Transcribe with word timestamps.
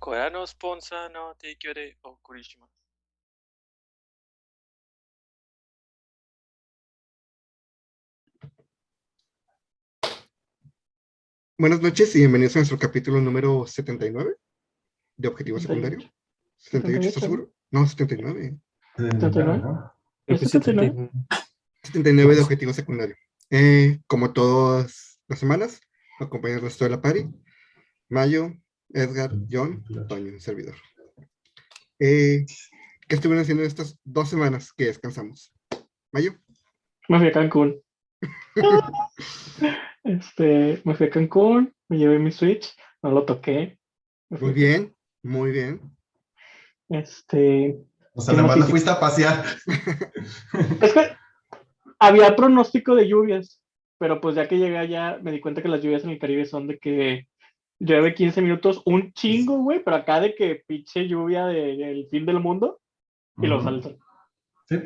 Corea 0.00 0.30
no 0.30 0.46
sponsor 0.46 1.12
eh, 1.42 1.98
o 2.00 2.18
Kurishima. 2.22 2.66
Buenas 11.58 11.82
noches 11.82 12.16
y 12.16 12.20
bienvenidos 12.20 12.56
a 12.56 12.60
nuestro 12.60 12.78
capítulo 12.78 13.20
número 13.20 13.66
79 13.66 14.36
de 15.18 15.28
Objetivo 15.28 15.60
Secundario. 15.60 16.10
78, 16.56 17.08
¿estás 17.08 17.22
seguro? 17.22 17.52
No, 17.70 17.86
79. 17.86 18.58
79. 18.96 19.90
79, 20.26 21.10
79 21.82 22.34
de 22.36 22.40
Objetivo 22.40 22.72
Secundario. 22.72 23.16
Eh, 23.50 24.00
como 24.06 24.32
todas 24.32 25.20
las 25.28 25.38
semanas, 25.38 25.82
acompañarnos 26.18 26.78
toda 26.78 26.88
la 26.88 27.02
party. 27.02 27.28
Mayo, 28.08 28.54
Edgar, 28.92 29.30
John, 29.50 29.84
Toño, 30.08 30.32
un 30.32 30.40
servidor. 30.40 30.74
Eh, 31.98 32.44
¿Qué 33.08 33.14
estuvieron 33.14 33.42
haciendo 33.42 33.62
estas 33.64 33.98
dos 34.04 34.28
semanas 34.30 34.72
que 34.72 34.86
descansamos? 34.86 35.52
Mayo, 36.12 36.32
Me 37.08 37.18
fui 37.18 37.28
a 37.28 37.32
Cancún. 37.32 37.80
este, 40.04 40.80
me 40.84 40.94
fui 40.94 41.06
a 41.06 41.10
Cancún, 41.10 41.74
me 41.88 41.98
llevé 41.98 42.18
mi 42.18 42.32
Switch, 42.32 42.74
no 43.02 43.10
lo 43.10 43.24
toqué. 43.24 43.78
Muy 44.28 44.52
bien, 44.52 44.94
muy 45.22 45.50
bien. 45.50 45.80
Este, 46.88 47.78
O 48.14 48.20
sea, 48.20 48.34
Sí, 48.34 48.40
nada 48.40 48.42
no, 48.42 48.48
más 48.48 48.54
sí, 48.54 48.60
lo 48.60 48.66
sí. 48.66 48.70
fuiste 48.70 48.90
a 48.90 49.00
pasear. 49.00 49.44
es 50.82 50.92
que 50.92 51.16
había 51.98 52.34
pronóstico 52.34 52.94
de 52.94 53.08
lluvias, 53.08 53.60
pero 53.98 54.20
pues 54.20 54.34
ya 54.34 54.48
que 54.48 54.58
llegué 54.58 54.78
allá 54.78 55.18
me 55.22 55.32
di 55.32 55.40
cuenta 55.40 55.62
que 55.62 55.68
las 55.68 55.82
lluvias 55.82 56.04
en 56.04 56.10
el 56.10 56.18
Caribe 56.18 56.44
son 56.46 56.66
de 56.66 56.78
que 56.78 57.28
llueve 57.80 58.14
15 58.14 58.40
minutos, 58.42 58.82
un 58.84 59.12
chingo, 59.12 59.56
güey, 59.58 59.82
pero 59.82 59.96
acá 59.96 60.20
de 60.20 60.34
que 60.36 60.62
pinche 60.66 61.08
lluvia 61.08 61.46
de- 61.46 61.76
del 61.76 62.06
fin 62.06 62.24
del 62.26 62.38
mundo 62.38 62.80
y 63.42 63.48
sale 63.62 63.76
el 63.78 63.82
sol. 63.82 63.98
Sí. 64.68 64.76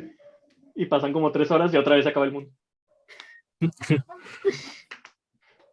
y 0.77 0.85
pasan 0.87 1.13
como 1.13 1.31
tres 1.31 1.51
horas 1.51 1.71
y 1.73 1.77
otra 1.77 1.95
vez 1.95 2.07
acaba 2.07 2.25
el 2.25 2.31
mundo. 2.31 2.49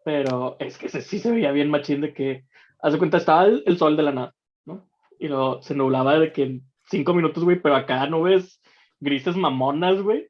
Pero 0.05 0.57
es 0.59 0.79
que 0.79 0.89
se- 0.89 1.03
sí 1.03 1.19
se 1.19 1.31
veía 1.31 1.53
bien 1.53 1.71
machín 1.71 2.01
de 2.01 2.13
que, 2.13 2.45
haz 2.81 2.93
de 2.93 2.99
cuenta, 2.99 3.17
estaba 3.19 3.45
el, 3.47 3.63
el 3.67 3.79
sol 3.79 3.97
de 3.97 4.03
la 4.03 4.13
nada, 4.13 4.35
¿no? 4.65 4.89
Y 5.19 5.29
luego 5.29 5.63
se 5.63 5.75
nublaba 5.75 6.19
de 6.19 6.33
que 6.33 6.43
en 6.43 6.63
cinco 6.91 7.15
minutos, 7.15 7.45
güey, 7.45 7.61
pero 7.61 7.77
acá 7.77 8.07
nubes 8.07 8.61
grises 9.01 9.37
mamonas, 9.37 10.03
güey. 10.03 10.29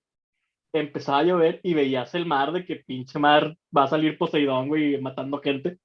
Empezaba 0.74 1.18
a 1.18 1.24
llover 1.24 1.60
y 1.62 1.74
veías 1.74 2.14
el 2.14 2.24
mar 2.26 2.52
de 2.52 2.64
que 2.64 2.76
pinche 2.76 3.18
mar 3.18 3.56
va 3.76 3.84
a 3.84 3.88
salir 3.88 4.16
Poseidón, 4.16 4.68
güey, 4.68 4.98
matando 5.00 5.38
gente. 5.40 5.78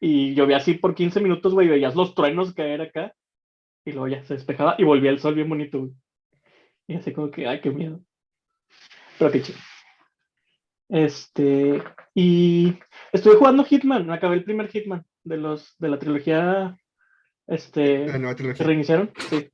Y 0.00 0.34
llovía 0.34 0.58
así 0.58 0.74
por 0.74 0.94
15 0.94 1.20
minutos, 1.20 1.54
güey, 1.54 1.66
y 1.66 1.70
veías 1.70 1.94
los 1.96 2.14
truenos 2.14 2.54
caer 2.54 2.82
acá. 2.82 3.14
Y 3.84 3.92
luego 3.92 4.08
ya 4.08 4.24
se 4.24 4.34
despejaba 4.34 4.76
y 4.78 4.84
volvía 4.84 5.10
el 5.10 5.18
sol 5.18 5.34
bien 5.34 5.48
bonito, 5.48 5.80
güey. 5.80 5.92
Y 6.86 6.94
así 6.94 7.12
como 7.12 7.30
que, 7.30 7.46
ay, 7.46 7.60
qué 7.60 7.70
miedo. 7.70 8.00
Pero 9.18 9.30
qué 9.30 9.42
chido. 9.42 9.58
Este, 10.88 11.82
y 12.14 12.78
estuve 13.12 13.36
jugando 13.36 13.64
Hitman, 13.64 14.10
acabé 14.10 14.36
el 14.36 14.44
primer 14.44 14.68
Hitman 14.70 15.04
de 15.22 15.36
los 15.36 15.76
de 15.78 15.88
la 15.88 15.98
trilogía 15.98 16.78
este 17.46 18.06
La 18.06 18.18
nueva 18.18 18.34
que 18.34 18.42
trilogía. 18.42 18.66
reiniciaron. 18.66 19.10
Sí. 19.28 19.50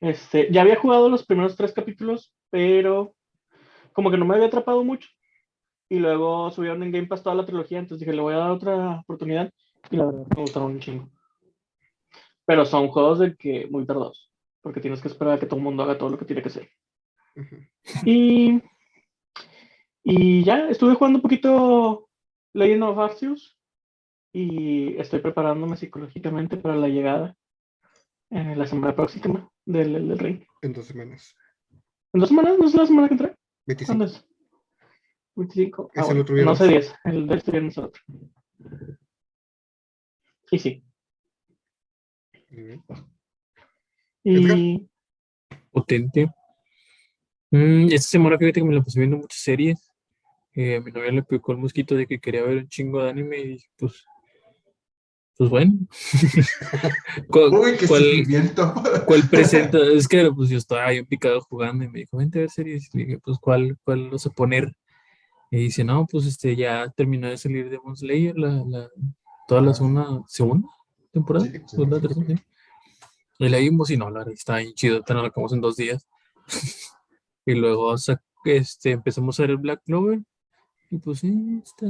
Este, 0.00 0.48
ya 0.50 0.62
había 0.62 0.76
jugado 0.76 1.08
los 1.08 1.26
primeros 1.26 1.56
tres 1.56 1.72
capítulos, 1.72 2.34
pero 2.50 3.14
como 3.92 4.10
que 4.10 4.18
no 4.18 4.24
me 4.24 4.34
había 4.34 4.46
atrapado 4.46 4.84
mucho. 4.84 5.08
Y 5.88 5.98
luego 5.98 6.50
subieron 6.50 6.82
en 6.82 6.90
Game 6.90 7.06
Pass 7.06 7.22
toda 7.22 7.36
la 7.36 7.46
trilogía, 7.46 7.78
entonces 7.78 8.00
dije, 8.00 8.16
le 8.16 8.22
voy 8.22 8.34
a 8.34 8.38
dar 8.38 8.50
otra 8.50 9.00
oportunidad. 9.00 9.52
Y 9.90 9.96
la 9.96 10.06
verdad, 10.06 10.26
me 10.34 10.42
gustaron 10.42 10.72
un 10.72 10.80
chingo. 10.80 11.08
Pero 12.44 12.64
son 12.64 12.88
juegos 12.88 13.20
de 13.20 13.36
que 13.36 13.66
muy 13.70 13.86
tardados, 13.86 14.32
porque 14.62 14.80
tienes 14.80 15.00
que 15.00 15.08
esperar 15.08 15.34
a 15.34 15.38
que 15.38 15.46
todo 15.46 15.58
el 15.58 15.64
mundo 15.64 15.82
haga 15.82 15.98
todo 15.98 16.10
lo 16.10 16.18
que 16.18 16.24
tiene 16.24 16.42
que 16.42 16.48
hacer. 16.48 16.68
Ujú. 17.36 17.56
Y, 18.04 18.62
y 20.02 20.44
ya, 20.44 20.68
estuve 20.68 20.94
jugando 20.94 21.18
un 21.18 21.22
poquito 21.22 22.08
Legend 22.52 22.82
of 22.82 22.98
Arceus 22.98 23.58
y 24.32 24.96
estoy 24.96 25.20
preparándome 25.20 25.76
psicológicamente 25.76 26.56
para 26.56 26.76
la 26.76 26.88
llegada 26.88 27.36
en 28.30 28.58
la 28.58 28.66
semana 28.66 28.94
próxima 28.94 29.48
del, 29.64 29.92
del, 29.92 30.08
del 30.08 30.18
ring. 30.18 30.42
En 30.62 30.72
dos 30.72 30.86
semanas. 30.86 31.34
¿En 32.12 32.20
dos 32.20 32.28
semanas? 32.28 32.58
¿No 32.58 32.66
es 32.66 32.74
la 32.74 32.86
semana 32.86 33.08
que 33.08 33.14
entra? 33.14 33.36
25. 33.66 33.86
¿Cuándo 33.86 34.04
es? 34.06 34.26
25. 35.36 35.90
Es 35.94 36.00
el 36.00 36.04
bueno, 36.06 36.20
otro 36.22 36.36
no 36.36 36.56
sé 36.56 36.66
10, 36.68 36.94
el 37.04 37.26
de 37.26 37.34
este 37.36 37.50
viernes 37.52 37.72
es 37.74 37.78
el 37.78 37.84
otro. 37.84 38.02
Y 40.50 40.58
sí. 40.58 40.82
Y 44.24 44.88
Potente. 45.70 46.28
Mm, 47.50 47.86
esta 47.92 48.08
semana 48.08 48.38
fíjate 48.38 48.60
que 48.60 48.66
me 48.66 48.74
la 48.74 48.82
pasé 48.82 48.98
viendo 49.00 49.18
muchas 49.18 49.40
series. 49.40 49.90
Eh, 50.54 50.76
a 50.76 50.80
mi 50.80 50.90
novia 50.90 51.12
le 51.12 51.22
picó 51.22 51.52
el 51.52 51.58
mosquito 51.58 51.94
de 51.94 52.06
que 52.06 52.18
quería 52.18 52.42
ver 52.42 52.58
un 52.58 52.68
chingo 52.68 53.02
de 53.02 53.10
anime 53.10 53.38
y 53.38 53.48
dije, 53.48 53.68
pues, 53.76 54.04
pues 55.36 55.50
bueno. 55.50 55.72
¿Cuál, 57.28 57.52
Uy, 57.52 57.76
qué 57.78 57.86
cuál- 57.86 59.04
cuál 59.04 59.28
presenta? 59.28 59.78
Es 59.92 60.08
que 60.08 60.30
pues 60.32 60.48
yo 60.48 60.56
estaba 60.58 60.88
bien 60.90 61.04
picado 61.06 61.40
jugando 61.42 61.84
y 61.84 61.88
me 61.88 61.98
dijo, 62.00 62.16
vente 62.16 62.38
a 62.38 62.42
ver 62.42 62.50
series. 62.50 62.88
Y 62.94 62.98
le 62.98 63.04
dije, 63.04 63.18
pues, 63.22 63.36
¿cuál, 63.38 63.76
cuál 63.84 64.08
vas 64.10 64.24
a 64.26 64.30
poner? 64.30 64.72
Y 65.50 65.58
dice, 65.58 65.84
no, 65.84 66.06
pues 66.06 66.26
este 66.26 66.56
ya 66.56 66.88
terminó 66.96 67.28
de 67.28 67.36
salir 67.38 67.70
Demon 67.70 67.96
Slayer, 67.96 68.36
la, 68.36 68.64
la, 68.66 68.88
toda 69.46 69.60
la 69.62 69.72
segunda, 69.74 70.22
segunda 70.26 70.68
temporada, 71.12 71.46
Sí, 71.46 71.52
sí. 71.52 71.62
segunda, 71.68 72.00
tercera, 72.00 72.26
sí. 72.26 72.34
Y 73.38 73.48
la 73.48 73.58
vimos 73.58 73.90
y 73.90 73.96
no, 73.96 74.10
la 74.10 74.22
está 74.32 74.56
bien 74.58 74.74
chido, 74.74 75.02
te 75.02 75.14
la 75.14 75.20
acabamos 75.26 75.52
en 75.52 75.60
dos 75.60 75.76
días. 75.76 76.06
y 77.46 77.54
luego 77.54 77.94
este, 78.44 78.90
empezamos 78.90 79.38
a 79.38 79.42
ver 79.44 79.50
el 79.50 79.56
Black 79.58 79.82
Clover. 79.84 80.20
Y 80.90 80.98
pues 80.98 81.20
sí, 81.20 81.62
está. 81.64 81.86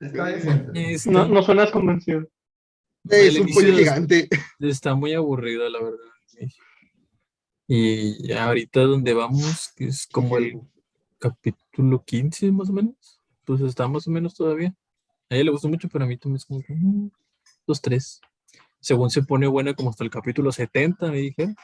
Está 0.00 0.30
está- 0.30 1.10
no, 1.10 1.28
no 1.28 1.42
suenas 1.42 1.70
convencido. 1.70 2.26
Es 3.08 3.34
el 3.36 3.42
un 3.42 3.48
pollo 3.48 3.76
gigante. 3.76 4.28
Está 4.58 4.94
muy 4.94 5.12
aburrido, 5.14 5.68
la 5.68 5.78
verdad. 5.82 5.98
Y 7.68 8.32
ahorita 8.32 8.80
donde 8.80 9.14
vamos, 9.14 9.72
que 9.76 9.86
es 9.86 10.06
como 10.06 10.36
el 10.38 10.60
capítulo 11.18 11.69
15 12.04 12.52
más 12.52 12.70
o 12.70 12.72
menos. 12.72 13.20
Pues 13.44 13.60
está 13.62 13.88
más 13.88 14.06
o 14.06 14.10
menos 14.10 14.34
todavía. 14.34 14.74
A 15.28 15.34
ella 15.34 15.44
le 15.44 15.50
gustó 15.50 15.68
mucho, 15.68 15.88
pero 15.88 16.04
a 16.04 16.08
mí 16.08 16.16
también 16.16 16.36
es 16.36 16.44
como 16.44 16.60
que, 16.62 16.74
mm, 16.74 17.10
los 17.66 17.80
tres. 17.80 18.20
Según 18.80 19.10
se 19.10 19.22
pone 19.22 19.46
bueno 19.46 19.74
como 19.74 19.90
hasta 19.90 20.04
el 20.04 20.10
capítulo 20.10 20.50
70, 20.52 21.10
me 21.10 21.18
dijeron. 21.18 21.54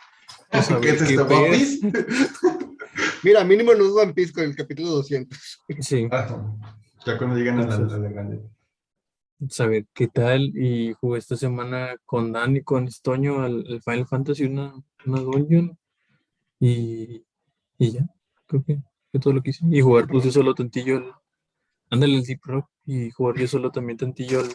Pues 0.51 0.71
a 0.71 0.81
¿Qué 0.81 0.93
ver? 0.93 1.61
Mira, 3.23 3.45
mínimo 3.45 3.75
no 3.75 3.85
es 3.85 3.91
One 3.93 4.15
Piece 4.15 4.33
con 4.33 4.45
el 4.45 4.55
capítulo 4.57 4.89
200. 4.91 5.63
Sí, 5.81 6.09
Ah, 6.11 6.55
Ya 7.05 7.19
cuando 7.19 7.37
llegan 7.37 7.61
a 7.61 7.67
la, 7.67 7.79
la 7.99 8.09
grande. 8.09 8.43
saber 9.49 9.87
qué 9.95 10.09
tal. 10.09 10.53
Y 10.57 10.93
jugué 10.95 11.19
esta 11.19 11.37
semana 11.37 11.97
con 12.05 12.33
Dan 12.33 12.57
y 12.57 12.63
con 12.63 12.87
Estoño 12.87 13.43
al, 13.43 13.65
al 13.69 13.83
Final 13.83 14.07
Fantasy 14.07 14.45
una, 14.45 14.75
una 15.07 15.21
dungeon. 15.21 15.77
Y, 16.61 17.25
y 17.79 17.91
ya, 17.93 18.07
creo 18.47 18.65
que 18.65 18.79
fue 19.17 19.21
todo 19.21 19.33
lo 19.35 19.43
que 19.43 19.51
hice. 19.51 19.65
Y 19.71 19.81
jugar 19.81 20.07
pues 20.07 20.25
yo 20.25 20.33
solo 20.33 20.55
tantillo 20.55 20.99
al. 20.99 21.13
Ándale 21.89 22.17
el 22.17 22.25
Deep 22.25 22.41
Rock 22.45 22.69
y 22.85 23.11
jugar 23.11 23.37
yo 23.37 23.47
solo 23.47 23.71
también 23.71 23.97
tantillo 23.97 24.41
al, 24.41 24.49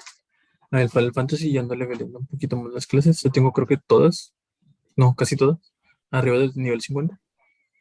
al 0.72 0.90
Final 0.90 1.14
Fantasy 1.14 1.50
y 1.50 1.58
ándale 1.58 1.88
leyendo 1.88 2.20
un 2.20 2.28
poquito 2.28 2.58
más 2.58 2.74
las 2.74 2.88
clases. 2.88 3.22
Yo 3.22 3.32
tengo 3.32 3.54
creo 3.54 3.68
que 3.68 3.78
todas, 3.78 4.34
no, 4.96 5.16
casi 5.16 5.38
todas, 5.38 5.58
arriba 6.10 6.38
del 6.40 6.52
nivel 6.56 6.82
50. 6.82 7.20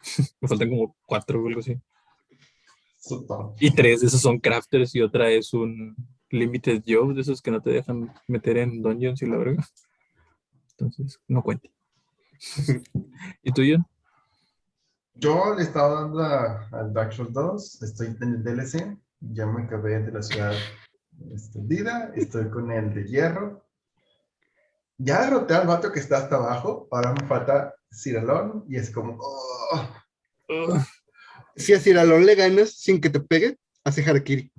Me 0.40 0.48
faltan 0.48 0.70
como 0.70 0.96
cuatro 1.04 1.42
o 1.42 1.48
algo 1.48 1.60
así. 1.60 1.76
Y 3.58 3.74
tres 3.74 4.00
de 4.00 4.06
esos 4.06 4.20
son 4.20 4.38
crafters 4.38 4.94
y 4.94 5.00
otra 5.00 5.30
es 5.30 5.52
un 5.52 5.96
limited 6.30 6.82
job, 6.86 7.14
de 7.14 7.22
esos 7.22 7.42
que 7.42 7.50
no 7.50 7.60
te 7.60 7.70
dejan 7.70 8.12
meter 8.28 8.58
en 8.58 8.82
dungeons 8.82 9.20
y 9.22 9.26
la 9.26 9.36
verga. 9.36 9.66
Entonces, 10.72 11.20
no 11.26 11.42
cuenta. 11.42 11.68
¿Y 13.42 13.52
tú, 13.52 13.62
John? 13.68 13.84
Yo 15.20 15.54
le 15.54 15.62
estaba 15.64 16.00
dando 16.02 16.20
al 16.22 16.92
Dark 16.94 17.12
Souls 17.12 17.32
2, 17.32 17.82
estoy 17.82 18.06
en 18.20 18.22
el 18.22 18.42
DLC, 18.42 18.96
ya 19.20 19.44
me 19.46 19.64
acabé 19.64 20.00
de 20.00 20.12
la 20.12 20.22
ciudad 20.22 20.54
extendida, 21.30 22.10
estoy 22.16 22.48
con 22.50 22.70
el 22.72 22.94
de 22.94 23.04
hierro. 23.04 23.62
Ya 24.96 25.22
derroté 25.24 25.54
al 25.54 25.66
vato 25.66 25.92
que 25.92 26.00
está 26.00 26.18
hasta 26.18 26.36
abajo, 26.36 26.88
ahora 26.90 27.12
me 27.12 27.26
falta 27.26 27.74
Ciralón 27.92 28.64
y 28.68 28.76
es 28.76 28.90
como, 28.90 29.18
oh, 29.20 30.78
Si 31.56 31.74
a 31.74 31.80
Ciralón 31.80 32.24
le 32.24 32.34
ganas 32.34 32.72
sin 32.72 32.98
que 33.00 33.10
te 33.10 33.20
pegue, 33.20 33.58
hace 33.84 34.02
Harakiri. 34.02 34.50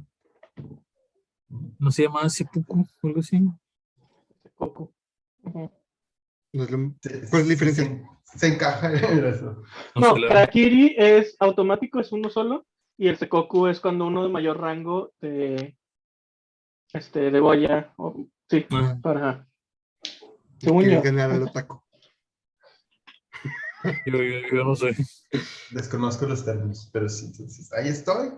¿No 1.80 1.90
se 1.92 2.04
llama 2.04 2.30
Seppuku 2.30 2.86
o 3.02 3.08
algo 3.08 3.19
así? 3.22 3.42
Coco. 4.56 4.94
Ujú. 5.44 5.72
No 6.54 6.63
es 6.63 6.69
lo- 6.72 6.94
se- 7.02 7.30
¿Cuál 7.30 7.42
es 7.42 7.48
la 7.48 7.52
diferencia? 7.54 8.08
Se, 8.36 8.48
encaja 8.48 8.92
en 8.94 9.25
eso. 9.25 9.63
No. 9.95 10.16
Harakiri 10.30 10.95
es 10.98 11.36
automático, 11.39 12.00
es 12.00 12.12
uno 12.12 12.30
solo, 12.30 12.66
y 12.98 13.07
el 13.07 13.18
Sekoku 13.18 13.68
es 13.68 13.80
cuando 13.80 14.06
uno 14.06 14.24
de 14.24 14.30
mayor 14.30 14.60
rango 14.60 15.13
de 15.22 15.78
este 16.94 17.31
de 17.31 17.39
Goya, 17.39 17.94
o, 17.98 18.28
sí, 18.50 18.66
Ah, 18.72 18.98
para 19.01 19.48
Según 20.60 20.83
¿Quieres 20.83 21.00
yo. 21.00 21.04
ganar 21.12 21.31
al 21.31 21.44
otaku? 21.44 21.81
Yo, 24.06 24.13
yo- 24.22 24.48
yo 24.54 24.63
no 24.63 24.75
sé. 24.75 24.95
Desconozco 25.72 26.27
los 26.27 26.45
términos, 26.45 26.88
pero 26.94 27.10
sí, 27.10 27.25
entonces 27.25 27.74
ahí 27.74 27.88
estoy. 27.88 28.30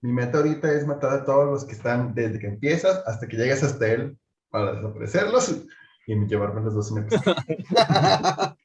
Mi 0.00 0.12
meta 0.12 0.38
ahorita 0.38 0.72
es 0.72 0.86
matar 0.86 1.12
a 1.12 1.24
todos 1.26 1.50
los 1.50 1.64
que 1.66 1.72
están 1.72 2.14
desde 2.14 2.38
que 2.38 2.46
empiezas 2.46 3.02
hasta 3.06 3.28
que 3.28 3.36
llegas 3.36 3.62
hasta 3.62 3.86
él 3.92 4.18
para 4.48 4.72
desaparecerlos 4.72 5.66
y 6.06 6.14
llevarme 6.26 6.62
los 6.62 6.74
dos 6.74 6.90
en 6.90 7.04
el 7.04 7.08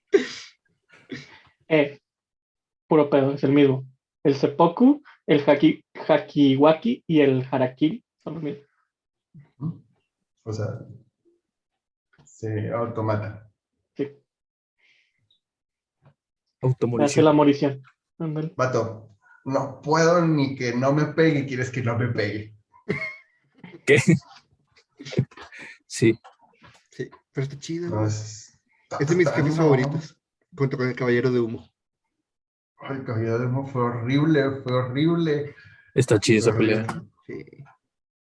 Eh, 1.69 1.99
puro 2.87 3.09
pedo, 3.09 3.33
es 3.33 3.43
el 3.43 3.51
mismo. 3.51 3.85
El 4.23 4.35
seppuku, 4.35 5.03
el 5.25 5.43
haki, 5.47 5.83
hakiwaki 6.07 7.03
y 7.07 7.21
el 7.21 7.45
harakiri 7.49 8.03
son 8.23 8.35
los 8.35 8.43
mismos. 8.43 8.65
O 10.43 10.53
sea, 10.53 10.79
se 12.23 12.71
automata. 12.71 13.49
Sí, 13.95 14.03
hace 14.03 14.15
Automorición. 16.61 17.25
la 17.25 17.33
morición. 17.33 17.83
Vato, 18.55 19.17
no 19.45 19.81
puedo 19.81 20.25
ni 20.25 20.55
que 20.55 20.73
no 20.73 20.93
me 20.93 21.05
pegue, 21.05 21.45
quieres 21.45 21.69
que 21.69 21.81
no 21.81 21.97
me 21.97 22.07
pegue. 22.07 22.55
¿Qué? 23.85 23.97
Sí. 25.85 26.19
Sí, 26.91 27.09
pero 27.31 27.43
está 27.43 27.59
chido. 27.59 27.89
No, 27.89 28.05
es, 28.05 28.59
Es 28.99 29.07
de 29.07 29.15
mis 29.15 29.29
jefes 29.29 29.55
favoritos, 29.55 30.16
junto 30.57 30.77
con 30.77 30.87
el 30.87 30.95
Caballero 30.95 31.31
de 31.31 31.39
Humo. 31.39 31.69
Ay, 32.79 33.01
Caballero 33.05 33.39
de 33.39 33.45
Humo 33.45 33.67
fue 33.67 33.83
horrible, 33.83 34.61
fue 34.63 34.73
horrible. 34.73 35.55
Está 35.93 36.19
chida 36.19 36.39
esa 36.39 36.57
pelea. 36.57 36.85
Sí. 37.25 37.45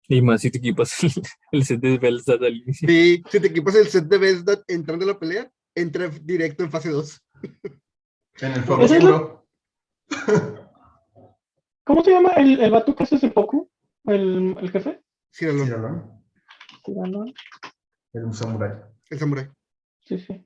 Y 0.08 0.22
más 0.22 0.42
si 0.42 0.52
te 0.52 0.60
equipas 0.60 1.04
el, 1.04 1.12
el 1.52 1.66
set 1.66 1.80
de 1.80 1.98
Bellstad 1.98 2.44
al 2.44 2.58
inicio. 2.58 2.88
Sí, 2.88 3.24
si 3.30 3.40
te 3.40 3.48
equipas 3.48 3.76
el 3.76 3.88
set 3.88 4.06
de 4.06 4.18
Vesdat 4.18 4.64
entrando 4.68 5.06
a 5.06 5.10
la 5.10 5.20
pelea, 5.20 5.52
entra 5.74 6.10
directo 6.10 6.64
en 6.64 6.72
fase 6.72 6.90
2. 6.90 7.22
En 8.42 8.52
el 8.52 8.60
Ese 8.81 8.98
oscuro. 8.98 9.48
¿Cómo 11.86 12.04
se 12.04 12.12
llama 12.12 12.31
el, 12.34 12.60
el 12.60 12.72
vato 12.72 12.96
que 12.96 13.04
hace 13.04 13.18
seppuku? 13.18 13.70
¿El, 14.06 14.56
el 14.60 14.72
jefe? 14.72 15.02
Sí, 15.31 15.46
el, 15.46 15.56
Míralo, 15.56 16.22
Tirano. 16.84 17.26
El 18.14 18.34
samurái. 18.34 18.72
el 19.10 19.20
samurai. 19.20 19.50
Sí, 20.06 20.20
sí. 20.20 20.46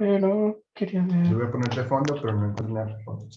Pero 0.00 0.62
quería 0.72 1.02
ver. 1.04 1.34
voy 1.36 1.46
a 1.46 1.50
poner 1.50 1.68
de 1.74 1.84
fondo, 1.84 2.14
pero 2.22 2.32
no 2.32 2.46
encontré 2.46 2.72
nada 2.72 2.96
de 2.96 3.04
fondo. 3.04 3.28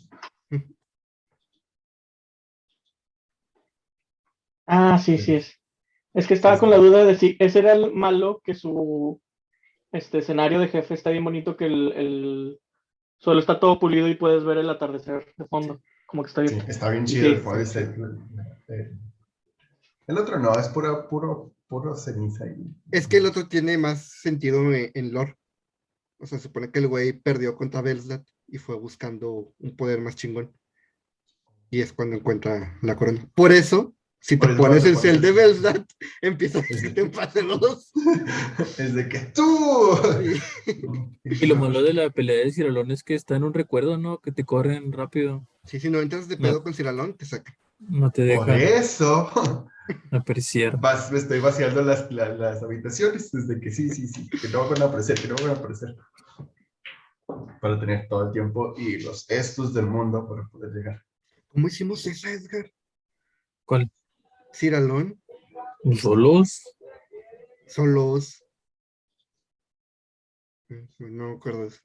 Ah, 4.66 4.98
sí, 4.98 5.18
sí 5.18 5.34
es. 5.36 5.60
Es 6.14 6.26
que 6.26 6.36
estaba 6.36 6.58
con 6.58 6.70
la 6.70 6.78
duda 6.78 7.04
de 7.04 7.18
si 7.18 7.36
ese 7.40 7.60
era 7.60 7.74
el 7.74 7.94
malo, 7.94 8.40
que 8.46 8.54
su 8.54 9.22
este 9.92 10.20
escenario 10.20 10.58
de 10.62 10.70
jefe 10.70 10.94
está 10.94 11.10
bien 11.10 11.26
bonito, 11.26 11.58
que 11.58 11.66
el, 11.66 11.92
el 11.92 12.60
suelo 13.18 13.42
está 13.42 13.60
todo 13.60 13.78
pulido 13.78 14.08
y 14.08 14.16
puedes 14.16 14.46
ver 14.46 14.58
el 14.60 14.70
atardecer 14.70 15.34
de 15.38 15.46
fondo. 15.46 15.82
Como 16.06 16.24
que 16.24 16.30
está 16.30 16.48
Sí, 16.48 16.56
bien. 16.56 16.66
está 16.70 16.92
bien 16.92 17.04
chido 17.06 17.28
el 17.28 17.36
Sí, 17.36 17.42
fondo. 17.42 17.66
sí, 17.66 17.80
ese- 17.80 17.94
eh, 18.70 18.92
El 20.08 20.18
otro 20.18 20.40
no, 20.40 20.58
es 20.58 20.70
puro, 20.70 21.10
puro, 21.10 21.52
puro 21.68 21.94
ceniza. 21.94 22.46
y- 22.48 22.74
Es 22.90 23.06
que 23.06 23.18
el 23.18 23.26
otro 23.26 23.50
tiene 23.50 23.78
más 23.78 24.02
sentido 24.22 24.62
en, 24.74 24.92
en 24.94 25.14
lore. 25.14 25.36
O 26.24 26.26
sea, 26.26 26.38
se 26.40 26.44
supone 26.44 26.72
que 26.72 26.80
el 26.80 26.88
güey 26.88 27.12
perdió 27.12 27.56
contra 27.58 27.82
Belsdat 27.82 28.26
y 28.48 28.58
fue 28.58 28.78
buscando 28.78 29.54
un 29.60 29.76
poder 29.76 30.00
más 30.00 30.16
chingón. 30.16 30.52
Y 31.70 31.82
es 31.82 31.92
cuando 31.92 32.16
encuentra 32.16 32.78
la 32.82 32.96
corona. 32.96 33.28
Por 33.36 33.52
eso, 33.52 33.94
si 34.22 34.38
Por 34.38 34.52
te 34.52 34.56
pones 34.56 34.86
el 34.86 34.96
cel 34.96 35.20
de 35.20 35.32
Belsdat, 35.34 35.86
empieza 36.22 36.60
a 36.60 36.64
irte 36.70 37.02
en 37.02 37.12
fase 37.12 37.42
2. 37.42 37.92
Es 38.78 38.94
de 38.94 39.10
que 39.10 39.20
tú. 39.20 39.98
Y 41.26 41.46
lo 41.46 41.56
malo 41.58 41.82
de 41.84 41.94
la 41.94 42.10
pelea 42.10 42.38
de 42.46 42.52
Ciralón 42.54 42.92
es 42.92 43.04
que 43.04 43.16
está 43.16 43.36
en 43.36 43.44
un 43.44 43.54
recuerdo, 43.54 43.98
¿no? 43.98 44.20
Que 44.20 44.32
te 44.32 44.46
corren 44.46 44.94
rápido. 44.94 45.46
Sí, 45.66 45.80
si 45.82 45.90
no 45.90 46.00
entras 46.00 46.28
de 46.30 46.38
No. 46.38 46.42
pedo 46.44 46.64
con 46.64 46.74
Ciralón, 46.74 47.16
te 47.18 47.26
saca. 47.26 47.58
No 47.80 48.12
te 48.12 48.36
Por 48.38 48.46
dejan 48.46 48.62
eso 48.62 49.68
apreciar. 50.12 50.80
vas- 50.80 51.12
me 51.12 51.20
estoy 51.20 51.40
vaciando 51.40 51.82
las, 51.82 52.12
la- 52.12 52.30
las 52.30 52.62
habitaciones 52.64 53.32
desde 53.32 53.60
que 53.60 53.72
sí, 53.72 53.90
sí, 53.90 54.08
sí, 54.08 54.30
que 54.30 54.48
no 54.50 54.70
van 54.70 54.82
a 54.82 54.86
aparecer, 54.86 55.20
que 55.20 55.28
no 55.28 55.36
van 55.36 55.50
a 55.50 55.54
aparecer. 55.54 55.96
Para 57.62 57.80
tener 57.80 58.08
todo 58.10 58.28
el 58.28 58.32
tiempo 58.34 58.74
y 58.78 59.00
los 59.02 59.30
estos 59.30 59.74
del 59.74 59.86
mundo 59.88 60.28
para 60.28 60.48
poder 60.50 60.72
llegar. 60.74 61.04
¿Cómo 61.48 61.68
hicimos 61.68 62.06
esa, 62.06 62.30
Edgar? 62.32 62.72
¿Cuál? 63.66 63.90
Ciralón, 64.54 65.22
¿Solos? 66.00 66.64
solos. 67.68 68.44
No 71.00 71.30
me 71.30 71.36
acuerdo 71.36 71.66
eso. 71.68 71.80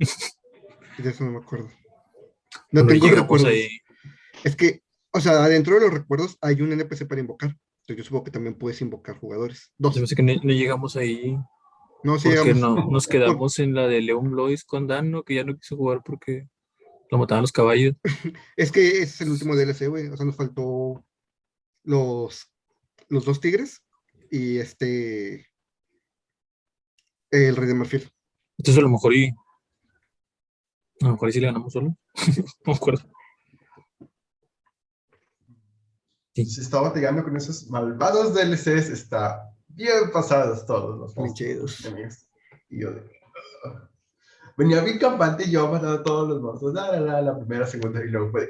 De 0.98 1.10
eso 1.10 1.24
no 1.24 1.32
me 1.32 1.38
acuerdo. 1.38 1.66
No 2.70 2.84
Cuando 2.84 2.92
tengo 2.92 3.08
recuerdos. 3.08 3.52
Es 4.44 4.54
que, 4.56 4.82
o 5.14 5.20
sea, 5.20 5.44
adentro 5.44 5.76
de 5.76 5.82
los 5.82 5.94
recuerdos 5.94 6.36
hay 6.40 6.60
un 6.60 6.72
NPC 6.72 7.06
para 7.06 7.20
invocar. 7.20 7.56
Entonces 7.82 7.96
yo 7.96 8.04
supongo 8.04 8.24
que 8.24 8.30
también 8.32 8.56
puedes 8.56 8.80
invocar 8.80 9.16
jugadores. 9.16 9.72
Dos. 9.78 9.94
Yo 9.94 10.00
pensé 10.00 10.16
que 10.16 10.24
no, 10.24 10.34
no 10.42 10.52
llegamos 10.52 10.96
ahí. 10.96 11.38
No, 12.02 12.18
sí, 12.18 12.30
Porque 12.34 12.52
no, 12.52 12.74
nos 12.90 13.06
quedamos 13.06 13.60
en 13.60 13.74
la 13.74 13.86
de 13.86 14.00
Leon 14.00 14.32
Blois 14.32 14.64
con 14.64 14.88
Dan, 14.88 15.12
¿no? 15.12 15.22
Que 15.22 15.36
ya 15.36 15.44
no 15.44 15.56
quiso 15.56 15.76
jugar 15.76 16.02
porque 16.04 16.48
lo 17.10 17.18
mataban 17.18 17.42
los 17.42 17.52
caballos. 17.52 17.94
Es 18.56 18.72
que 18.72 18.88
ese 18.88 19.02
es 19.02 19.20
el 19.20 19.30
último 19.30 19.54
DLC, 19.54 19.88
güey. 19.88 20.08
O 20.08 20.16
sea, 20.16 20.26
nos 20.26 20.36
faltó 20.36 21.04
los, 21.84 22.50
los 23.08 23.24
dos 23.24 23.40
tigres 23.40 23.84
y 24.32 24.58
este. 24.58 25.46
El 27.30 27.54
rey 27.54 27.68
de 27.68 27.74
marfil. 27.74 28.10
Entonces 28.58 28.78
a 28.80 28.82
lo 28.82 28.90
mejor 28.90 29.14
y. 29.14 29.28
A 31.02 31.06
lo 31.06 31.12
mejor 31.12 31.28
y 31.28 31.32
sí 31.32 31.40
le 31.40 31.46
ganamos 31.46 31.72
solo. 31.72 31.96
no 32.36 32.44
me 32.66 32.74
acuerdo. 32.74 33.13
Sí. 36.34 36.46
Se 36.46 36.60
está 36.62 36.80
batallando 36.80 37.22
con 37.22 37.36
esos 37.36 37.68
malvados 37.70 38.34
DLCs, 38.34 38.88
está 38.90 39.50
bien 39.68 40.10
pasados 40.12 40.66
todos 40.66 40.98
los 40.98 41.16
monstruos, 41.16 41.84
enemigos. 41.84 42.28
Y 42.68 42.80
yo 42.82 42.90
de, 42.92 43.00
"Ugh". 43.00 43.88
Venía 44.56 44.82
bien 44.82 44.98
campante 44.98 45.44
y 45.44 45.50
yo 45.50 45.68
matando 45.68 45.94
a 45.94 46.02
todos 46.02 46.28
los 46.28 46.40
monstruos. 46.40 46.74
La, 46.74 46.90
la, 46.92 47.00
la, 47.00 47.22
la 47.22 47.36
primera, 47.38 47.66
segunda 47.66 48.04
y 48.04 48.08
luego 48.08 48.30
fue 48.30 48.42
de, 48.42 48.48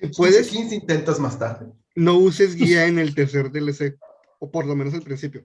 15, 0.00 0.16
puedes, 0.16 0.48
15 0.48 0.74
intentos 0.74 1.18
más 1.20 1.38
tarde. 1.38 1.72
no 1.94 2.16
uses 2.16 2.54
guía 2.56 2.86
en 2.86 2.98
el 2.98 3.14
tercer 3.14 3.50
DLC. 3.50 3.96
O 4.38 4.50
por 4.50 4.64
lo 4.64 4.74
menos 4.74 4.94
al 4.94 5.02
principio. 5.02 5.44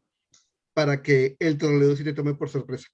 Para 0.74 1.02
que 1.02 1.36
el 1.40 1.58
troleo 1.58 1.96
sí 1.96 2.04
te 2.04 2.14
tome 2.14 2.34
por 2.34 2.50
sorpresa. 2.50 2.88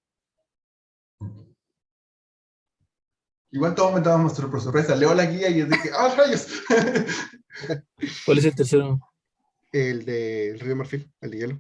Igual 3.52 3.76
todo 3.76 3.90
momento 3.90 4.10
vamos 4.10 4.40
a 4.40 4.48
por 4.50 4.62
sorpresa. 4.62 4.96
Leo 4.96 5.14
la 5.14 5.26
guía 5.26 5.50
y 5.50 5.62
de 5.62 5.78
que, 5.78 5.90
¡ah, 5.94 6.14
rayos! 6.16 6.48
¿Cuál 8.26 8.38
es 8.38 8.46
el 8.46 8.56
tercero? 8.56 9.00
El 9.74 10.06
del 10.06 10.60
de 10.60 10.76
marfil, 10.76 11.14
el 11.20 11.32
de 11.32 11.38
hielo. 11.38 11.60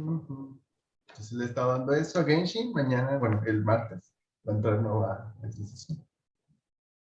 Ujú. 0.00 0.60
Entonces 1.08 1.32
le 1.32 1.44
está 1.44 1.66
dando 1.66 1.94
eso 1.94 2.18
a 2.18 2.24
Genshin. 2.24 2.72
Mañana, 2.72 3.16
bueno, 3.18 3.40
el 3.46 3.62
martes, 3.64 4.12
va 4.46 4.52
a 4.52 4.56
entrar 4.56 4.82
nueva 4.82 5.34
actualización. 5.42 6.04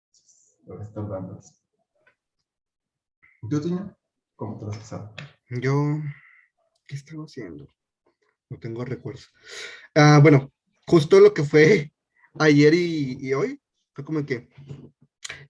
Entonces, 0.06 0.58
Le 0.64 0.74
voy 0.74 0.82
a 0.82 0.86
estar 0.86 1.10
dando 1.10 1.40
eso. 1.40 1.54
¿Y 3.42 3.50
¿Tú, 3.50 3.62
Toño? 3.62 3.98
¿Cómo 4.36 4.60
te 4.60 4.66
lo 4.66 4.72
has 4.72 4.78
pasado? 4.78 5.16
Yo, 5.50 5.74
¿qué 6.88 6.96
estaba 6.96 7.24
haciendo? 7.24 7.68
No 8.50 8.60
tengo 8.60 8.86
recuerdos. 8.86 9.32
Ah, 9.96 10.20
bueno, 10.22 10.52
justo 10.88 11.20
lo 11.20 11.34
que 11.34 11.44
fue 11.44 11.92
ayer 12.40 12.74
y, 12.74 13.18
y 13.20 13.34
hoy, 13.34 13.60
fue 13.94 14.04
como 14.04 14.26
que 14.26 14.50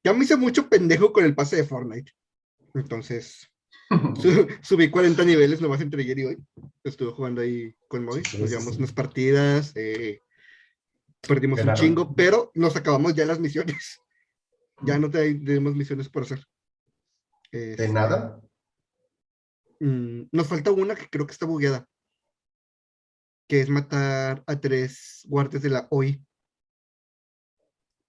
ya 0.03 0.13
me 0.13 0.23
hice 0.25 0.35
mucho 0.35 0.69
pendejo 0.69 1.13
con 1.13 1.23
el 1.25 1.33
pase 1.35 1.55
de 1.55 1.63
Fortnite. 1.63 2.11
Entonces, 2.73 3.49
su- 4.19 4.47
subí 4.61 4.89
40 4.89 5.23
niveles 5.23 5.61
nomás 5.61 5.81
entre 5.81 6.01
ayer 6.03 6.19
y 6.19 6.25
hoy. 6.25 6.37
Estuve 6.83 7.11
jugando 7.11 7.41
ahí 7.41 7.73
con 7.87 8.03
Moy, 8.03 8.21
nos 8.39 8.49
llevamos 8.49 8.77
unas 8.77 8.91
partidas, 8.91 9.71
eh, 9.75 10.21
perdimos 11.21 11.59
un 11.61 11.67
chingo, 11.75 12.13
pero 12.15 12.51
nos 12.53 12.75
acabamos 12.75 13.13
ya 13.15 13.25
las 13.25 13.39
misiones. 13.39 13.99
Ya 14.85 14.99
no 14.99 15.09
te- 15.09 15.35
tenemos 15.35 15.75
misiones 15.75 16.09
por 16.09 16.23
hacer. 16.23 16.43
¿De 17.53 17.71
Este, 17.71 17.87
nada? 17.89 18.41
Mm, 19.79 20.23
nos 20.31 20.47
falta 20.47 20.71
una 20.71 20.93
que 20.95 21.07
creo 21.09 21.25
que 21.25 21.31
está 21.31 21.45
bugueada. 21.45 21.87
Que 23.47 23.61
es 23.61 23.69
matar 23.69 24.43
a 24.47 24.59
tres 24.59 25.21
guardias 25.27 25.63
de 25.63 25.69
la 25.69 25.87
OI. 25.89 26.23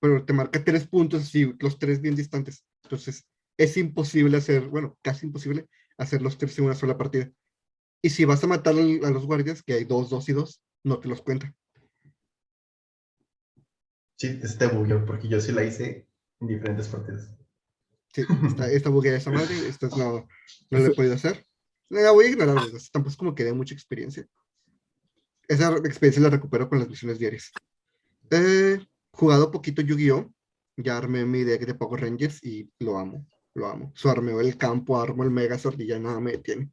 Pero 0.00 0.24
te 0.24 0.32
marca 0.32 0.64
tres 0.64 0.86
puntos 0.86 1.34
y 1.34 1.54
los 1.58 1.78
tres 1.78 2.00
bien 2.00 2.14
distantes. 2.14 2.64
Entonces, 2.82 3.26
es 3.56 3.76
imposible 3.76 4.36
hacer, 4.36 4.68
bueno, 4.68 4.98
casi 5.02 5.26
imposible 5.26 5.68
hacer 5.96 6.22
los 6.22 6.38
tres 6.38 6.58
en 6.58 6.66
una 6.66 6.74
sola 6.74 6.98
partida. 6.98 7.30
Y 8.02 8.10
si 8.10 8.24
vas 8.24 8.44
a 8.44 8.46
matar 8.46 8.74
a 8.74 9.10
los 9.10 9.26
guardias, 9.26 9.62
que 9.62 9.74
hay 9.74 9.84
dos, 9.84 10.10
dos 10.10 10.28
y 10.28 10.32
dos, 10.32 10.60
no 10.84 10.98
te 10.98 11.08
los 11.08 11.22
cuenta. 11.22 11.54
Sí, 14.16 14.38
este 14.42 14.66
bugueo, 14.66 15.04
porque 15.06 15.28
yo 15.28 15.40
sí 15.40 15.52
la 15.52 15.64
hice 15.64 16.06
en 16.40 16.48
diferentes 16.48 16.88
partidas. 16.88 17.34
Sí, 18.12 18.22
está, 18.46 18.70
está 18.70 18.90
bugueada 18.90 19.18
esa 19.18 19.30
madre, 19.30 19.56
esta 19.66 19.88
no, 19.88 20.28
no 20.70 20.78
lo 20.78 20.86
he 20.86 20.94
podido 20.94 21.14
hacer. 21.14 21.44
La 21.88 22.12
voy 22.12 22.26
a 22.26 22.28
ignorar, 22.30 22.56
tampoco 22.92 23.10
es 23.10 23.16
como 23.16 23.34
que 23.34 23.44
dé 23.44 23.52
mucha 23.52 23.74
experiencia. 23.74 24.26
Esa 25.48 25.76
experiencia 25.78 26.22
la 26.22 26.30
recupero 26.30 26.68
con 26.68 26.78
las 26.78 26.88
misiones 26.88 27.18
diarias. 27.18 27.52
He 28.30 28.78
jugado 29.12 29.50
poquito 29.50 29.82
Yu-Gi-Oh! 29.82 30.32
Ya 30.76 30.96
armé 30.96 31.24
mi 31.24 31.44
deck 31.44 31.66
de 31.66 31.74
Power 31.74 32.00
Rangers 32.00 32.42
y 32.42 32.68
lo 32.80 32.98
amo, 32.98 33.26
lo 33.54 33.68
amo. 33.68 33.92
Su 33.94 34.08
armeo 34.08 34.40
el 34.40 34.56
campo, 34.56 35.00
armo 35.00 35.22
el 35.22 35.30
Megazord 35.30 35.80
y 35.80 35.86
ya 35.86 35.98
nada 36.00 36.18
me 36.20 36.32
detiene. 36.32 36.70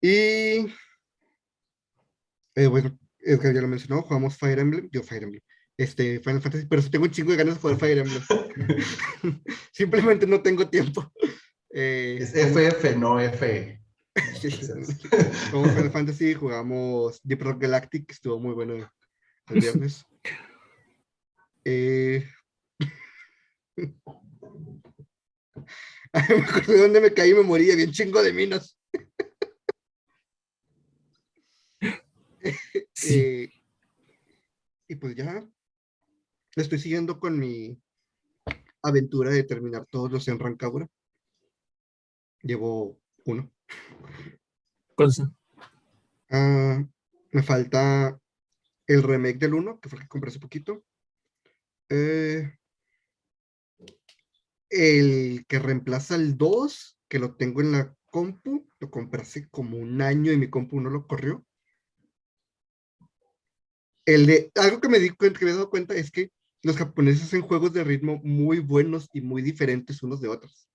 Y... 0.00 0.66
eh, 2.56 2.66
bueno, 2.68 2.98
Edgar 3.20 3.54
ya 3.54 3.60
lo 3.60 3.68
mencionó, 3.68 4.02
jugamos 4.02 4.36
Fire 4.36 4.58
Emblem, 4.58 4.88
yo 4.90 5.02
Fire 5.02 5.22
Emblem, 5.22 5.42
este, 5.76 6.18
Final 6.20 6.42
Fantasy, 6.42 6.66
pero 6.66 6.82
tengo 6.90 7.04
un 7.04 7.10
chingo 7.10 7.30
de 7.30 7.36
ganas 7.36 7.54
de 7.54 7.60
jugar 7.60 7.78
Fire 7.78 7.98
Emblem. 7.98 8.22
Simplemente 9.72 10.26
no 10.26 10.42
tengo 10.42 10.68
tiempo. 10.68 11.10
Eh, 11.70 12.18
Es 12.20 12.34
FF, 12.34 12.96
no 12.96 13.20
F. 13.20 13.83
Jugamos 15.50 15.74
Final 15.74 15.90
Fantasy, 15.90 16.34
jugamos 16.34 17.20
Deep 17.22 17.42
Rock 17.42 17.62
Galactic, 17.62 18.06
que 18.06 18.12
estuvo 18.12 18.38
muy 18.38 18.54
bueno 18.54 18.74
el 19.48 19.60
viernes. 19.60 20.04
Eh... 21.66 22.22
Ay, 26.12 26.28
me 26.28 26.44
acuerdo 26.44 26.72
de 26.74 26.78
dónde 26.78 27.00
me 27.00 27.14
caí 27.14 27.32
me 27.32 27.42
morí, 27.42 27.70
había 27.70 27.86
un 27.86 27.92
chingo 27.92 28.22
de 28.22 28.34
minas. 28.34 28.78
Sí. 32.92 33.18
Eh, 33.18 33.50
y 34.88 34.96
pues 34.96 35.14
ya 35.14 35.42
estoy 36.54 36.78
siguiendo 36.78 37.18
con 37.18 37.38
mi 37.38 37.80
aventura 38.82 39.30
de 39.30 39.44
terminar 39.44 39.86
todos 39.90 40.12
los 40.12 40.28
en 40.28 40.38
Rancagura. 40.38 40.86
Llevo 42.42 43.00
uno. 43.24 43.50
¿Cuáles 44.94 45.16
son? 45.16 45.36
Ah, 46.30 46.84
me 47.32 47.42
falta 47.42 48.20
el 48.86 49.02
remake 49.02 49.38
del 49.38 49.54
1, 49.54 49.80
que 49.80 49.88
fue 49.88 49.98
el 49.98 50.04
que 50.04 50.08
compré 50.08 50.30
hace 50.30 50.40
poquito. 50.40 50.84
Eh, 51.88 52.58
el 54.70 55.44
que 55.46 55.58
reemplaza 55.58 56.16
el 56.16 56.36
2, 56.36 56.98
que 57.08 57.18
lo 57.18 57.36
tengo 57.36 57.60
en 57.60 57.72
la 57.72 57.96
compu, 58.06 58.68
lo 58.78 58.90
compré 58.90 59.22
hace 59.22 59.48
como 59.48 59.78
un 59.78 60.02
año 60.02 60.32
y 60.32 60.36
mi 60.36 60.50
compu 60.50 60.80
no 60.80 60.90
lo 60.90 61.06
corrió. 61.06 61.44
El 64.06 64.26
de, 64.26 64.52
algo 64.56 64.80
que 64.80 64.88
me 64.88 64.98
di 64.98 65.10
cuenta, 65.10 65.38
que 65.38 65.44
me 65.44 65.52
he 65.52 65.54
dado 65.54 65.70
cuenta 65.70 65.94
es 65.94 66.10
que 66.10 66.30
los 66.62 66.76
japoneses 66.76 67.24
hacen 67.24 67.42
juegos 67.42 67.72
de 67.72 67.84
ritmo 67.84 68.20
muy 68.22 68.58
buenos 68.58 69.08
y 69.12 69.20
muy 69.20 69.42
diferentes 69.42 70.02
unos 70.02 70.20
de 70.20 70.28
otros. 70.28 70.68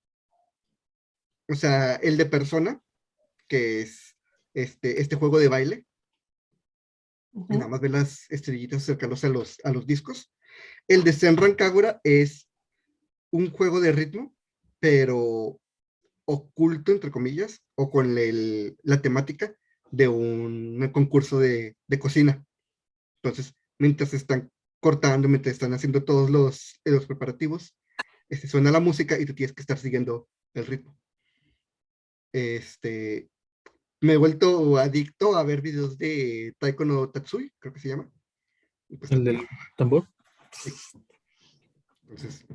O 1.50 1.56
sea, 1.56 1.96
el 1.96 2.15
de 2.18 2.25
Persona, 2.25 2.82
que 3.48 3.82
es 3.82 4.15
este, 4.53 5.01
este 5.01 5.15
juego 5.15 5.39
de 5.39 5.48
baile, 5.48 5.86
y 7.50 7.58
nada 7.58 7.68
más 7.68 7.79
ve 7.82 7.89
las 7.89 8.29
estrellitas 8.32 8.84
cercanos 8.84 9.24
a 9.24 9.29
los, 9.29 9.60
a 9.63 9.72
los 9.72 9.86
discos. 9.86 10.32
El 10.88 11.03
de 11.03 11.13
Senran 11.13 11.56
Kagura 11.56 12.00
es 12.03 12.50
un 13.32 13.51
juego 13.51 13.79
de 13.79 13.91
ritmo, 13.91 14.36
pero 14.79 15.60
oculto, 16.25 16.91
entre 16.91 17.12
comillas, 17.12 17.63
o 17.75 17.89
con 17.89 18.18
el- 18.18 18.77
la 18.84 19.01
temática 19.01 19.56
de 19.91 20.08
un 20.08 20.88
concurso 20.91 21.39
de, 21.39 21.75
de 21.88 22.00
cocina. 22.00 22.46
Entonces, 23.24 23.56
mientras 23.79 24.13
están 24.13 24.51
cortando, 24.79 25.27
mientras 25.27 25.53
están 25.53 25.74
haciendo 25.74 26.03
todos 26.03 26.29
los, 26.29 26.79
los 26.86 27.06
preparativos, 27.08 27.75
este, 28.29 28.48
suena 28.48 28.72
la 28.72 28.79
música 28.79 29.20
y 29.20 29.25
tú 29.25 29.34
tienes 29.34 29.53
que 29.56 29.62
estar 29.62 29.77
siguiendo 29.77 30.29
el 30.53 30.65
ritmo. 30.68 30.98
Este, 32.32 33.30
me 34.02 34.14
he 34.14 34.18
vuelto 34.18 34.78
adicto 34.78 35.36
a 35.36 35.44
ver 35.44 35.62
videos 35.62 35.98
de 35.98 36.54
Taiko 36.60 36.86
no 36.86 37.10
Tatsui, 37.10 37.52
creo 37.60 37.74
que 37.74 37.80
se 37.80 37.90
llama. 37.90 38.10
Pues, 38.98 39.12
¿El 39.12 39.24
del 39.24 39.48
tambor? 39.78 40.08
entonces, 42.04 42.46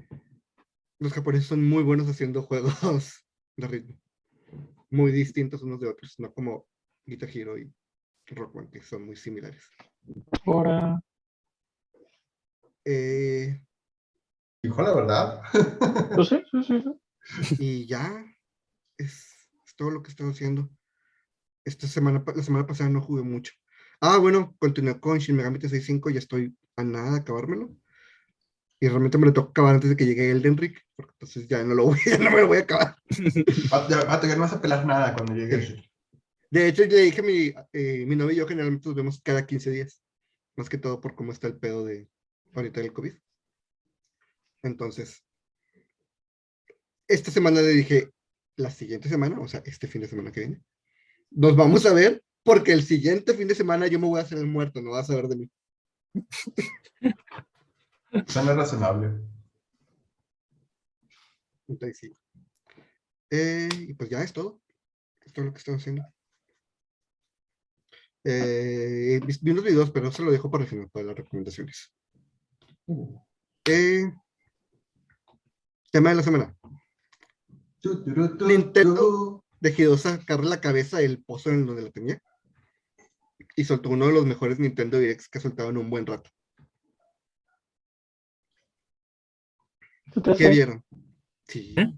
los 0.99 1.13
japoneses 1.13 1.47
son 1.49 1.65
muy 1.69 1.83
buenos 1.83 2.09
haciendo 2.09 2.43
juegos 2.43 2.75
de 3.57 3.69
ritmo. 3.69 4.01
Muy 4.91 5.13
distintos 5.13 5.63
unos 5.63 5.81
de 5.81 5.89
otros, 5.89 6.15
no 6.19 6.33
como 6.33 6.67
Guitar 7.07 7.29
Hero 7.33 7.59
y 7.59 7.73
Rock 8.27 8.55
Band, 8.55 8.71
que 8.71 8.81
son 8.83 9.05
muy 9.07 9.17
similares. 9.17 9.63
Ahora, 10.47 11.01
Eh, 12.85 13.61
Dijo 14.63 14.83
la 14.83 14.95
verdad. 14.95 15.43
pues 16.15 16.29
sí, 16.29 16.43
sí, 16.51 16.63
sí, 16.65 16.83
sí. 16.83 17.57
y 17.59 17.87
ya 17.87 18.25
es 18.99 19.34
todo 19.77 19.91
lo 19.91 20.03
que 20.03 20.11
estoy 20.11 20.31
haciendo. 20.31 20.71
Esta 21.65 21.87
semana, 21.87 22.23
la 22.35 22.43
semana 22.43 22.67
pasada 22.67 22.91
no 22.91 23.01
jugué 23.01 23.23
mucho. 23.23 23.53
Ah, 24.01 24.19
bueno, 24.19 24.55
continué 24.59 25.01
con 25.01 25.19
Shin 25.19 25.37
Megami 25.37 25.59
Tensei 25.59 25.81
5, 25.81 26.11
ya 26.11 26.19
estoy 26.19 26.57
a 26.77 26.85
nada 26.85 27.13
de 27.13 27.19
acabármelo. 27.21 27.75
Y 28.81 28.89
realmente 28.89 29.17
me 29.17 29.27
lo 29.27 29.33
tengo 29.33 29.47
que 29.47 29.51
acabar 29.53 29.77
antes 29.77 29.91
de 29.91 29.97
que 29.97 30.05
llegue 30.05 30.31
Elden 30.31 30.57
Ring, 30.57 30.75
porque 30.95 31.13
entonces 31.13 31.49
ya 31.49 31.63
no 31.63 31.75
lo 31.75 31.87
voy, 31.87 31.99
ya 32.07 32.19
no 32.19 32.31
me 32.31 32.43
lo 32.43 32.49
voy 32.49 32.59
a 32.59 32.61
acabar. 32.61 32.97
Ya 33.91 34.35
no 34.35 34.41
vas 34.41 34.53
a 34.53 34.61
pelar 34.61 34.85
nada 34.85 35.15
cuando 35.15 35.35
llegue 35.35 35.89
De 36.51 36.69
hecho, 36.69 36.85
le 36.85 37.01
dije 37.01 37.21
a 37.21 37.25
mi, 37.25 37.55
eh, 37.73 38.05
mi 38.07 38.17
novio 38.17 38.33
y 38.33 38.37
yo 38.37 38.47
generalmente 38.47 38.89
nos 38.89 38.97
vemos 38.97 39.21
cada 39.23 39.47
15 39.47 39.71
días. 39.71 40.03
Más 40.57 40.69
que 40.69 40.79
todo 40.79 41.01
por 41.01 41.15
cómo 41.15 41.33
está 41.33 41.47
el 41.47 41.57
pedo 41.57 41.85
de 41.85 42.09
ahorita 42.55 42.81
del 42.81 42.93
COVID. 42.93 43.15
Entonces, 44.63 45.25
esta 47.09 47.31
semana 47.31 47.61
le 47.61 47.69
dije, 47.69 48.14
la 48.57 48.71
siguiente 48.71 49.09
semana, 49.09 49.41
o 49.41 49.49
sea, 49.49 49.63
este 49.65 49.87
fin 49.87 50.03
de 50.03 50.09
semana 50.09 50.33
que 50.33 50.41
viene, 50.41 50.61
nos 51.31 51.57
vamos 51.57 51.87
a 51.87 51.93
ver 51.93 52.23
porque 52.43 52.73
el 52.73 52.83
siguiente 52.83 53.35
fin 53.35 53.49
de 53.49 53.55
semana 53.55 53.87
yo 53.87 53.99
me 53.99 54.07
voy 54.07 54.21
a 54.21 54.23
hacer 54.23 54.39
el 54.39 54.47
muerto, 54.47 54.83
no 54.83 54.91
vas 54.91 55.11
a 55.11 55.17
ver 55.17 55.29
de 55.29 55.37
mí. 55.37 55.51
Suena 58.27 58.55
razonable. 58.55 59.21
Entonces, 61.67 61.99
sí. 61.99 62.17
Eh, 63.31 63.69
y 63.89 63.95
pues 63.95 64.11
ya 64.11 64.23
es 64.23 64.33
todo. 64.33 64.61
Es 65.25 65.33
todo 65.33 65.47
lo 65.47 65.53
que 65.53 65.59
estoy 65.59 65.75
haciendo. 65.75 66.05
Eh, 68.23 69.21
vi 69.43 69.51
unos 69.51 69.65
videos, 69.65 69.91
pero 69.91 70.13
se 70.13 70.23
lo 70.23 70.31
dejo 70.31 70.51
para 70.51 70.65
el 70.65 70.71
final, 70.71 70.89
para 70.91 71.07
las 71.07 71.17
recomendaciones. 71.17 71.93
Eh, 73.67 74.13
tema 75.91 76.11
de 76.11 76.17
la 76.17 76.23
semana. 76.23 76.55
Tu, 77.85 78.03
turu, 78.03 78.39
tu, 78.39 78.47
Nintendo. 78.47 78.95
tu. 78.95 79.45
Decidió 79.61 79.95
sacar 79.99 80.43
la 80.43 80.59
cabeza 80.59 80.99
del 80.99 81.23
pozo 81.23 81.51
en 81.51 81.67
donde 81.67 81.83
la 81.83 81.91
tenía. 81.91 82.19
Y 83.57 83.65
soltó 83.65 83.91
uno 83.91 84.07
de 84.07 84.15
los 84.15 84.25
mejores 84.25 84.59
Nintendo 84.59 84.99
Directs 84.99 85.29
que 85.29 85.37
ha 85.37 85.43
soltado 85.43 85.69
en 85.69 85.77
un 85.77 85.91
buen 85.91 86.07
rato. 86.07 86.31
¿Tú 90.13 90.23
te 90.23 90.35
¿Qué 90.35 90.49
vieron? 90.49 90.83
Sí. 91.47 91.75
¿Eh? 91.77 91.93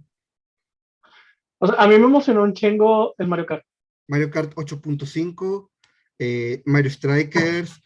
O 1.58 1.68
sea, 1.68 1.76
a 1.76 1.86
mí 1.86 1.96
me 1.98 2.04
emocionó 2.04 2.42
un 2.42 2.52
chingo 2.52 3.14
el 3.18 3.28
Mario 3.28 3.46
Kart. 3.46 3.64
Mario 4.08 4.28
Kart 4.28 4.54
8.5, 4.54 5.70
eh, 6.18 6.62
Mario 6.66 6.90
Strikers, 6.90 7.80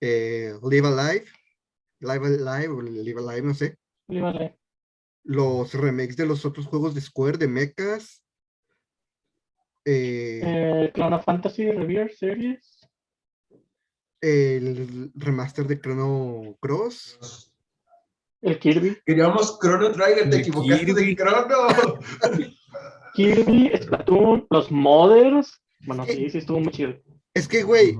eh, 0.00 0.54
Live 0.68 0.88
Alive, 0.88 1.26
Live 2.00 2.26
Alive 2.26 2.68
o 2.68 2.82
Live 2.82 3.20
Alive, 3.20 3.46
no 3.46 3.54
sé. 3.54 3.78
Y 4.08 4.18
vale. 4.18 4.58
Los 5.24 5.72
remakes 5.74 6.16
de 6.16 6.26
los 6.26 6.44
otros 6.44 6.66
juegos 6.66 6.94
de 6.94 7.00
Square, 7.00 7.38
de 7.38 7.48
mechas. 7.48 8.22
eh, 9.86 10.40
Eh, 10.44 10.90
Clone 10.94 11.16
of 11.16 11.24
Fantasy 11.24 11.70
Rebirth 11.70 12.12
Series. 12.16 12.80
el 14.20 15.10
remaster 15.14 15.66
de 15.66 15.78
Chrono 15.80 16.56
Cross. 16.60 17.50
El 18.40 18.58
Kirby. 18.58 18.96
Queríamos 19.04 19.58
Chrono 19.58 19.92
Trigger, 19.92 20.30
te 20.30 20.38
equivocaste 20.38 20.86
de 20.86 20.94
Kirby. 20.94 21.16
Chrono. 21.16 21.98
Kirby, 23.14 23.70
Splatoon, 23.82 24.46
los 24.50 24.70
Modders. 24.70 25.60
Bueno, 25.86 26.04
sí, 26.06 26.30
sí, 26.30 26.38
estuvo 26.38 26.60
muy 26.60 26.72
chido. 26.72 26.94
Es 27.34 27.46
que, 27.46 27.62
güey, 27.62 27.96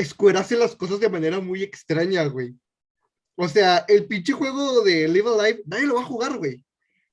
Square 0.00 0.38
hace 0.38 0.56
las 0.56 0.74
cosas 0.76 1.00
de 1.00 1.08
manera 1.08 1.40
muy 1.40 1.62
extraña, 1.62 2.24
güey. 2.26 2.54
O 3.36 3.48
sea, 3.48 3.84
el 3.88 4.06
pinche 4.06 4.32
juego 4.32 4.82
de 4.82 5.08
Live 5.08 5.28
Alive, 5.28 5.62
nadie 5.66 5.86
lo 5.86 5.94
va 5.94 6.02
a 6.02 6.06
jugar, 6.06 6.36
güey. 6.38 6.64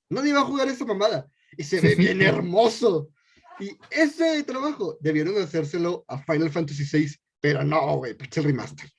Nadie 0.10 0.34
va 0.34 0.42
a 0.42 0.46
jugar 0.46 0.68
esa 0.68 0.86
mamada. 0.86 1.28
Y 1.58 1.64
se 1.64 1.80
ve 1.82 1.96
bien 1.96 2.22
hermoso. 2.22 3.10
Y 3.60 3.78
ese 3.92 4.44
trabajo 4.44 4.98
debieron 5.02 5.38
hacérselo 5.42 6.06
a 6.08 6.18
Final 6.24 6.50
Fantasy 6.50 6.84
VI, 6.92 7.16
pero 7.42 7.64
no, 7.64 7.98
güey, 7.98 8.16
pinche 8.16 8.42
remaster. 8.42 8.90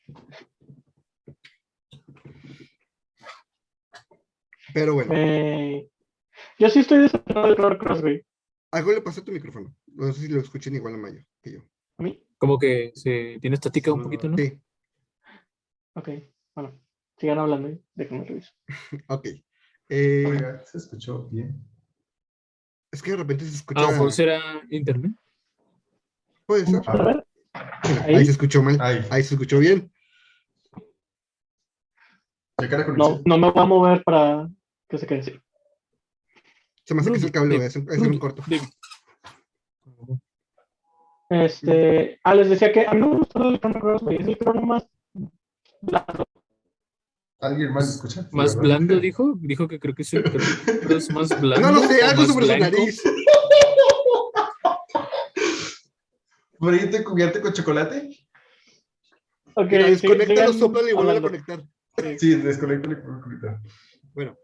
Pero 4.73 4.95
bueno, 4.95 5.13
Eh, 5.15 5.89
yo 6.59 6.69
sí 6.71 6.81
estoy 6.81 6.99
decepcionado 6.99 7.49
del 7.49 7.57
Chrono 7.57 7.79
Cross, 7.79 8.03
güey. 8.03 8.25
algo 8.73 8.93
le 8.93 9.01
pasó 9.03 9.21
a 9.21 9.25
tu 9.25 9.33
micrófono. 9.33 9.75
No 9.87 10.13
sé 10.13 10.23
si 10.23 10.29
lo 10.29 10.41
escuchen 10.41 10.75
igual 10.77 10.95
a 10.95 10.99
Mayo 10.99 11.21
que 11.43 11.53
yo. 11.55 11.61
A 11.99 12.03
mí. 12.03 12.23
Como 12.39 12.59
que 12.59 12.93
se 12.95 13.39
tiene 13.41 13.55
estática 13.55 13.93
un 13.93 14.03
poquito, 14.03 14.29
¿no? 14.29 14.37
Sí, 14.37 14.59
Ok, 15.95 16.09
bueno. 16.55 16.81
Sigan 17.21 17.39
hablando, 17.39 17.69
¿eh? 17.69 17.79
déjenme 17.95 18.25
reviso. 18.25 18.51
ok. 19.09 19.27
Eh, 19.91 20.25
Oiga, 20.27 20.65
se 20.65 20.79
escuchó 20.79 21.29
bien. 21.29 21.63
es 22.91 23.03
que 23.03 23.11
de 23.11 23.19
repente 23.19 23.45
se 23.45 23.57
escucha. 23.57 23.81
A 23.81 23.85
lo 23.85 23.93
mejor 23.93 24.13
será 24.13 24.41
internet. 24.71 25.13
Puede 26.47 26.65
ser. 26.65 26.81
A 26.87 26.97
ver, 26.97 27.27
Mira, 27.87 28.05
ahí. 28.05 28.15
ahí 28.15 28.25
se 28.25 28.31
escuchó 28.31 28.63
mal. 28.63 28.81
Ahí. 28.81 29.05
Ahí 29.11 29.23
se 29.23 29.35
escuchó 29.35 29.59
bien. 29.59 29.93
No, 32.97 33.21
no 33.25 33.39
me 33.39 33.51
voy 33.51 33.63
a 33.63 33.67
mover 33.67 34.03
para 34.03 34.49
que 34.89 34.97
se 34.97 35.07
quede 35.07 35.21
así. 35.21 35.41
Se 36.85 36.95
me 36.95 37.03
hace 37.03 37.11
que 37.11 37.19
es 37.19 37.25
el 37.25 37.33
cable. 37.33 37.57
Es 37.65 37.77
un, 37.77 37.91
es 37.91 37.99
un 37.99 38.19
corto. 38.19 38.43
Este, 41.29 42.19
ah, 42.25 42.35
les 42.35 42.49
decía 42.49 42.73
que 42.73 42.87
a 42.87 42.93
mí 42.93 43.01
no 43.01 43.11
me 43.11 43.17
gustó 43.19 43.47
el 43.47 43.61
Chrono 43.61 43.81
Cross, 43.81 44.03
güey. 44.03 44.23
Es 44.23 44.27
el 44.27 44.39
crono 44.39 44.63
más 44.63 44.89
blando. 45.83 46.25
¿Alguien 47.41 47.73
más 47.73 47.95
escucha? 47.95 48.29
Más 48.33 48.55
¿Verdad? 48.55 48.69
blando, 48.69 49.01
dijo. 49.01 49.35
Dijo 49.41 49.67
que 49.67 49.81
creo 49.81 49.95
que 49.95 50.03
es 50.03 50.13
el 50.13 50.25
más 51.15 51.41
blando. 51.41 51.61
No 51.73 51.81
lo 51.81 51.89
sé, 51.89 52.03
algo 52.03 52.27
sobre 52.27 52.47
su 52.47 52.53
blanco. 52.53 52.65
nariz. 52.77 53.03
¿Burrito 56.59 57.03
cubierto 57.05 57.41
con 57.41 57.53
chocolate? 57.55 58.11
Ok, 59.55 59.71
Mira, 59.71 59.85
sí, 59.87 59.91
desconéctalo, 59.93 60.53
sigan 60.53 60.59
sopla 60.59 60.91
y 60.91 60.93
vuelve 60.93 61.17
a 61.17 61.21
conectar. 61.23 61.65
Sí, 62.19 62.35
desconecto 62.35 62.91
el 62.91 63.03
currículum. 63.03 63.63
Bueno. 64.13 64.37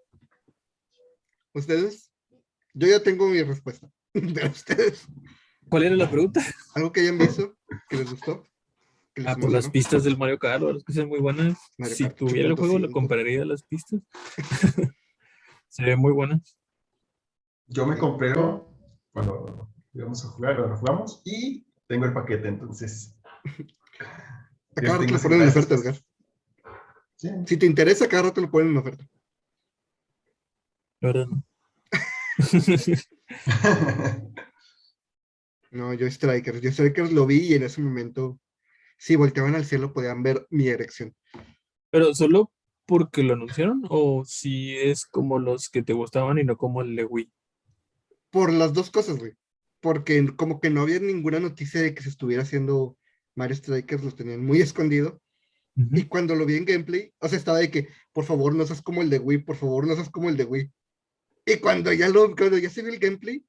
¿Ustedes? 1.52 2.10
Yo 2.74 2.88
ya 2.88 3.02
tengo 3.02 3.28
mi 3.28 3.42
respuesta. 3.42 3.90
De 4.14 4.46
ustedes. 4.48 5.06
¿Cuál 5.68 5.84
era 5.84 5.96
la 5.96 6.10
pregunta? 6.10 6.42
¿Algo 6.74 6.92
que 6.92 7.00
hayan 7.00 7.18
visto 7.18 7.54
que 7.90 7.96
les 7.96 8.10
gustó? 8.10 8.42
Que 9.16 9.22
Ah, 9.26 9.34
pues 9.34 9.50
las 9.50 9.70
pistas 9.70 10.04
del 10.04 10.18
Mario 10.18 10.38
Kart, 10.38 10.62
las 10.62 10.84
pistas 10.84 11.06
muy 11.06 11.20
buenas. 11.20 11.58
Mario 11.78 11.96
si 11.96 12.04
Kart 12.04 12.16
tuviera 12.16 12.48
el 12.50 12.54
juego, 12.54 12.78
lo 12.78 12.88
8.5. 12.88 12.92
compraría 12.92 13.44
las 13.46 13.62
pistas. 13.62 14.02
Se 15.68 15.82
ven 15.82 15.98
muy 15.98 16.12
buenas. 16.12 16.54
Yo 17.66 17.86
me 17.86 17.96
compré 17.96 18.34
cuando 19.12 19.70
íbamos 19.94 20.22
a 20.22 20.28
jugar, 20.28 20.56
cuando 20.58 20.76
jugamos, 20.76 21.22
y 21.24 21.66
tengo 21.86 22.04
el 22.04 22.12
paquete, 22.12 22.48
entonces. 22.48 23.16
Cada 24.74 24.98
rato 24.98 25.14
lo 25.14 25.18
ponen 25.18 25.42
en 25.42 25.48
oferta, 25.48 25.74
Edgar. 25.76 25.96
Sí. 27.14 27.30
Si 27.46 27.56
te 27.56 27.64
interesa, 27.64 28.06
cada 28.08 28.24
rato 28.24 28.42
lo 28.42 28.50
ponen 28.50 28.72
en 28.72 28.76
oferta. 28.76 29.08
La 31.00 31.08
verdad, 31.08 31.26
no. 31.26 31.42
No, 35.70 35.92
yo 35.92 36.10
Strikers. 36.10 36.60
Yo 36.60 36.70
Strikers 36.70 37.12
lo 37.12 37.26
vi 37.26 37.38
y 37.38 37.54
en 37.54 37.64
ese 37.64 37.82
momento, 37.82 38.38
si 38.96 39.16
volteaban 39.16 39.54
al 39.54 39.64
cielo, 39.64 39.92
podían 39.92 40.22
ver 40.22 40.46
mi 40.50 40.68
erección. 40.68 41.14
Pero 41.90 42.14
solo 42.14 42.52
porque 42.86 43.22
lo 43.22 43.34
anunciaron 43.34 43.82
o 43.88 44.24
si 44.24 44.76
es 44.76 45.06
como 45.06 45.38
los 45.38 45.68
que 45.68 45.82
te 45.82 45.92
gustaban 45.92 46.38
y 46.38 46.44
no 46.44 46.56
como 46.56 46.82
el 46.82 46.94
de 46.96 47.04
Wii. 47.04 47.32
Por 48.30 48.52
las 48.52 48.72
dos 48.72 48.90
cosas, 48.90 49.18
güey. 49.18 49.32
Porque 49.80 50.34
como 50.36 50.60
que 50.60 50.70
no 50.70 50.82
había 50.82 51.00
ninguna 51.00 51.40
noticia 51.40 51.82
de 51.82 51.94
que 51.94 52.02
se 52.02 52.08
estuviera 52.08 52.42
haciendo 52.42 52.96
Mario 53.34 53.56
Strikers, 53.56 54.04
los 54.04 54.16
tenían 54.16 54.44
muy 54.44 54.60
escondido. 54.62 55.20
Y 55.92 56.04
cuando 56.04 56.34
lo 56.34 56.46
vi 56.46 56.56
en 56.56 56.64
gameplay, 56.64 57.12
o 57.18 57.28
sea, 57.28 57.36
estaba 57.36 57.58
de 57.58 57.70
que, 57.70 57.88
por 58.14 58.24
favor, 58.24 58.54
no 58.54 58.64
seas 58.64 58.80
como 58.80 59.02
el 59.02 59.10
de 59.10 59.18
Wii, 59.18 59.38
por 59.38 59.56
favor, 59.56 59.86
no 59.86 59.94
seas 59.94 60.08
como 60.08 60.30
el 60.30 60.36
de 60.38 60.44
Wii. 60.44 60.72
Y 61.44 61.56
cuando 61.58 61.92
ya 61.92 62.08
lo, 62.08 62.34
cuando 62.34 62.56
ya 62.56 62.70
se 62.70 62.80
vio 62.80 62.92
el 62.92 62.98
gameplay, 62.98 63.44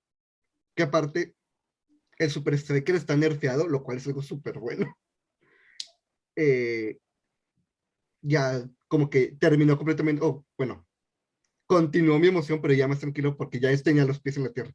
que 0.75 0.83
aparte 0.83 1.35
el 2.17 2.29
Super 2.29 2.55
Striker 2.55 2.95
está 2.95 3.15
nerfeado, 3.15 3.67
lo 3.69 3.81
cual 3.81 3.97
es 3.97 4.07
algo 4.07 4.21
súper 4.21 4.59
bueno. 4.59 4.93
Eh, 6.37 6.99
ya 8.21 8.63
como 8.87 9.09
que 9.09 9.35
terminó 9.39 9.75
completamente, 9.75 10.23
o 10.23 10.45
bueno, 10.57 10.85
continuó 11.65 12.19
mi 12.19 12.27
emoción, 12.27 12.61
pero 12.61 12.73
ya 12.73 12.87
más 12.87 12.99
tranquilo 12.99 13.35
porque 13.35 13.59
ya 13.59 13.75
tenía 13.83 14.05
los 14.05 14.19
pies 14.19 14.37
en 14.37 14.43
la 14.43 14.53
tierra. 14.53 14.71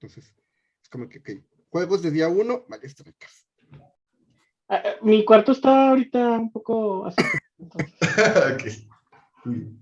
Entonces, 0.00 0.34
es 0.82 0.88
como 0.88 1.08
que, 1.08 1.18
ok, 1.20 1.30
juegos 1.68 2.02
de 2.02 2.10
día 2.10 2.28
uno, 2.28 2.64
Strikers. 2.88 3.46
Ah, 4.68 4.82
ah, 4.84 4.94
mi 5.02 5.24
cuarto 5.24 5.52
está 5.52 5.90
ahorita 5.90 6.30
un 6.38 6.50
poco 6.50 7.06
así. 7.06 7.22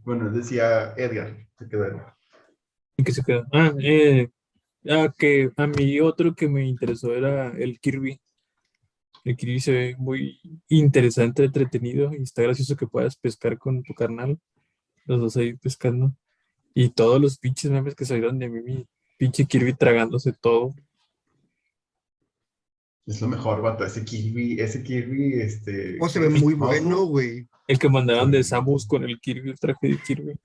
Bueno, 0.04 0.28
decía 0.30 0.92
Edgar, 0.96 1.36
se. 1.60 2.16
¿En 2.96 3.04
qué 3.04 3.12
se 3.12 3.22
queda? 3.22 3.46
Ah, 3.52 3.72
eh, 3.80 4.28
ah, 4.88 5.12
que 5.16 5.52
a 5.56 5.66
mí 5.68 6.00
otro 6.00 6.34
que 6.34 6.48
me 6.48 6.66
interesó 6.66 7.14
era 7.14 7.48
el 7.56 7.78
Kirby. 7.78 8.20
El 9.24 9.36
Kirby 9.36 9.60
se 9.60 9.72
ve 9.72 9.96
muy 9.98 10.40
interesante, 10.68 11.44
entretenido 11.44 12.12
y 12.12 12.22
está 12.22 12.42
gracioso 12.42 12.76
que 12.76 12.88
puedas 12.88 13.16
pescar 13.16 13.56
con 13.56 13.82
tu 13.82 13.94
carnal. 13.94 14.38
Los 15.06 15.20
dos 15.20 15.36
ahí 15.36 15.54
pescando. 15.54 16.12
Y 16.74 16.88
todos 16.90 17.20
los 17.20 17.38
pinches 17.38 17.70
memes 17.70 17.94
que 17.94 18.04
salieron 18.04 18.38
de 18.38 18.48
mí, 18.48 18.60
mi 18.62 18.86
pinche 19.18 19.44
Kirby 19.44 19.74
tragándose 19.74 20.32
todo. 20.32 20.74
Es 23.06 23.20
lo 23.20 23.28
mejor, 23.28 23.62
vato. 23.62 23.84
Ese 23.84 24.04
Kirby, 24.04 24.60
ese 24.60 24.82
Kirby, 24.82 25.34
este. 25.40 25.98
Oh, 26.00 26.08
se 26.08 26.20
ve 26.20 26.28
muy 26.28 26.54
bueno, 26.54 27.04
güey. 27.04 27.46
El 27.68 27.78
que 27.78 27.88
mandaban 27.88 28.30
de 28.30 28.42
Samus 28.42 28.86
con 28.86 29.04
el 29.04 29.20
Kirby, 29.20 29.50
el 29.50 29.58
traje 29.58 29.88
de 29.88 29.98
Kirby. 29.98 30.34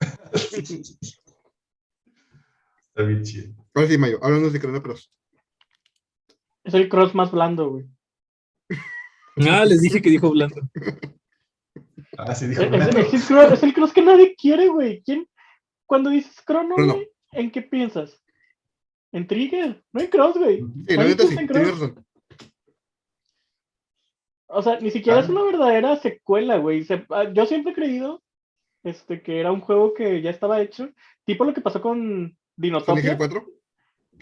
Está 2.88 3.02
bien 3.02 3.22
chido. 3.22 3.54
Ahora 3.74 3.88
sí, 3.88 3.98
Mayo, 3.98 4.18
háblanos 4.22 4.52
de 4.52 4.60
Chrono 4.60 4.82
Cross. 4.82 5.10
Es 6.64 6.74
el 6.74 6.88
cross 6.88 7.14
más 7.14 7.30
blando, 7.30 7.70
güey. 7.70 7.86
Ah, 9.50 9.64
les 9.64 9.80
dije 9.82 10.00
que 10.02 10.10
dijo 10.10 10.30
blando. 10.30 10.56
Ah, 12.16 12.34
sí, 12.34 12.46
Es, 12.46 12.50
dijo. 12.50 12.62
es- 12.62 12.88
es 12.96 13.12
el 13.14 13.36
cross, 13.36 13.52
es 13.52 13.62
el 13.62 13.74
cross 13.74 13.92
que 13.92 14.02
nadie 14.02 14.34
quiere, 14.34 14.66
güey. 14.68 15.02
¿Quién? 15.04 15.28
Cuando 15.86 16.10
dices 16.10 16.40
crono, 16.44 16.74
güey, 16.74 17.08
¿en 17.32 17.50
qué 17.52 17.62
piensas? 17.62 18.20
En 19.12 19.26
Trigger. 19.28 19.84
No 19.92 20.00
hay 20.00 20.08
cross, 20.08 20.36
güey. 20.36 20.58
Sí, 20.88 20.96
neta 20.96 21.26
sí, 21.26 21.36
en 21.38 21.46
cross. 21.46 21.92
O 24.48 24.62
sea, 24.62 24.80
ni 24.80 24.90
siquiera 24.90 25.18
Ah. 25.18 25.22
es 25.22 25.28
una 25.28 25.44
verdadera 25.44 25.96
secuela, 25.96 26.56
güey. 26.56 26.82
Se- 26.84 27.06
ah, 27.10 27.30
yo 27.32 27.46
siempre 27.46 27.72
he 27.72 27.76
creído 27.76 28.22
este, 28.82 29.22
que 29.22 29.38
era 29.40 29.52
un 29.52 29.60
juego 29.60 29.92
que 29.94 30.20
ya 30.22 30.30
estaba 30.30 30.60
hecho. 30.60 30.88
Tipo 31.24 31.44
lo 31.44 31.52
que 31.54 31.60
pasó 31.60 31.80
con 31.80 31.98
¿Sonic 31.98 32.36
Dinotopia. 32.56 33.16
4? 33.16 33.46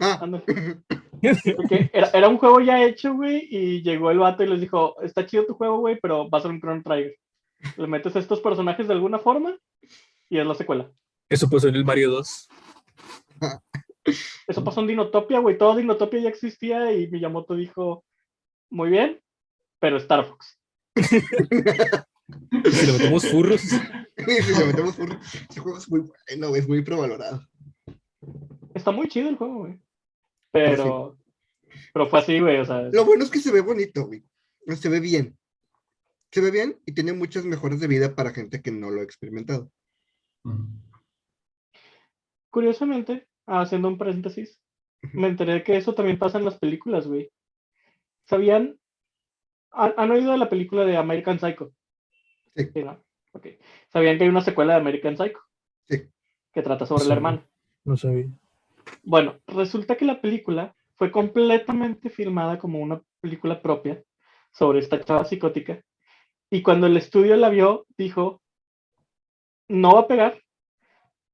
Ah. 0.01 0.19
Porque 0.21 0.81
era, 1.93 2.11
era 2.11 2.29
un 2.29 2.39
juego 2.39 2.61
ya 2.61 2.85
hecho, 2.85 3.15
güey, 3.15 3.47
y 3.51 3.83
llegó 3.83 4.11
el 4.11 4.19
vato 4.19 4.43
y 4.43 4.49
les 4.49 4.61
dijo, 4.61 5.01
está 5.03 5.27
chido 5.27 5.47
tu 5.47 5.55
juego, 5.55 5.79
güey, 5.79 5.99
pero 6.01 6.29
va 6.29 6.39
a 6.39 6.43
ser 6.43 6.51
un 6.51 6.61
Chrono 6.61 6.83
Trigger. 6.83 7.17
Le 7.77 7.87
metes 7.87 8.15
a 8.15 8.19
estos 8.19 8.41
personajes 8.41 8.87
de 8.87 8.93
alguna 8.93 9.19
forma 9.19 9.57
y 10.29 10.39
es 10.39 10.47
la 10.47 10.55
secuela. 10.55 10.91
Eso 11.29 11.49
pasó 11.49 11.69
en 11.69 11.77
el 11.77 11.85
Mario 11.85 12.11
2. 12.11 12.49
Eso 14.47 14.63
pasó 14.63 14.81
en 14.81 14.87
Dinotopia, 14.87 15.41
güey. 15.41 15.59
Todo 15.59 15.75
Dinotopia 15.77 16.21
ya 16.21 16.29
existía 16.29 16.93
y 16.93 17.09
Miyamoto 17.09 17.55
dijo, 17.55 18.05
muy 18.71 18.91
bien, 18.91 19.21
pero 19.81 19.97
Star 19.97 20.25
Fox. 20.25 20.61
Si 20.95 22.87
le 22.87 22.93
metemos 22.93 23.29
furros. 23.29 23.61
si 23.61 24.59
le 24.59 24.65
metemos 24.67 24.97
por... 24.97 25.19
Ese 25.51 25.61
juego 25.61 25.79
es 25.79 25.91
muy 25.91 26.01
bueno, 26.01 26.49
güey, 26.49 26.61
es 26.61 26.69
muy 26.69 26.83
prevalorado. 26.83 27.41
Está 28.75 28.93
muy 28.93 29.09
chido 29.09 29.29
el 29.29 29.37
juego, 29.37 29.59
güey. 29.59 29.81
Pero, 30.57 31.19
pero 31.93 32.07
fue 32.09 32.19
así, 32.21 32.41
güey, 32.41 32.59
o 32.59 32.65
sea, 32.65 32.83
Lo 32.83 33.05
bueno 33.05 33.25
es 33.25 33.31
que 33.31 33.39
se 33.41 33.53
ve 33.53 33.61
bonito, 33.61 34.07
güey. 34.07 34.25
Se 34.77 34.89
ve 34.89 35.01
bien. 35.01 35.37
Se 36.33 36.41
ve 36.41 36.51
bien 36.51 36.79
y 36.87 36.93
tiene 36.93 37.13
muchas 37.13 37.45
mejoras 37.45 37.81
de 37.81 37.87
vida 37.87 38.15
para 38.15 38.31
gente 38.33 38.61
que 38.63 38.71
no 38.73 38.91
lo 38.91 39.01
ha 39.01 39.05
experimentado. 39.05 39.71
Curiosamente, 42.51 43.27
haciendo 43.47 43.89
un 43.89 43.99
paréntesis, 43.99 44.61
me 45.13 45.29
enteré 45.29 45.63
que 45.63 45.77
eso 45.77 45.95
también 45.95 46.19
pasa 46.19 46.39
en 46.39 46.45
las 46.45 46.59
películas, 46.59 47.07
güey. 47.07 47.31
¿Sabían? 48.25 48.79
¿Han, 49.71 49.95
han 49.97 50.11
oído 50.11 50.33
de 50.33 50.39
la 50.39 50.49
película 50.49 50.85
de 50.85 50.97
American 50.97 51.39
Psycho? 51.39 51.73
Sí. 52.57 52.71
¿no? 52.83 53.05
Ok. 53.33 53.47
¿Sabían 53.93 54.17
que 54.19 54.25
hay 54.25 54.31
una 54.31 54.41
secuela 54.41 54.75
de 54.75 54.81
American 54.81 55.17
Psycho? 55.17 55.39
Sí. 55.89 56.09
Que 56.53 56.63
trata 56.63 56.87
sobre 56.87 57.03
Sí. 57.03 57.09
la 57.09 57.15
hermana. 57.15 57.47
No 57.85 57.97
sabía. 57.97 58.27
Bueno, 59.05 59.39
resulta 59.47 59.97
que 59.97 60.05
la 60.05 60.21
película 60.21 60.75
fue 60.97 61.11
completamente 61.11 62.11
filmada 62.11 62.59
como 62.59 62.79
una 62.81 63.01
película 63.21 63.63
propia 63.63 64.03
sobre 64.53 64.81
esta 64.81 65.03
chava 65.03 65.25
psicótica. 65.25 65.81
Y 66.51 66.63
cuando 66.63 66.87
el 66.89 66.97
estudio 66.97 67.37
la 67.37 67.51
vio, 67.51 67.87
dijo, 67.99 68.43
no 69.69 69.93
va 69.95 70.01
a 70.01 70.09
pegar, 70.09 70.43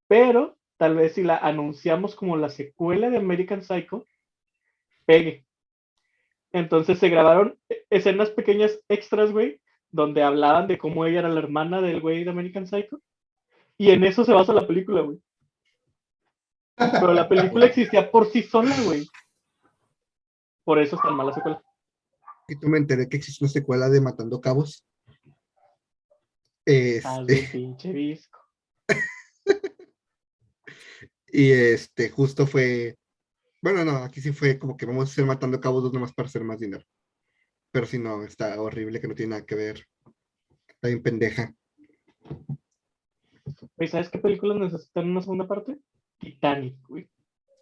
pero 0.06 0.56
tal 0.76 0.94
vez 0.94 1.14
si 1.14 1.24
la 1.24 1.36
anunciamos 1.38 2.14
como 2.14 2.36
la 2.36 2.48
secuela 2.50 3.10
de 3.10 3.16
American 3.16 3.62
Psycho, 3.64 4.06
pegue. 5.06 5.44
Entonces 6.52 6.98
se 7.00 7.08
grabaron 7.08 7.58
e- 7.68 7.84
escenas 7.90 8.30
pequeñas 8.30 8.78
extras, 8.88 9.32
güey, 9.32 9.60
donde 9.90 10.22
hablaban 10.22 10.68
de 10.68 10.78
cómo 10.78 11.04
ella 11.04 11.20
era 11.20 11.28
la 11.28 11.40
hermana 11.40 11.80
del 11.80 12.00
güey 12.00 12.22
de 12.24 12.30
American 12.30 12.66
Psycho. 12.66 13.00
Y 13.78 13.90
en 13.90 14.04
eso 14.04 14.24
se 14.24 14.32
basa 14.34 14.54
la 14.54 14.66
película, 14.66 15.02
güey. 15.02 15.20
Pero 16.90 17.12
la 17.14 17.28
película 17.28 17.66
existía 17.66 18.10
por 18.10 18.30
sí 18.30 18.42
sola, 18.42 18.74
güey. 18.84 19.08
Por 20.64 20.78
eso 20.80 20.96
es 20.96 21.02
tan 21.02 21.14
mala 21.14 21.32
secuela. 21.32 21.62
Y 22.48 22.56
tú 22.56 22.68
me 22.68 22.78
enteré 22.78 23.08
que 23.08 23.16
existe 23.16 23.44
una 23.44 23.52
secuela 23.52 23.88
de 23.88 24.00
Matando 24.00 24.40
Cabos. 24.40 24.86
Ah, 26.66 27.22
de 27.24 27.34
Este, 27.34 27.48
pinche 27.52 27.92
disco. 27.92 28.38
Y 31.34 31.50
este, 31.50 32.10
justo 32.10 32.46
fue, 32.46 32.98
bueno, 33.62 33.86
no, 33.86 33.96
aquí 34.04 34.20
sí 34.20 34.32
fue 34.32 34.58
como 34.58 34.76
que 34.76 34.84
vamos 34.84 35.16
a 35.16 35.20
ir 35.20 35.26
matando 35.26 35.58
cabos 35.58 35.82
dos 35.82 35.92
nomás 35.94 36.12
para 36.12 36.28
hacer 36.28 36.44
más 36.44 36.60
dinero. 36.60 36.84
Pero 37.70 37.86
si 37.86 37.98
no, 37.98 38.22
está 38.22 38.60
horrible, 38.60 39.00
que 39.00 39.08
no 39.08 39.14
tiene 39.14 39.30
nada 39.30 39.46
que 39.46 39.54
ver. 39.54 39.88
Está 40.68 40.88
bien 40.88 41.02
pendeja. 41.02 41.54
Güey, 43.76 43.88
¿sabes 43.88 44.10
qué 44.10 44.18
películas 44.18 44.58
necesitan 44.58 45.10
una 45.10 45.22
segunda 45.22 45.48
parte? 45.48 45.78
Titanic, 46.22 46.76
güey. 46.88 47.08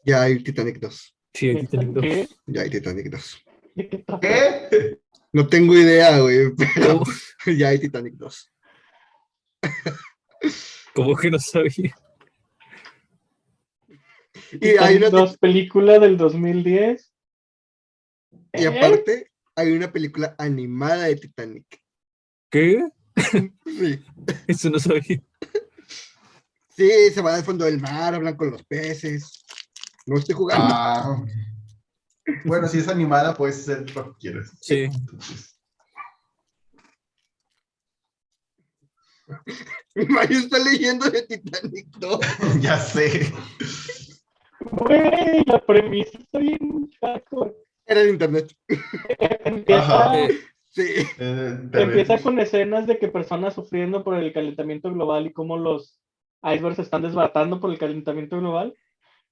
Ya 0.05 0.23
hay 0.23 0.43
Titanic 0.43 0.79
2. 0.79 1.17
Sí, 1.35 1.51
aquí 1.51 1.67
tengo. 1.67 2.01
¿Qué? 2.01 2.29
Ya 2.47 2.63
hay 2.63 2.71
Titanic 2.71 3.07
2. 3.09 3.45
¿De 3.75 3.89
qué. 3.89 5.01
No 5.33 5.47
tengo 5.47 5.75
idea, 5.75 6.19
güey, 6.19 6.53
pero 6.57 6.99
¿Cómo, 6.99 7.05
ya 7.57 7.69
hay 7.69 7.79
Titanic 7.79 8.15
2. 8.15 8.53
cómo 10.93 11.17
que 11.17 11.31
no 11.31 11.39
sabía? 11.39 11.95
Y 14.61 14.69
hay 14.71 14.97
una, 14.97 15.09
dos 15.09 15.39
películas 15.39 16.01
del 16.01 16.17
2010. 16.17 17.15
y 18.55 18.65
¿Eh? 18.65 18.67
aparte, 18.67 19.31
hay 19.55 19.71
una 19.71 19.93
película 19.93 20.35
animada 20.37 21.05
de 21.05 21.15
Titanic. 21.15 21.81
¿Qué? 22.51 22.89
Sí. 23.67 24.01
Eso 24.49 24.71
no 24.71 24.81
sabía. 24.81 25.23
Sí, 26.81 27.11
se 27.13 27.21
van 27.21 27.35
al 27.35 27.45
fondo 27.45 27.67
del 27.67 27.79
mar, 27.79 28.15
hablan 28.15 28.39
con 28.39 28.53
los 28.53 28.65
peces. 28.65 29.45
No 30.07 30.17
estoy 30.17 30.35
jugando. 30.35 30.65
Ah. 30.67 31.23
Bueno, 32.47 32.67
si 32.69 32.79
es 32.79 32.89
animada, 32.89 33.35
puedes 33.35 33.59
hacer 33.59 33.95
lo 33.95 34.15
que 34.15 34.19
quieras. 34.19 34.57
Sí. 34.63 34.85
Entonces, 34.85 35.61
Mario 40.09 40.39
está 40.39 40.59
leyendo 40.59 41.11
de 41.11 41.21
Titanic 41.21 41.87
2. 41.99 42.21
ya 42.63 42.79
sé. 42.79 43.31
Güey, 44.61 45.45
la 45.45 45.59
premisa 45.67 46.17
está 46.17 46.39
bien 46.39 46.91
hardcore. 47.03 47.57
Era 47.85 48.01
en 48.05 48.09
internet. 48.09 48.57
Empieza, 49.45 50.13
Ajá. 50.13 50.29
Sí. 50.71 50.87
Eh, 51.19 51.59
empieza 51.75 52.17
con 52.23 52.41
escenas 52.41 52.87
de 52.87 52.99
que 52.99 53.09
personas 53.09 53.53
sufriendo 53.53 54.03
por 54.03 54.15
el 54.15 54.33
calentamiento 54.33 54.91
global 54.91 55.27
y 55.27 55.33
cómo 55.35 55.59
los 55.59 56.01
icebergs 56.43 56.77
se 56.77 56.83
están 56.83 57.03
desbaratando 57.03 57.61
por 57.61 57.71
el 57.71 57.79
calentamiento 57.79 58.39
global. 58.39 58.75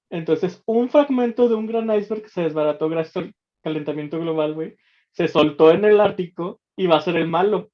Entonces, 0.09 0.63
un 0.65 0.89
fragmento 0.89 1.47
de 1.47 1.55
un 1.55 1.67
gran 1.67 1.93
iceberg 1.95 2.23
que 2.23 2.29
se 2.29 2.41
desbarató 2.41 2.89
gracias 2.89 3.17
al 3.17 3.33
calentamiento 3.63 4.19
global, 4.19 4.53
güey, 4.53 4.75
se 5.11 5.27
soltó 5.27 5.71
en 5.71 5.85
el 5.85 5.99
Ártico 5.99 6.61
y 6.75 6.87
va 6.87 6.97
a 6.97 7.01
ser 7.01 7.15
el 7.15 7.27
malo. 7.27 7.69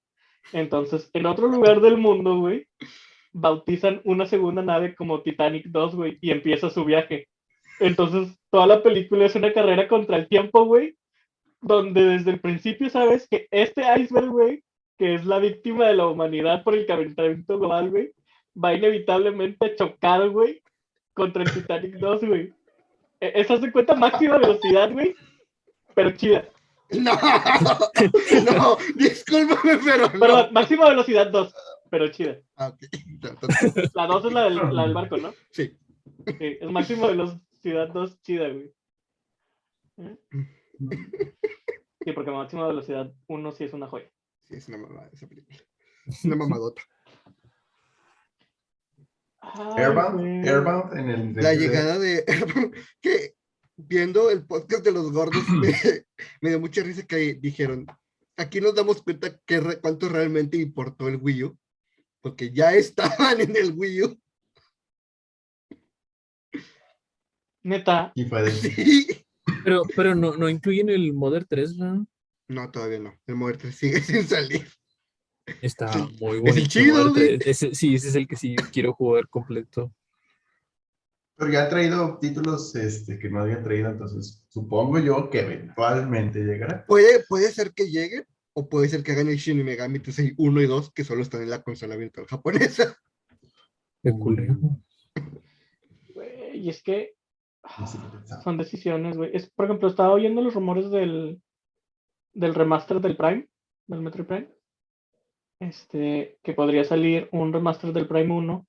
Entonces, 0.52 1.10
en 1.14 1.26
otro 1.26 1.48
lugar 1.48 1.82
del 1.82 1.98
mundo, 1.98 2.40
güey, 2.40 2.68
bautizan 3.32 4.02
una 4.06 4.26
segunda 4.26 4.62
nave 4.62 4.96
como 4.96 5.22
Titanic 5.22 5.66
2, 5.68 5.96
güey, 5.96 6.18
y 6.22 6.32
empieza 6.32 6.70
su 6.70 6.86
viaje. 6.86 7.28
Entonces, 7.80 8.38
toda 8.50 8.68
la 8.68 8.84
película 8.84 9.26
es 9.26 9.36
una 9.36 9.52
carrera 9.52 9.88
contra 9.88 10.18
el 10.18 10.28
tiempo, 10.28 10.66
güey, 10.66 10.96
donde 11.62 12.06
desde 12.06 12.32
el 12.32 12.40
principio 12.40 12.90
sabes 12.90 13.28
que 13.28 13.48
este 13.52 13.82
iceberg, 14.00 14.30
güey, 14.30 14.64
que 14.98 15.16
es 15.16 15.26
la 15.26 15.40
víctima 15.40 15.88
de 15.88 15.96
la 15.96 16.08
humanidad 16.08 16.64
por 16.64 16.76
el 16.76 16.86
calentamiento 16.86 17.60
global, 17.60 17.90
güey, 17.90 18.12
va 18.62 18.74
inevitablemente 18.74 19.66
a 19.66 19.76
chocar, 19.76 20.30
güey, 20.30 20.62
contra 21.14 21.44
el 21.44 21.52
Titanic 21.54 21.96
2, 22.00 22.22
güey. 22.26 22.54
E- 23.20 23.32
Esa 23.42 23.58
se 23.60 23.72
cuenta 23.72 23.96
máxima 23.96 24.38
velocidad, 24.38 24.92
güey, 24.92 25.16
pero 25.94 26.12
chida. 26.12 26.48
No, 26.92 27.14
no, 28.58 28.78
discúlpame, 28.96 29.78
pero 29.84 30.08
no. 30.08 30.20
Perdón, 30.20 30.50
máxima 30.54 30.90
velocidad 30.90 31.28
2, 31.32 31.54
pero 31.90 32.08
chida. 32.10 32.38
Ah, 32.58 32.68
ok. 32.70 32.78
Entonces, 33.08 33.92
La 33.96 34.06
2 34.08 34.26
es 34.26 34.34
la 34.34 34.44
del, 34.44 34.56
la 34.76 34.84
del 34.84 34.94
barco, 34.94 35.18
¿no? 35.18 35.34
Sí, 35.52 35.76
Sí, 36.28 36.58
es 36.62 36.72
máxima 36.72 37.08
velocidad 37.08 37.88
2 37.90 38.22
chida, 38.22 38.50
güey. 38.50 38.72
¿Eh? 39.98 40.18
Sí, 42.04 42.12
porque 42.14 42.32
máxima 42.32 42.68
velocidad 42.68 43.12
1 43.28 43.52
sí 43.54 43.64
es 43.64 43.74
una 43.74 43.88
joya. 43.88 44.10
sí, 44.44 44.56
es 44.56 44.68
una 44.68 44.78
mamada 44.78 45.10
esa 45.14 45.28
película. 45.28 45.58
Es 46.06 46.24
una 46.26 46.36
mamadota. 46.36 46.82
Ay, 49.54 49.84
Airbound. 49.84 50.48
Airbound 50.48 50.94
en 50.98 51.10
el. 51.10 51.34
La 51.36 51.54
llegada 51.54 52.00
de. 52.00 52.24
que 53.02 53.36
viendo 53.78 54.30
el 54.30 54.46
podcast 54.46 54.84
de 54.84 54.92
los 54.92 55.12
gordos, 55.12 55.44
me, 55.50 55.72
me 56.42 56.50
dio 56.50 56.60
mucha 56.60 56.82
risa 56.84 57.06
que 57.06 57.36
dijeron: 57.36 57.86
aquí 58.38 58.60
nos 58.62 58.76
damos 58.76 59.02
cuenta 59.02 59.40
que 59.46 59.60
re- 59.60 59.80
cuánto 59.80 60.10
realmente 60.10 60.58
importó 60.58 61.08
el 61.08 61.18
Wii 61.18 61.44
U, 61.44 61.58
porque 62.22 62.52
ya 62.52 62.74
estaban 62.74 63.42
en 63.42 63.56
el 63.56 63.74
Wii 63.74 64.04
U. 64.04 64.20
Neta, 67.64 68.12
Y. 68.16 68.26
Sí. 68.52 69.26
Pero, 69.64 69.82
pero 69.96 70.14
no, 70.14 70.36
no 70.38 70.50
incluyen 70.50 70.90
el 70.90 71.14
Modern 71.14 71.48
3, 71.50 71.78
¿no? 71.78 72.08
No, 72.48 72.70
todavía 72.70 73.00
no. 73.00 73.14
El 73.26 73.36
muerte 73.36 73.72
sigue 73.72 74.00
sin 74.02 74.24
salir. 74.28 74.68
Está 75.62 75.92
Sí, 75.94 76.00
muy 76.20 76.38
es 76.38 76.42
bonito. 76.42 76.58
el 76.58 76.68
chido, 76.68 76.96
Modern 76.98 77.14
güey. 77.14 77.38
3. 77.40 77.48
Ese- 77.48 77.76
sí, 77.76 77.96
ese 77.96 78.08
es 78.10 78.16
el 78.16 78.28
que 78.28 78.36
sí 78.36 78.56
quiero 78.72 78.94
jugar 78.94 79.28
completo. 79.30 79.94
Pero 81.38 81.52
ya 81.52 81.64
han 81.66 81.70
traído 81.70 82.18
títulos 82.20 82.74
este, 82.76 83.20
que 83.20 83.30
no 83.30 83.42
habían 83.42 83.62
traído, 83.64 83.90
entonces 83.90 84.46
supongo 84.48 85.00
yo 85.00 85.30
que 85.30 85.42
eventualmente 85.42 86.40
llegará. 86.40 86.86
Puede, 86.86 87.24
puede 87.28 87.52
ser 87.52 87.74
que 87.74 87.90
lleguen, 87.92 88.26
o 88.54 88.70
puede 88.70 88.88
ser 88.88 89.04
que 89.04 89.12
hagan 89.12 89.28
el 89.28 89.36
Shin 89.36 89.64
Megami 89.64 90.00
Tensei 90.00 90.34
1 90.38 90.62
y 90.62 90.66
2, 90.66 90.94
que 90.94 91.04
solo 91.04 91.22
están 91.22 91.42
en 91.44 91.50
la 91.50 91.62
consola 91.62 91.98
virtual 91.98 92.26
japonesa. 92.28 92.98
Qué 94.02 94.12
culero. 94.12 94.56
güey, 96.14 96.58
y 96.58 96.70
es 96.70 96.82
que 96.82 97.16
No 97.80 97.86
sé 97.86 97.98
son 98.44 98.58
decisiones, 98.58 99.18
güey. 99.18 99.32
Es, 99.36 99.50
por 99.50 99.66
ejemplo, 99.66 99.90
estaba 99.90 100.14
oyendo 100.14 100.42
los 100.42 100.54
rumores 100.54 100.90
del, 100.90 101.42
del 102.34 102.56
remaster 102.56 103.02
del 103.02 103.18
Prime, 103.18 103.48
del 103.88 104.02
Metroid 104.02 104.26
Prime. 104.28 104.55
Este, 105.60 106.38
que 106.44 106.54
podría 106.54 106.84
salir 106.84 107.30
un 107.32 107.54
remaster 107.54 107.94
del 107.94 108.08
Prime 108.08 108.34
1 108.34 108.68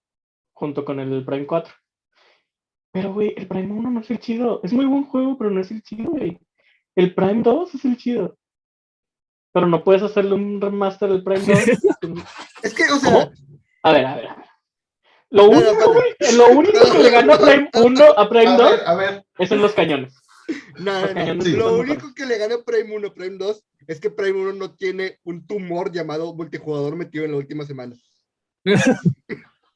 junto 0.55 0.85
con 0.85 1.01
el 1.01 1.25
Prime 1.25 1.47
4. 1.47 1.75
Pero, 2.93 3.13
güey, 3.13 3.35
el 3.37 3.47
Prime 3.47 3.73
1 3.73 3.91
no 3.91 4.01
es 4.01 4.11
el 4.11 4.19
chido. 4.19 4.61
Es 4.63 4.73
muy 4.73 4.87
buen 4.87 5.05
juego, 5.05 5.37
pero 5.37 5.51
no 5.51 5.61
es 5.61 5.71
el 5.71 5.83
chido, 5.83 6.11
güey. 6.11 6.39
El 6.95 7.15
Prime 7.15 7.43
2 7.43 7.75
es 7.75 7.85
el 7.85 7.97
chido. 7.97 8.39
Pero 9.53 9.67
no 9.67 9.85
puedes 9.85 10.03
hacerle 10.03 10.35
un 10.35 10.61
remaster 10.61 11.11
del 11.11 11.23
Prime 11.25 11.45
2. 11.45 11.59
Es 12.63 12.75
que, 12.75 12.85
o 12.85 12.97
sea, 12.99 13.31
A 13.83 13.93
ver, 13.93 14.07
a 14.07 14.17
ver, 14.17 14.29
a 14.29 14.35
ver. 14.37 14.47
Lo 15.31 15.45
único, 15.51 15.93
güey, 15.93 16.15
lo 16.37 16.49
único 16.51 16.93
que 16.93 16.99
le 16.99 17.11
gana 17.11 17.35
a 17.35 17.39
Prime 17.39 17.71
1 17.75 18.05
a 18.17 18.29
Prime 18.29 18.53
A 18.53 18.57
2 18.57 18.71
ver, 18.71 18.81
a 18.87 18.95
ver. 18.95 19.25
es 19.39 19.51
en 19.51 19.61
los 19.61 19.73
cañones. 19.73 20.15
No, 20.79 21.43
sí, 21.43 21.53
lo 21.53 21.79
único 21.79 22.15
que 22.15 22.27
le 22.27 22.39
gana 22.39 22.57
a 22.57 22.63
Prime 22.65 22.95
1 22.97 23.15
Prime 23.15 23.37
2 23.37 23.65
es 23.89 24.01
que 24.01 24.11
Prime 24.11 24.41
1 24.41 24.53
no 24.55 24.75
tiene 24.75 25.19
un 25.25 25.47
tumor 25.47 25.91
llamado 25.93 26.35
multijugador 26.35 26.97
metido 26.97 27.25
en 27.25 27.33
la 27.33 27.39
última 27.39 27.65
semana. 27.65 27.97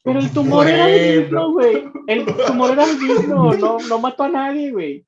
Pero 0.03 0.19
el 0.19 0.33
tumor 0.33 0.67
era 0.67 0.89
el 0.89 1.29
Bueno. 1.29 1.49
mismo, 1.49 1.53
güey. 1.53 1.85
El 2.07 2.25
tumor 2.47 2.71
era 2.73 2.85
el 2.91 2.99
mismo. 2.99 3.55
No, 3.55 3.79
no 3.81 3.99
mató 3.99 4.25
a 4.25 4.29
nadie, 4.29 4.71
güey. 4.73 5.07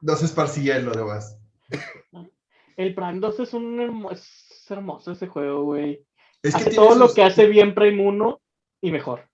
No 0.00 0.16
se 0.16 0.24
esparcía 0.26 0.76
en 0.76 0.86
lo 0.86 0.92
demás. 0.92 1.38
El 2.76 2.94
Prime 2.94 3.20
2 3.20 3.40
es 3.40 3.54
un 3.54 3.80
hermo- 3.80 4.10
es 4.12 4.64
hermoso 4.68 5.12
ese 5.12 5.26
juego, 5.28 5.64
güey. 5.64 6.04
Es 6.42 6.54
que 6.54 6.60
Hace 6.62 6.70
todo 6.74 6.94
lo 6.96 7.12
que 7.12 7.22
hace 7.22 7.46
bien 7.46 7.74
Prime 7.74 8.02
1 8.06 8.40
y 8.82 8.90
mejor. 8.90 9.28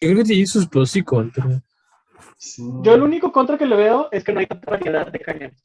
Yo 0.00 0.08
creo 0.10 0.16
que 0.18 0.24
tiene 0.24 0.46
sus 0.46 0.66
pros 0.68 0.94
y 0.96 1.02
contras. 1.02 1.62
Sí. 2.38 2.62
Yo 2.82 2.94
el 2.94 3.02
único 3.02 3.30
contra 3.32 3.58
que 3.58 3.66
le 3.66 3.76
veo 3.76 4.08
es 4.10 4.24
que 4.24 4.32
no 4.32 4.40
hay 4.40 4.46
tanta 4.46 4.70
variedad 4.70 5.12
de 5.12 5.18
cañones. 5.18 5.62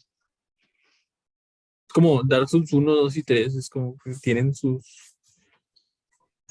Es 1.87 1.93
como 1.93 2.21
Dark 2.23 2.49
Souls 2.49 2.73
1, 2.73 2.91
2 2.93 3.17
y 3.17 3.23
3. 3.23 3.55
Es 3.55 3.69
como 3.69 3.97
que 4.03 4.13
tienen 4.21 4.53
sus 4.53 5.13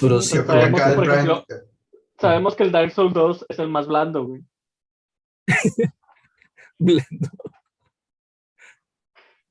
Sí, 0.03 0.09
pero 0.09 0.21
pero 0.21 0.23
sabemos 0.23 0.83
que, 0.83 0.95
por 0.95 1.09
ejemplo, 1.09 1.45
Sabemos 2.19 2.57
que 2.57 2.63
el 2.63 2.73
Dark 2.73 2.93
Souls 2.93 3.15
2 3.15 3.47
es 3.49 3.59
el 3.59 3.69
más 3.69 3.87
blando, 3.87 4.25
güey. 4.25 4.45
blando. 6.79 7.31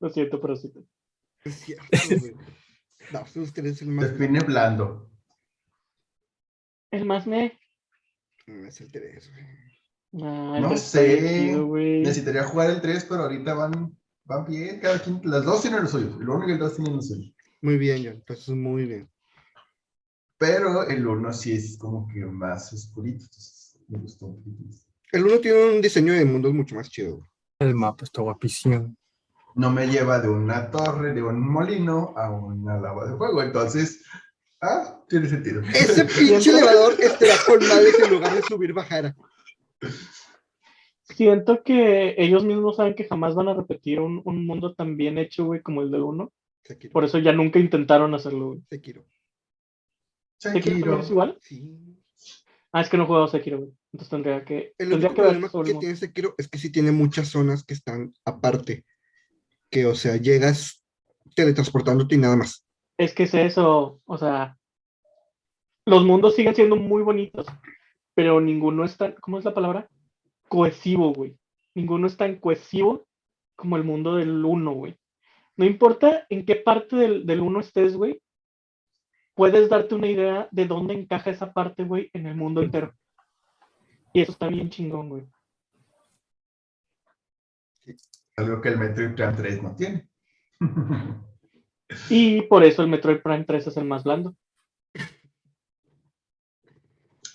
Lo 0.00 0.10
siento, 0.10 0.40
pero 0.40 0.56
sí. 0.56 0.72
Es 1.44 1.54
cierto, 1.54 1.86
güey. 2.20 2.34
No, 3.12 3.26
Souls 3.26 3.52
3 3.52 3.72
es 3.72 3.82
el 3.82 3.88
más. 3.88 4.10
Define 4.10 4.40
blando. 4.40 5.10
El 6.90 7.04
más 7.04 7.26
me. 7.26 7.58
Es 8.46 8.80
el 8.80 8.90
3, 8.90 9.32
güey. 9.32 9.71
Ah, 10.14 10.58
No 10.60 10.68
3 10.68 10.82
está 10.82 11.00
bien 11.00 11.20
sé. 11.20 11.46
chido. 11.46 11.76
Necesitaría 11.76 12.44
jugar 12.44 12.70
el 12.70 12.80
3, 12.80 13.06
pero 13.08 13.22
ahorita 13.22 13.54
van, 13.54 13.96
van 14.24 14.44
bien. 14.46 14.80
Cada 14.80 14.98
quien, 15.00 15.20
las 15.24 15.44
dos 15.44 15.62
tienen 15.62 15.82
lo 15.82 15.88
suyo. 15.88 16.16
El 16.20 16.28
1 16.28 16.48
y 16.48 16.52
el 16.52 16.58
2 16.58 16.76
tienen 16.76 16.96
lo 16.96 17.02
suyo. 17.02 17.32
Muy 17.62 17.78
bien, 17.78 18.02
John. 18.04 18.14
Entonces, 18.14 18.48
muy 18.54 18.86
bien. 18.86 19.08
Pero 20.38 20.86
el 20.88 21.06
1 21.06 21.32
sí 21.32 21.52
es 21.52 21.78
como 21.78 22.08
que 22.08 22.24
más 22.26 22.72
oscurito. 22.72 23.24
Entonces 23.24 23.78
me 23.88 23.98
gustó 23.98 24.26
un 24.26 24.36
poquito 24.42 24.64
más. 24.64 24.86
El 25.12 25.24
1 25.24 25.38
tiene 25.40 25.74
un 25.76 25.80
diseño 25.80 26.12
de 26.14 26.24
mundos 26.24 26.52
mucho 26.52 26.74
más 26.74 26.90
chido. 26.90 27.26
El 27.58 27.74
mapa 27.74 28.04
está 28.04 28.22
guapísimo. 28.22 28.94
No 29.54 29.70
me 29.70 29.86
lleva 29.86 30.18
de 30.18 30.28
una 30.28 30.70
torre, 30.70 31.12
de 31.12 31.22
un 31.22 31.38
molino 31.38 32.14
a 32.16 32.30
una 32.30 32.78
lava 32.80 33.06
de 33.06 33.16
fuego. 33.16 33.42
Entonces, 33.42 34.02
ah, 34.62 34.98
tiene 35.08 35.28
sentido. 35.28 35.60
Ese 35.74 36.04
pinche 36.18 36.50
elevador 36.50 36.94
estará 36.98 37.34
con 37.46 37.58
madre 37.68 37.90
que 37.96 38.04
en 38.04 38.10
lugar 38.14 38.34
de 38.34 38.42
subir 38.42 38.72
bajara. 38.72 39.14
Siento 41.02 41.62
que 41.62 42.14
ellos 42.16 42.44
mismos 42.44 42.76
saben 42.76 42.94
que 42.94 43.04
jamás 43.04 43.34
van 43.34 43.48
a 43.48 43.54
repetir 43.54 44.00
un, 44.00 44.22
un 44.24 44.46
mundo 44.46 44.74
tan 44.74 44.96
bien 44.96 45.18
hecho, 45.18 45.44
güey, 45.44 45.60
como 45.60 45.82
el 45.82 45.90
del 45.90 46.02
uno. 46.02 46.32
Sekiro. 46.62 46.92
Por 46.92 47.04
eso 47.04 47.18
ya 47.18 47.32
nunca 47.32 47.58
intentaron 47.58 48.14
hacerlo, 48.14 48.48
güey. 48.48 48.62
Sekiro. 48.68 49.04
¿Sekiro 50.38 51.00
es 51.00 51.10
igual? 51.10 51.38
Sí. 51.40 51.68
Ah, 52.72 52.80
es 52.80 52.88
que 52.88 52.96
no 52.96 53.04
he 53.04 53.06
jugado 53.06 53.28
Sekiro, 53.28 53.58
güey. 53.58 53.72
Entonces 53.92 54.08
tendría 54.08 54.44
que, 54.44 54.74
El 54.78 54.88
tendría 54.88 55.10
único 55.10 55.14
que 55.14 55.22
problema 55.22 55.64
que 55.64 55.74
tiene 55.74 55.96
Sekiro 55.96 56.34
es 56.38 56.48
que 56.48 56.58
sí 56.58 56.72
tiene 56.72 56.92
muchas 56.92 57.28
zonas 57.28 57.64
que 57.64 57.74
están 57.74 58.14
aparte. 58.24 58.84
Que, 59.70 59.86
o 59.86 59.94
sea, 59.94 60.16
llegas 60.16 60.82
teletransportándote 61.34 62.14
y 62.14 62.18
nada 62.18 62.36
más. 62.36 62.64
Es 62.96 63.14
que 63.14 63.24
es 63.24 63.34
eso, 63.34 64.00
o 64.04 64.18
sea, 64.18 64.56
los 65.86 66.04
mundos 66.04 66.36
siguen 66.36 66.54
siendo 66.54 66.76
muy 66.76 67.02
bonitos, 67.02 67.46
pero 68.14 68.40
ninguno 68.40 68.84
es 68.84 68.96
tan, 68.96 69.12
¿cómo 69.20 69.38
es 69.38 69.44
la 69.44 69.54
palabra? 69.54 69.88
Cohesivo, 70.48 71.12
güey. 71.12 71.36
Ninguno 71.74 72.06
es 72.06 72.16
tan 72.16 72.36
cohesivo 72.36 73.06
como 73.56 73.76
el 73.76 73.84
mundo 73.84 74.16
del 74.16 74.44
uno, 74.44 74.72
güey. 74.72 74.96
No 75.56 75.64
importa 75.64 76.26
en 76.30 76.44
qué 76.44 76.56
parte 76.56 76.96
del, 76.96 77.26
del 77.26 77.40
uno 77.40 77.60
estés, 77.60 77.96
güey, 77.96 78.20
puedes 79.34 79.68
darte 79.68 79.94
una 79.94 80.08
idea 80.08 80.48
de 80.50 80.66
dónde 80.66 80.94
encaja 80.94 81.30
esa 81.30 81.52
parte, 81.52 81.84
güey, 81.84 82.10
en 82.12 82.26
el 82.26 82.34
mundo 82.34 82.62
entero. 82.62 82.94
Y 84.12 84.20
eso 84.20 84.32
está 84.32 84.48
bien 84.48 84.70
chingón, 84.70 85.08
güey. 85.08 85.26
Algo 88.36 88.60
que 88.60 88.68
el 88.68 88.78
Metroid 88.78 89.14
Prime 89.14 89.32
3 89.32 89.62
no 89.62 89.76
tiene. 89.76 90.08
Y 92.08 92.40
por 92.42 92.64
eso 92.64 92.80
el 92.80 92.88
Metroid 92.88 93.20
Prime 93.20 93.44
3 93.44 93.66
es 93.66 93.76
el 93.76 93.84
más 93.84 94.04
blando. 94.04 94.34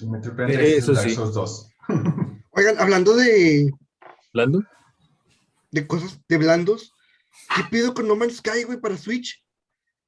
Metroid 0.01 0.35
Prime 0.35 0.53
3 0.53 0.77
Eso 0.77 0.95
sí. 0.95 1.11
Souls 1.11 1.33
2. 1.33 1.69
Oigan, 2.51 2.79
hablando 2.79 3.15
de, 3.15 3.71
¿Blando? 4.33 4.61
de 5.71 5.87
cosas 5.87 6.19
de 6.27 6.37
blandos, 6.37 6.93
¿qué 7.55 7.61
pido 7.69 7.93
con 7.93 8.07
No 8.07 8.15
Man's 8.15 8.37
Sky, 8.37 8.63
güey, 8.63 8.79
para 8.79 8.97
Switch? 8.97 9.43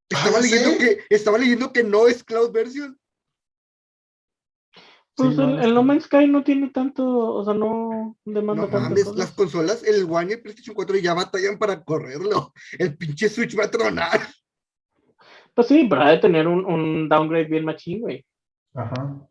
Estaba 0.09 0.37
Ah, 0.39 0.41
leyendo 0.41 0.69
¿sí? 0.71 0.77
que 0.79 0.99
estaba 1.09 1.37
leyendo 1.37 1.71
que 1.71 1.83
no 1.83 2.07
es 2.07 2.23
cloud 2.23 2.51
version. 2.51 2.97
Pues 5.15 5.35
Sí, 5.35 5.41
el, 5.41 5.47
no, 5.57 5.61
el 5.61 5.73
No 5.73 5.83
Man's 5.83 6.05
Sky 6.05 6.27
no 6.27 6.43
tiene 6.43 6.69
tanto, 6.69 7.05
o 7.05 7.43
sea, 7.45 7.53
no 7.53 8.17
demanda 8.25 8.65
No 8.65 8.69
mames, 8.79 9.03
cosas. 9.03 9.19
las 9.19 9.31
consolas, 9.31 9.83
el 9.83 10.05
One 10.09 10.31
y 10.31 10.33
el 10.33 10.41
PlayStation 10.41 10.73
4 10.75 10.97
ya 10.97 11.13
batallan 11.13 11.57
para 11.59 11.83
correrlo. 11.83 12.53
El 12.79 12.97
pinche 12.97 13.29
Switch 13.29 13.57
va 13.57 13.65
a 13.65 13.71
tronar. 13.71 14.21
Pues 15.53 15.67
sí, 15.67 15.85
pero 15.89 16.01
ha 16.03 16.11
de 16.11 16.19
tener 16.19 16.47
un, 16.47 16.65
un 16.65 17.09
downgrade 17.09 17.45
bien 17.49 17.65
machín, 17.65 17.99
güey. 17.99 18.25
Ajá. 18.73 19.27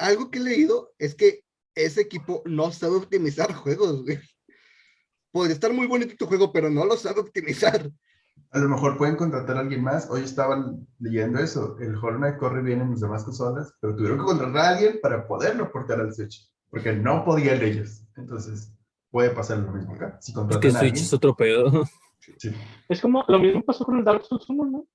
Algo 0.00 0.30
que 0.30 0.38
he 0.38 0.42
leído 0.42 0.92
es 0.98 1.14
que 1.14 1.44
ese 1.74 2.00
equipo 2.00 2.42
no 2.46 2.72
sabe 2.72 2.96
optimizar 2.96 3.52
juegos, 3.52 4.02
güey. 4.02 4.18
Podría 5.30 5.54
estar 5.54 5.72
muy 5.72 5.86
bonito 5.86 6.16
tu 6.18 6.26
juego, 6.26 6.52
pero 6.52 6.70
no 6.70 6.86
lo 6.86 6.96
sabe 6.96 7.20
optimizar. 7.20 7.88
A 8.50 8.58
lo 8.58 8.68
mejor 8.68 8.96
pueden 8.96 9.16
contratar 9.16 9.58
a 9.58 9.60
alguien 9.60 9.84
más. 9.84 10.08
Hoy 10.10 10.22
estaban 10.22 10.88
leyendo 10.98 11.38
eso. 11.38 11.76
El 11.78 11.94
Hollow 11.94 12.18
Knight 12.18 12.38
corre 12.38 12.62
bien 12.62 12.80
en 12.80 12.90
las 12.90 13.00
demás 13.00 13.24
consolas, 13.24 13.74
pero 13.80 13.94
tuvieron 13.94 14.18
que 14.18 14.24
contratar 14.24 14.64
a 14.64 14.68
alguien 14.70 14.98
para 15.02 15.28
poderlo 15.28 15.70
portar 15.70 16.00
al 16.00 16.12
Switch, 16.14 16.50
porque 16.70 16.94
no 16.94 17.22
podían 17.24 17.62
ellos. 17.62 18.02
Entonces, 18.16 18.74
puede 19.10 19.30
pasar 19.30 19.58
lo 19.58 19.70
mismo 19.70 19.94
acá. 19.94 20.18
Si 20.20 20.32
Es 20.32 20.34
que 20.34 20.40
contratan 20.40 20.76
a 20.76 20.78
Switch 20.80 20.90
alguien, 20.90 21.04
es 21.04 21.12
otro 21.12 21.36
pedo. 21.36 21.84
sí. 22.38 22.50
Es 22.88 23.00
como 23.00 23.22
lo 23.28 23.38
mismo 23.38 23.62
pasó 23.62 23.84
con 23.84 23.98
el 23.98 24.04
Dark 24.04 24.24
Souls 24.24 24.48
1, 24.48 24.64
¿no? 24.64 24.86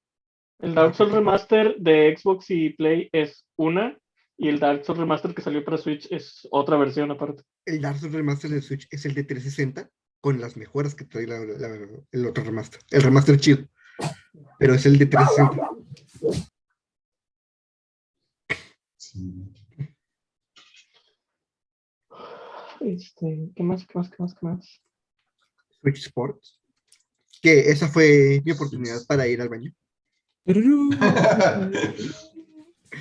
El 0.59 0.73
Dark 0.73 0.95
Souls 0.95 1.13
Remaster 1.13 1.75
de 1.77 2.17
Xbox 2.17 2.49
y 2.49 2.71
Play 2.71 3.09
es 3.13 3.45
una, 3.55 3.97
y 4.37 4.49
el 4.49 4.59
Dark 4.59 4.83
Souls 4.85 4.99
Remaster 4.99 5.33
que 5.33 5.41
salió 5.41 5.63
para 5.63 5.77
Switch 5.77 6.07
es 6.11 6.47
otra 6.51 6.77
versión 6.77 7.09
aparte. 7.11 7.43
El 7.65 7.81
Dark 7.81 7.99
Souls 7.99 8.13
Remaster 8.13 8.51
de 8.51 8.61
Switch 8.61 8.87
es 8.91 9.05
el 9.05 9.13
de 9.13 9.23
360 9.23 9.89
con 10.21 10.39
las 10.41 10.57
mejoras 10.57 10.95
que 10.95 11.05
trae 11.05 11.25
la- 11.27 11.39
la- 11.39 11.87
el 12.11 12.25
otro 12.25 12.43
remaster. 12.43 12.81
El 12.91 13.01
remaster 13.03 13.39
chido. 13.39 13.67
Pero 14.59 14.73
es 14.73 14.85
el 14.85 14.97
de 14.97 15.05
360. 15.05 15.69
Sí. 18.97 19.53
Este, 22.81 23.51
¿qué 23.55 23.63
más, 23.63 23.85
qué 23.87 23.97
más, 23.97 24.09
qué 24.09 24.15
más, 24.19 24.33
qué 24.35 24.45
más? 24.45 24.81
Switch 25.81 25.99
Sports. 26.07 26.59
Que 27.41 27.69
esa 27.71 27.87
fue 27.87 28.41
mi 28.43 28.51
oportunidad 28.51 28.99
para 29.07 29.27
ir 29.27 29.41
al 29.41 29.49
baño. 29.49 29.71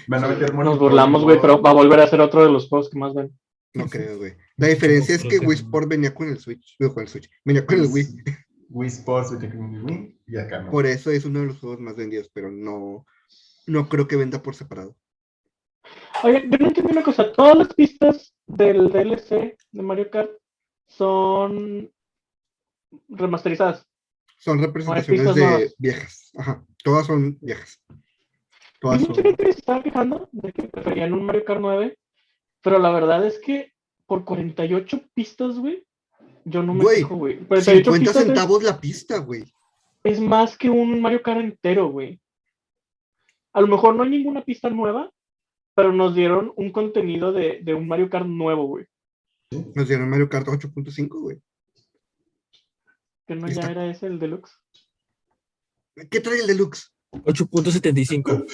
Van 0.09 0.25
a 0.25 0.29
meter 0.29 0.55
Nos 0.55 0.79
burlamos, 0.79 1.23
güey, 1.23 1.41
pero 1.41 1.61
va 1.61 1.71
a 1.71 1.75
volver 1.75 2.01
a 2.01 2.07
ser 2.07 2.21
otro 2.21 2.45
de 2.45 2.51
los 2.51 2.69
juegos 2.69 2.91
que 2.91 2.99
más 2.99 3.15
ven. 3.15 3.33
No 3.75 3.87
creo, 3.87 4.19
güey. 4.19 4.35
La 4.57 4.69
diferencia 4.69 5.17
es 5.17 5.23
que 5.25 5.39
Wii 5.39 5.59
Sport 5.59 5.89
venía 5.89 6.15
con 6.15 6.29
el 6.29 6.39
Switch. 6.39 6.77
digo, 6.79 6.95
con 6.95 7.03
el 7.03 7.09
Switch. 7.09 7.29
Venía 7.45 7.67
con 7.67 7.81
el 7.81 7.87
Wii. 7.87 8.23
Wii 8.71 8.89
Sports, 8.89 9.33
Wii 9.33 10.21
y 10.27 10.37
acá 10.37 10.63
no. 10.63 10.71
Por 10.71 10.87
eso 10.87 11.11
es 11.11 11.25
uno 11.25 11.41
de 11.41 11.47
los 11.47 11.59
juegos 11.59 11.81
más 11.81 11.97
vendidos, 11.97 12.31
pero 12.33 12.51
no, 12.51 13.05
no 13.67 13.89
creo 13.89 14.07
que 14.07 14.17
venda 14.17 14.43
por 14.43 14.55
separado. 14.55 14.97
Oye, 16.23 16.49
yo 16.49 16.59
no 16.59 16.69
entiendo 16.69 16.93
una 16.93 17.03
cosa. 17.03 17.33
Todas 17.33 17.57
las 17.57 17.75
pistas 17.75 18.35
del 18.47 18.91
DLC 18.91 19.57
de 19.73 19.83
Mario 19.83 20.11
Kart 20.11 20.31
son 20.87 21.91
remasterizadas. 23.09 23.87
Son 24.39 24.61
representaciones 24.61 25.35
de 25.35 25.41
nuevas. 25.41 25.75
viejas. 25.79 26.31
Ajá. 26.37 26.65
Todas 26.83 27.07
son 27.07 27.39
viejas. 27.41 27.81
Hay 28.93 28.99
mucha 29.01 29.23
gente 29.23 29.45
se 29.53 29.59
estaba 29.59 29.83
quejando 29.83 30.29
de 30.33 30.53
que 30.53 30.63
preferían 30.65 31.13
un 31.13 31.25
Mario 31.25 31.45
Kart 31.45 31.61
9, 31.61 31.99
pero 32.63 32.79
la 32.79 32.91
verdad 32.91 33.25
es 33.27 33.39
que 33.39 33.73
por 34.07 34.25
48 34.25 35.01
pistas, 35.15 35.59
güey, 35.59 35.87
yo 36.45 36.63
no 36.63 36.75
me 36.75 36.85
quejo, 36.85 37.17
güey. 37.17 37.39
48 37.47 37.85
50 37.85 37.99
pistas 38.01 38.17
es- 38.17 38.27
centavos 38.27 38.63
la 38.63 38.81
pista, 38.81 39.19
güey. 39.19 39.45
es, 40.03 40.21
más 40.21 40.57
que 40.59 40.69
un 40.71 41.01
Mario 41.01 41.23
Kart 41.23 41.41
entero, 41.41 41.89
güey. 41.89 42.21
A 43.53 43.61
lo 43.61 43.67
mejor 43.69 43.95
no 43.95 44.03
hay 44.03 44.11
ninguna 44.11 44.45
pista 44.45 44.69
nueva, 44.69 45.11
pero 45.75 45.93
nos 45.93 46.15
dieron 46.15 46.53
un 46.57 46.71
contenido 46.73 47.33
de, 47.33 47.61
de 47.63 47.75
un 47.75 47.87
Mario 47.89 48.11
Kart 48.11 48.27
nuevo, 48.27 48.67
güey. 48.67 48.87
Nos 49.75 49.89
dieron 49.89 50.09
Mario 50.11 50.29
Kart 50.29 50.47
8.5, 50.49 51.21
güey. 51.21 51.41
Que 53.27 53.35
no 53.37 53.47
Está- 53.47 53.63
ya 53.67 53.71
era 53.71 53.87
ese 53.87 54.07
el 54.07 54.19
deluxe. 54.19 54.53
¿Qué 56.11 56.21
trae 56.21 56.41
el 56.41 56.47
Deluxe? 56.49 56.93
8.75. 57.25 58.47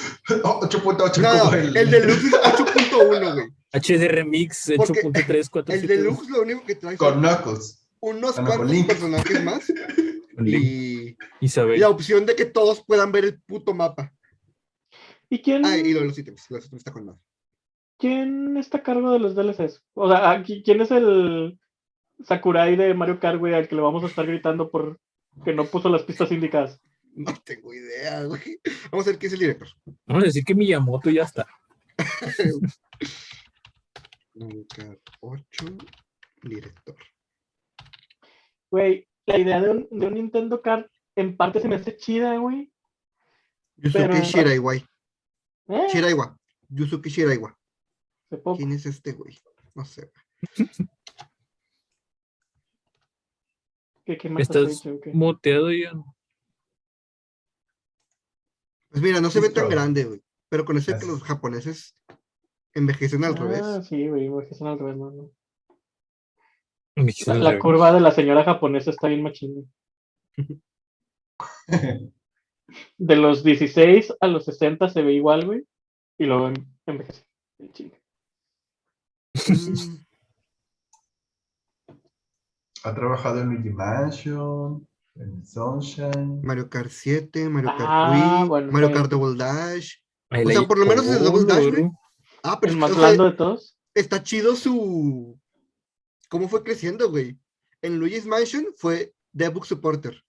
Oh, 0.45 0.61
8.8 0.61 1.19
No, 1.21 1.53
el, 1.55 1.91
Deluxe 1.91 2.25
es 2.27 2.33
8.1, 2.33 3.35
güey. 3.35 3.47
HD 3.73 4.09
Remix 4.09 4.73
Porque 4.77 5.03
8.347. 5.03 5.73
El 5.75 5.87
Deluxe 5.87 6.29
lo 6.31 6.43
único 6.43 6.65
que 6.65 6.75
trae 6.75 6.97
Con 6.97 7.21
Knuckles. 7.21 7.87
unos 8.01 8.39
Ah, 8.39 8.43
no, 8.43 8.47
con 8.49 8.57
cuantos 8.59 8.71
Link. 8.77 8.87
personajes 8.87 9.45
más 9.45 9.73
y 10.45 11.17
Isabel. 11.41 11.81
la 11.81 11.89
opción 11.89 12.27
de 12.27 12.35
que 12.37 12.45
todos 12.47 12.83
puedan 12.85 13.13
ver 13.13 13.25
el 13.25 13.41
puto 13.43 13.75
mapa. 13.75 14.13
¿Y 15.29 15.41
quién, 15.43 15.65
Ah, 15.65 15.77
y 15.79 15.93
lo 15.93 16.01
de 16.01 16.07
los 16.07 16.19
ítems. 16.19 16.47
Los 16.51 16.67
ítems 16.67 16.81
está 16.81 16.93
con 16.93 17.17
quién 17.99 18.57
está 18.57 18.79
a 18.79 18.83
cargo 18.83 19.13
de 19.13 19.19
los 19.21 19.35
DLCs? 19.35 19.83
O 19.95 20.09
sea, 20.09 20.31
aquí- 20.31 20.63
¿quién 20.65 20.81
es 20.81 20.91
el 20.91 21.59
Sakurai 22.25 22.75
de 22.77 22.95
Mario 22.95 23.21
Kart, 23.21 23.39
güey, 23.39 23.55
al 23.55 23.69
que 23.69 23.75
le 23.77 23.83
vamos 23.83 24.03
a 24.03 24.07
estar 24.07 24.27
gritando 24.27 24.71
por 24.71 24.99
que 25.45 25.53
no 25.55 25.67
puso 25.67 25.89
las 25.91 26.03
pistas 26.03 26.33
indicadas? 26.33 26.81
No 27.13 27.35
tengo 27.45 27.75
idea, 27.75 28.25
güey. 28.25 28.61
Vamos 28.91 29.07
a 29.07 29.11
ver 29.11 29.19
quién 29.19 29.29
es 29.29 29.33
el 29.35 29.41
director. 29.41 29.69
Vamos 30.07 30.23
a 30.23 30.27
decir 30.27 30.45
que 30.45 30.55
Miyamoto 30.55 31.11
ya 31.11 31.23
está. 31.25 31.47
Kart 34.75 35.01
8, 35.21 35.45
director. 36.43 36.97
Güey, 38.71 39.09
la 39.27 39.39
idea 39.39 39.61
de 39.61 39.71
un, 39.71 39.89
de 39.91 40.07
un 40.07 40.15
Nintendo 40.15 40.63
Kart 40.63 40.91
en 41.17 41.37
parte 41.37 41.61
se 41.61 41.69
me 41.69 41.75
hace 41.77 41.97
chida, 41.97 42.37
güey. 42.39 42.73
Yusuke 43.77 44.03
Pero- 44.09 44.23
Shiraiwa. 44.23 44.77
¿Eh? 44.77 44.85
Shiraiwa. 45.93 46.39
Yusuke 46.69 47.09
Shiraiwa. 47.11 47.57
¿Quién 48.57 48.73
es 48.73 48.87
este 48.87 49.13
güey? 49.13 49.37
No 49.75 49.85
sé. 49.85 50.11
¿Qué, 54.05 54.17
qué 54.17 54.29
más 54.31 54.43
Estás 54.43 54.81
hecho, 54.81 54.95
o 54.95 55.01
qué? 55.01 55.11
moteado 55.13 55.73
ya. 55.73 55.93
Pues 58.91 59.03
mira, 59.03 59.21
no 59.21 59.31
se 59.31 59.41
ve 59.41 59.51
tan 59.51 59.69
grande, 59.69 60.05
güey. 60.05 60.23
Pero 60.49 60.65
con 60.65 60.77
eso 60.77 60.93
que 60.99 61.07
los 61.07 61.23
japoneses 61.23 61.97
envejecen 62.75 63.25
al 63.25 63.35
Ah, 63.35 63.41
revés. 63.41 63.87
sí, 63.87 64.09
güey, 64.09 64.29
son 64.53 64.69
al 64.69 64.79
revés, 64.79 64.97
no, 64.97 65.11
no. 65.11 65.31
La, 67.35 67.59
curva 67.59 67.93
de 67.93 68.01
la 68.01 68.11
señora 68.11 68.45
japonesa 68.45 68.91
está 68.91 69.09
bien 69.09 69.23
machín. 69.23 69.55
güey. 69.55 70.61
De 72.99 73.17
los 73.17 73.43
16 73.43 74.15
a 74.21 74.27
los 74.29 74.45
60 74.45 74.89
se 74.89 75.03
ve 75.03 75.13
igual, 75.15 75.47
güey. 75.47 75.65
Y 76.19 76.25
luego 76.27 76.49
en- 76.49 76.67
envejece. 76.87 77.25
Mm, 77.59 77.67
Ha 82.85 82.95
trabajado 82.95 83.41
en 83.43 83.49
Luigi 83.51 83.71
Mansion, 83.71 84.89
Sunshine. 85.45 86.41
Mario 86.43 86.69
Kart 86.71 86.91
7, 86.91 87.49
Mario 87.49 87.71
Kart 87.77 87.83
Ah, 87.87 88.39
Wii, 88.41 88.49
bueno, 88.49 88.73
Mario 88.73 88.93
Kart 88.93 89.11
Double 89.11 89.37
Dash. 89.37 89.95
Ahí 90.31 90.45
O 90.45 90.49
sea, 90.51 90.67
por 90.67 90.79
lo 90.79 90.87
menos 90.87 91.07
es 91.07 91.17
el 91.19 91.25
Double 91.25 91.45
Dash, 91.45 91.69
güey. 91.71 91.91
Ah, 92.43 92.59
pero 92.61 92.73
El 92.73 92.77
es- 92.77 92.81
más 92.81 92.91
o 92.91 92.95
sea, 92.95 93.03
blando 93.09 93.25
de 93.25 93.33
todos. 93.33 93.77
está 93.95 94.23
chido 94.23 94.55
su 94.57 95.39
cómo 96.29 96.49
fue 96.49 96.63
creciendo, 96.63 97.11
güey. 97.11 97.39
En 97.83 97.99
Luigi's 97.99 98.27
Mansion 98.27 98.67
fue 98.77 99.15
Debug 99.33 99.67
Supporter. 99.67 100.23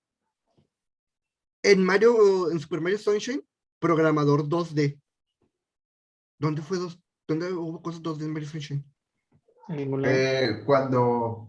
En 1.64 1.84
Mario, 1.84 2.50
en 2.52 2.60
Super 2.60 2.82
Mario 2.82 2.98
Sunshine, 2.98 3.46
programador 3.80 4.48
2D. 4.48 5.00
¿Dónde 6.40 6.62
fue 6.64 6.78
dos? 6.80 7.00
¿Dónde 7.28 7.54
hubo 7.54 7.82
cosas 7.82 8.02
2D 8.02 8.24
en 8.26 8.34
Mario 8.34 8.50
Sunshine? 8.50 8.84
En 9.70 9.76
ningún 9.78 10.02
lado. 10.02 10.14
Eh, 10.16 10.64
cuando 10.66 11.48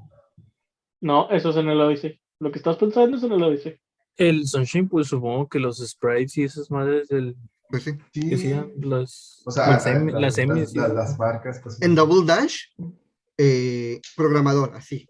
No, 1.01 1.29
eso 1.31 1.51
es 1.51 1.57
en 1.57 1.69
el 1.71 1.81
Odyssey. 1.81 2.21
Lo 2.43 2.51
que 2.51 2.59
estás 2.59 2.77
pensando 2.77 3.17
es 3.17 3.23
en 3.23 3.31
el 3.33 3.43
Odyssey. 3.45 3.79
El 4.17 4.47
Sunshine, 4.49 4.89
pues 4.89 5.07
supongo 5.07 5.49
que 5.49 5.61
los 5.61 5.79
sprites 5.79 6.37
y 6.39 6.43
esas 6.43 6.69
madres 6.73 7.07
del 7.07 7.37
Pues 7.69 7.85
sí. 7.85 7.93
sí, 8.13 8.31
que 8.31 8.73
las, 8.81 9.43
o 9.47 9.51
sea, 9.53 9.69
las, 9.71 9.87
em- 9.87 10.09
las 10.09 10.37
emis 10.39 10.59
las, 10.59 10.75
y- 10.75 10.79
las- 10.79 10.93
las 10.93 11.19
marcas, 11.21 11.61
pues, 11.63 11.81
En 11.81 11.95
Double 11.95 12.27
Dash, 12.27 12.63
eh, 13.39 14.01
programador, 14.17 14.75
así. 14.75 15.09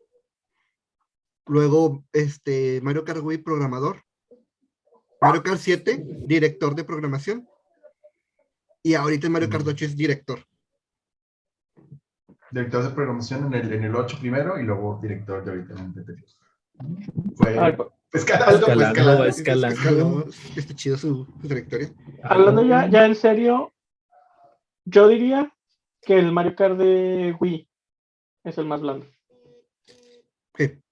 Luego, 1.47 2.05
este, 2.13 2.81
Mario 2.83 3.03
Kart 3.05 3.23
Wii, 3.23 3.39
programador. 3.39 4.03
Mario 5.23 5.43
Kart 5.43 5.59
7, 5.59 6.05
director 6.27 6.75
de 6.75 6.85
programación. 6.85 7.49
Y 8.83 8.93
ahorita 8.93 9.27
en 9.29 9.33
Mario 9.33 9.49
Kart 9.49 9.67
8 9.67 9.87
es 9.87 9.97
director. 9.97 10.39
director 12.51 12.83
de 12.85 12.91
programación 12.91 13.47
en 13.47 13.55
el, 13.55 13.73
en 13.73 13.85
el 13.85 13.97
8 13.97 14.19
primero 14.21 14.61
y 14.61 14.65
luego 14.65 14.99
director 15.03 15.43
de 15.43 15.51
ahorita 15.53 15.73
en 15.81 15.95
el. 15.97 16.25
Fue 17.37 17.59
ver, 17.59 17.77
pues, 17.77 17.91
escalando, 18.13 18.67
Escalando, 18.67 19.25
escalando. 19.27 20.29
Está 20.57 20.75
chido 20.75 20.97
su, 20.97 21.27
su 21.41 21.49
trayectoria. 21.49 21.93
hablando 22.23 22.65
ya, 22.65 22.89
ya 22.89 23.07
en 23.07 23.15
serio, 23.15 23.73
yo 24.85 25.09
diría 25.09 25.55
que 26.01 26.19
el 26.19 26.33
Mario 26.33 26.55
Kart 26.57 26.77
de 26.77 27.37
Wii 27.41 27.69
es 28.45 28.59
el 28.59 28.67
más 28.67 28.81
blando. 28.81 29.07
Sí. 30.57 30.83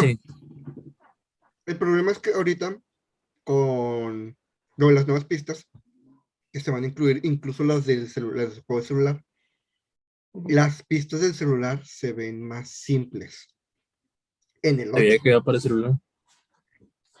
Sí. 0.00 0.20
El 1.66 1.76
problema 1.78 2.12
es 2.12 2.18
que 2.18 2.32
ahorita, 2.34 2.76
con 3.44 4.36
no, 4.76 4.90
las 4.90 5.06
nuevas 5.06 5.24
pistas, 5.24 5.68
que 6.52 6.60
se 6.60 6.70
van 6.70 6.84
a 6.84 6.88
incluir 6.88 7.20
incluso 7.24 7.64
las 7.64 7.86
del 7.86 8.08
celular, 8.08 8.50
del 8.50 8.62
juego 8.62 8.82
de 8.82 8.86
celular, 8.86 9.24
las 10.48 10.82
pistas 10.84 11.20
del 11.20 11.34
celular 11.34 11.84
se 11.84 12.12
ven 12.12 12.42
más 12.42 12.70
simples. 12.70 13.48
En 14.62 14.80
el 14.80 14.94
Había 14.94 15.14
8. 15.14 15.22
que 15.22 15.40
para 15.44 15.60
celular. 15.60 15.92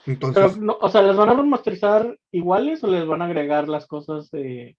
Entonces, 0.06 0.54
Pero, 0.54 0.62
no, 0.64 0.78
o 0.80 0.88
sea, 0.88 1.02
¿les 1.02 1.16
van 1.16 1.28
a 1.28 1.34
remasterizar 1.34 2.18
iguales 2.32 2.82
o 2.82 2.88
les 2.88 3.06
van 3.06 3.22
a 3.22 3.26
agregar 3.26 3.68
las 3.68 3.86
cosas 3.86 4.30
de... 4.30 4.76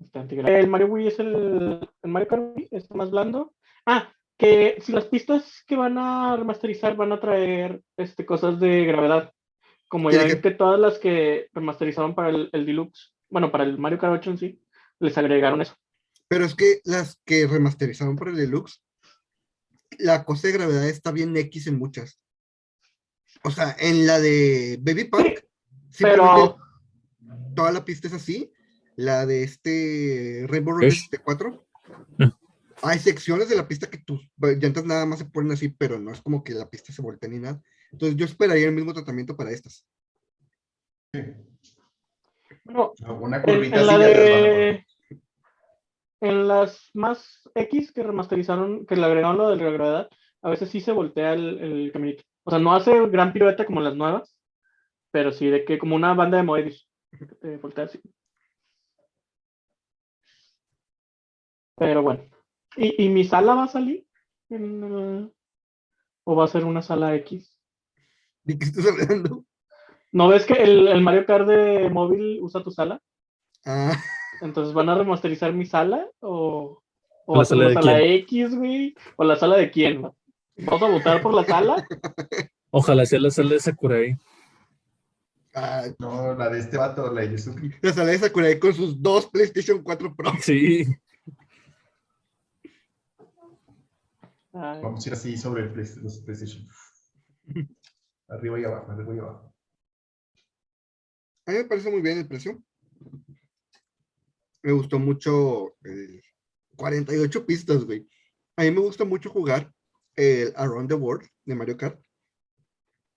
este 0.00 0.58
El 0.58 0.68
Mario 0.68 0.86
Wii 0.86 1.08
es 1.08 1.18
el... 1.18 1.80
El 2.02 2.10
Mario 2.10 2.28
Kart 2.28 2.42
Wii 2.56 2.68
es 2.70 2.90
más 2.92 3.10
blando. 3.10 3.52
Ah, 3.84 4.12
que 4.38 4.78
si 4.80 4.92
las 4.92 5.06
pistas 5.06 5.62
que 5.66 5.76
van 5.76 5.98
a 5.98 6.36
remasterizar 6.36 6.96
van 6.96 7.12
a 7.12 7.20
traer 7.20 7.82
este, 7.96 8.26
cosas 8.26 8.60
de 8.60 8.84
gravedad. 8.84 9.32
Como 9.88 10.10
ya 10.10 10.24
ven 10.24 10.40
que 10.40 10.50
todas 10.50 10.80
las 10.80 10.98
que 10.98 11.48
remasterizaron 11.52 12.14
para 12.14 12.30
el, 12.30 12.50
el 12.52 12.66
Deluxe, 12.66 13.14
bueno, 13.28 13.52
para 13.52 13.64
el 13.64 13.78
Mario 13.78 13.98
Kart 13.98 14.14
8 14.14 14.30
en 14.30 14.38
sí, 14.38 14.60
les 14.98 15.16
agregaron 15.16 15.60
eso. 15.62 15.74
pero 16.28 16.44
es 16.44 16.54
que 16.54 16.80
las 16.84 17.20
que 17.24 17.46
remasterizaron 17.46 18.16
por 18.16 18.28
el 18.28 18.36
deluxe, 18.36 18.82
la 19.98 20.24
cosa 20.24 20.48
de 20.48 20.54
gravedad 20.54 20.88
está 20.88 21.12
bien 21.12 21.36
X 21.36 21.66
en 21.66 21.78
muchas. 21.78 22.20
O 23.42 23.50
sea, 23.50 23.76
en 23.78 24.06
la 24.06 24.20
de 24.20 24.78
Baby 24.80 25.04
Park, 25.04 25.46
simplemente 25.90 26.32
Pero 26.32 26.56
toda 27.54 27.72
la 27.72 27.84
pista 27.84 28.08
es 28.08 28.14
así. 28.14 28.52
La 28.96 29.26
de 29.26 29.42
este 29.42 30.46
Rainbow 30.48 30.74
Road 30.74 30.84
Rush. 30.84 31.10
de 31.10 31.18
4. 31.18 31.66
Ah. 32.20 32.38
Hay 32.82 32.98
secciones 32.98 33.48
de 33.48 33.56
la 33.56 33.68
pista 33.68 33.88
que 33.88 33.98
tus 33.98 34.28
llantas 34.38 34.84
nada 34.84 35.06
más 35.06 35.18
se 35.18 35.26
ponen 35.26 35.52
así, 35.52 35.68
pero 35.68 35.98
no 35.98 36.12
es 36.12 36.20
como 36.20 36.42
que 36.42 36.54
la 36.54 36.68
pista 36.68 36.92
se 36.92 37.02
voltea 37.02 37.28
ni 37.28 37.38
nada. 37.38 37.62
Entonces 37.92 38.16
yo 38.16 38.24
esperaría 38.24 38.68
el 38.68 38.74
mismo 38.74 38.92
tratamiento 38.92 39.36
para 39.36 39.50
estas. 39.50 39.86
Sí. 41.12 41.20
bueno, 42.64 42.92
Una 43.20 43.38
En, 43.38 43.42
curvita 43.42 43.80
en 43.80 43.86
la 43.86 43.98
de. 43.98 44.86
En 46.20 46.48
las 46.48 46.90
más 46.94 47.48
X 47.54 47.92
que 47.92 48.02
remasterizaron, 48.02 48.86
que 48.86 48.96
le 48.96 49.04
agregaron 49.04 49.36
lo 49.38 49.50
de 49.50 49.56
la 49.56 49.70
gravedad, 49.70 50.08
a 50.42 50.50
veces 50.50 50.70
sí 50.70 50.80
se 50.80 50.92
voltea 50.92 51.34
el, 51.34 51.58
el 51.58 51.92
caminito. 51.92 52.22
O 52.44 52.50
sea, 52.50 52.58
no 52.58 52.74
hace 52.74 53.06
gran 53.08 53.32
pirueta 53.32 53.66
como 53.66 53.80
las 53.80 53.96
nuevas, 53.96 54.36
pero 55.10 55.32
sí 55.32 55.48
de 55.48 55.64
que 55.64 55.78
como 55.78 55.96
una 55.96 56.14
banda 56.14 56.38
de 56.38 56.42
Moebius. 56.44 56.88
que 57.18 57.26
te 57.26 57.56
voltea 57.58 57.84
así. 57.84 58.00
Pero 61.76 62.02
bueno. 62.02 62.24
¿Y, 62.76 63.04
y 63.04 63.08
mi 63.08 63.24
sala 63.24 63.54
va 63.54 63.64
a 63.64 63.68
salir? 63.68 64.06
En 64.48 64.82
el- 64.84 65.32
¿O 66.24 66.34
va 66.34 66.44
a 66.44 66.48
ser 66.48 66.64
una 66.64 66.82
sala 66.82 67.14
X? 67.16 67.56
¿De 68.42 68.58
qué 68.58 68.64
estás 68.64 68.86
hablando? 68.86 69.44
¿No 70.12 70.28
ves 70.28 70.46
que 70.46 70.54
el, 70.54 70.88
el 70.88 71.00
Mario 71.02 71.26
Kart 71.26 71.46
de 71.46 71.90
móvil 71.90 72.38
usa 72.40 72.62
tu 72.62 72.70
sala? 72.70 73.00
Ah, 73.64 73.96
Entonces, 74.40 74.74
¿van 74.74 74.88
a 74.88 74.94
remasterizar 74.96 75.52
mi 75.52 75.66
sala? 75.66 76.06
¿O, 76.20 76.82
o 77.26 77.32
¿La 77.34 77.38
va 77.38 77.42
a 77.42 77.44
ser 77.46 77.56
sala 77.58 77.62
la 77.64 77.68
de 77.68 77.74
sala 77.74 78.00
X, 78.02 78.54
güey? 78.56 78.94
¿O 79.16 79.24
la 79.24 79.36
sala 79.36 79.56
de 79.56 79.70
quién? 79.70 80.02
¿Vamos 80.58 80.82
a 80.82 80.88
votar 80.88 81.22
por 81.22 81.34
la 81.34 81.44
sala? 81.44 81.86
Ojalá 82.70 83.06
sea 83.06 83.20
la 83.20 83.30
sala 83.30 83.50
de 83.50 83.60
Sakurai. 83.60 84.16
ah, 85.54 85.84
No, 85.98 86.34
la 86.34 86.48
de 86.50 86.58
este 86.60 86.76
vato, 86.76 87.10
la 87.12 87.22
de 87.22 87.32
Yuzuki. 87.32 87.70
la 87.82 87.92
sala 87.92 88.10
de 88.10 88.18
Sakurai 88.18 88.58
con 88.58 88.72
sus 88.74 89.00
dos 89.02 89.26
PlayStation 89.30 89.82
4 89.82 90.14
Pro. 90.14 90.32
Sí. 90.40 90.84
Ay, 94.52 94.80
Vamos 94.82 95.04
a 95.04 95.08
ir 95.08 95.12
así 95.14 95.36
sobre 95.36 95.64
el 95.64 95.72
Play- 95.72 96.02
los 96.02 96.18
PlayStation. 96.20 96.66
Arriba 98.28 98.58
y 98.60 98.64
abajo, 98.64 98.90
arriba 98.90 99.14
y 99.14 99.18
abajo. 99.18 99.54
A 101.46 101.52
mí 101.52 101.58
me 101.58 101.64
parece 101.64 101.90
muy 101.92 102.00
bien 102.00 102.18
el 102.18 102.26
precio. 102.26 102.60
Me 104.66 104.72
gustó 104.72 104.98
mucho 104.98 105.76
el 105.84 106.20
48 106.74 107.46
pistas, 107.46 107.84
güey. 107.84 108.04
A 108.56 108.64
mí 108.64 108.72
me 108.72 108.80
gusta 108.80 109.04
mucho 109.04 109.30
jugar 109.30 109.72
el 110.16 110.52
Around 110.56 110.88
the 110.88 110.96
World 110.96 111.28
de 111.44 111.54
Mario 111.54 111.76
Kart. 111.76 112.04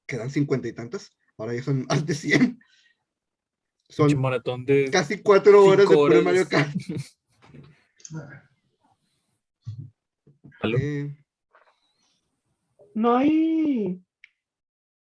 Quedan 0.05 0.29
50 0.29 0.67
y 0.67 0.73
tantas. 0.73 1.11
Ahora 1.39 1.55
ya 1.55 1.63
son 1.63 1.85
más 1.89 2.05
de 2.05 2.13
100. 2.13 2.39
Pinche 2.39 2.59
Son 3.89 4.21
maratón 4.21 4.63
de. 4.63 4.91
casi 4.91 5.23
4 5.23 5.65
horas 5.65 5.89
de 5.89 5.95
puro. 5.95 6.21
Mario 6.21 6.47
Kart. 6.47 6.71
Aló. 10.61 10.77
Eh, 10.77 11.17
No 12.93 13.17
hay. 13.17 13.99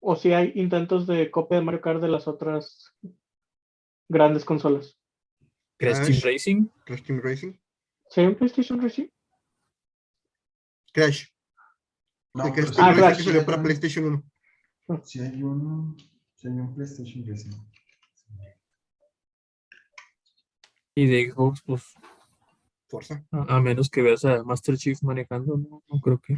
O 0.02 0.18
si 0.18 0.34
hay 0.34 0.52
intentos 0.56 1.08
de 1.08 1.32
copia 1.32 1.60
de 1.60 1.64
Mario 1.64 1.80
Kart 1.80 2.02
de 2.02 2.10
las 2.10 2.28
otras 2.28 2.94
grandes 4.10 4.44
consolas. 4.44 5.00
Crash 5.78 6.06
Team. 6.08 6.20
Racing. 6.24 6.68
Crash 6.86 7.04
Team 7.04 7.22
Racing. 7.22 7.54
¿Sí 8.10 8.22
hay 8.22 8.28
un 8.28 8.36
PlayStation 8.36 8.82
Racing? 8.82 9.08
Crash. 10.94 11.26
No, 12.34 12.44
Crash 12.54 12.72
Team 12.72 12.78
Ah, 12.80 12.90
hay- 12.92 13.02
Racing 13.02 13.24
salió 13.24 13.46
para 13.46 13.62
PlayStation 13.62 14.06
1. 14.06 14.24
Sí 15.06 15.20
hay 15.20 15.42
un, 15.44 15.98
sí 16.36 16.48
hay 16.48 16.54
un 16.54 16.76
PlayStation 16.76 17.26
Racing. 17.28 17.52
Y 20.96 21.08
de 21.08 21.32
Xbox, 21.32 21.62
pues. 21.66 21.84
Forza. 22.88 23.26
A, 23.32 23.56
a 23.58 23.62
menos 23.62 23.90
que 23.90 24.04
veas 24.04 24.24
a 24.26 24.44
Master 24.44 24.78
Chief 24.78 25.02
manejando, 25.02 25.58
no, 25.58 25.84
no 25.88 26.00
creo 26.02 26.20
que. 26.20 26.34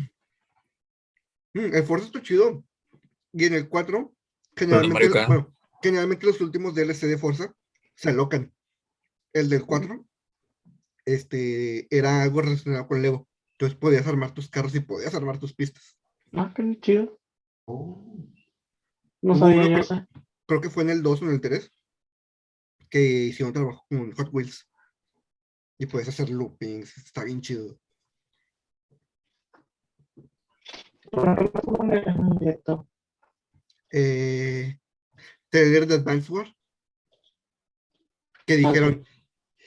Mm, 1.53 1.73
el 1.75 1.83
Forza 1.83 2.05
está 2.05 2.21
chido. 2.21 2.63
Y 3.33 3.45
en 3.45 3.53
el 3.55 3.67
4, 3.67 3.99
Mario 3.99 4.15
generalmente, 4.55 5.25
bueno, 5.27 5.53
generalmente 5.83 6.25
los 6.25 6.39
últimos 6.39 6.73
DLC 6.73 7.07
de 7.07 7.17
Forza 7.17 7.53
se 7.95 8.09
alocan. 8.09 8.53
El 9.35 9.49
del 9.49 9.65
4 9.65 10.07
este, 11.03 11.93
era 11.93 12.23
algo 12.23 12.41
relacionado 12.41 12.88
con 12.88 13.01
Lego. 13.01 13.27
Entonces 13.51 13.77
podías 13.77 14.07
armar 14.07 14.33
tus 14.33 14.49
carros 14.49 14.73
y 14.75 14.79
podías 14.79 15.13
armar 15.13 15.39
tus 15.39 15.53
pistas. 15.53 15.97
Ah, 16.31 16.53
qué 16.55 16.79
chido. 16.79 17.19
Oh, 17.65 18.17
No 19.21 19.36
sabía 19.36 19.67
uno 19.67 19.81
yo. 19.81 20.05
Creo 20.47 20.61
que 20.61 20.69
fue 20.69 20.83
en 20.83 20.91
el 20.91 21.03
2 21.03 21.21
o 21.21 21.25
en 21.25 21.31
el 21.31 21.41
3 21.41 21.69
que 22.89 23.01
hicieron 23.01 23.51
trabajo 23.51 23.86
con 23.89 24.09
Hot 24.13 24.29
Wheels. 24.31 24.69
Y 25.79 25.86
puedes 25.86 26.07
hacer 26.07 26.29
loopings. 26.29 26.97
Está 26.97 27.25
bien 27.25 27.41
chido. 27.41 27.77
eh, 33.91 34.79
trailer 35.49 35.88
de 35.88 35.95
Advance 35.95 36.31
War 36.31 36.55
que 38.45 38.57
dijeron 38.57 39.05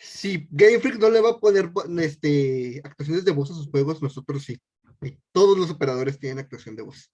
si 0.01 0.47
Game 0.51 0.81
Freak 0.81 0.99
no 0.99 1.11
le 1.11 1.21
va 1.21 1.31
a 1.31 1.39
poner 1.39 1.71
este, 2.01 2.81
actuaciones 2.85 3.25
de 3.25 3.33
voz 3.33 3.51
a 3.51 3.55
sus 3.55 3.69
juegos, 3.69 4.03
nosotros 4.03 4.43
sí. 4.45 4.59
Y 5.03 5.17
todos 5.33 5.57
los 5.57 5.71
operadores 5.71 6.19
tienen 6.19 6.39
actuación 6.39 6.77
de 6.77 6.83
voz. 6.83 7.11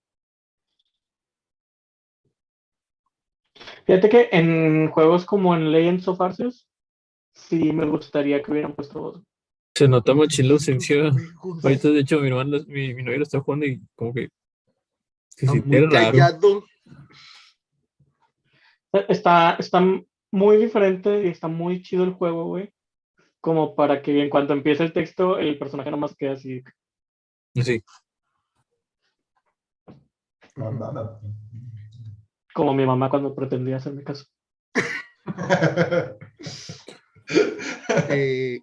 Fíjate 3.87 4.09
que 4.09 4.28
en 4.32 4.91
juegos 4.91 5.24
como 5.24 5.55
en 5.55 5.70
Legends 5.70 6.09
of 6.09 6.20
Arceus, 6.20 6.66
sí 7.32 7.72
me 7.72 7.87
gustaría 7.87 8.43
que 8.43 8.51
hubieran 8.51 8.74
puesto 8.74 9.01
voz. 9.01 9.22
Se 9.74 9.89
nota 9.89 10.14
machín 10.14 10.49
la 10.49 10.55
ausencia. 10.55 11.11
Ahorita, 11.62 11.91
de 11.91 12.01
hecho, 12.01 12.20
mi 12.20 12.28
hermano, 12.28 12.59
mi, 12.66 12.95
mi 12.95 13.03
novio 13.03 13.18
lo 13.18 13.24
está 13.24 13.41
jugando 13.41 13.66
y 13.66 13.82
como 13.97 14.14
que 14.14 14.28
se 15.28 15.47
siente 15.47 15.68
muy 15.68 15.80
raro. 15.80 16.12
callado. 16.12 16.64
Está, 19.09 19.57
está 19.59 19.80
muy 20.30 20.57
diferente 20.59 21.24
y 21.24 21.28
está 21.28 21.49
muy 21.49 21.82
chido 21.82 22.05
el 22.05 22.12
juego, 22.12 22.45
güey. 22.45 22.74
Como 23.45 23.74
para 23.74 24.01
que 24.01 24.22
en 24.22 24.30
cuanto 24.30 24.55
empiece 24.55 24.84
el 24.84 24.95
texto, 24.95 25.36
el 25.38 25.59
personaje 25.59 25.90
nomás 25.90 26.16
quede 26.16 26.30
así. 26.30 26.64
Sí. 27.55 27.84
No, 30.57 30.72
nada. 30.72 31.20
Como 32.55 32.72
mi 32.72 32.86
mamá 32.86 33.11
cuando 33.11 33.34
pretendía 33.34 33.76
hacerme 33.76 34.03
caso. 34.03 34.24
Eh, 38.09 38.61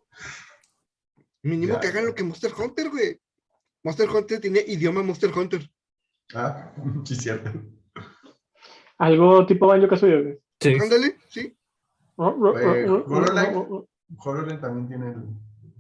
mínimo 1.43 1.73
Ya. 1.75 1.79
que 1.79 1.87
hagan 1.87 2.05
lo 2.07 2.15
que 2.15 2.23
Monster 2.23 2.51
Hunter, 2.57 2.89
güey. 2.89 3.19
Monster 3.83 4.09
Hunter 4.09 4.39
tiene 4.41 4.63
idioma 4.67 5.03
Monster 5.03 5.31
Hunter. 5.31 5.61
ah, 6.33 6.71
sí, 7.05 7.15
cierto. 7.15 7.51
Algo 8.97 9.45
tipo 9.45 9.67
Banjo 9.67 9.87
Kazooie, 9.87 10.21
güey. 10.23 10.39
Sí. 10.59 10.75
Ándale, 10.79 11.17
sí. 11.29 11.55
HoloLens 14.17 14.61
también 14.61 14.87
tiene 14.87 15.09
el. 15.11 15.23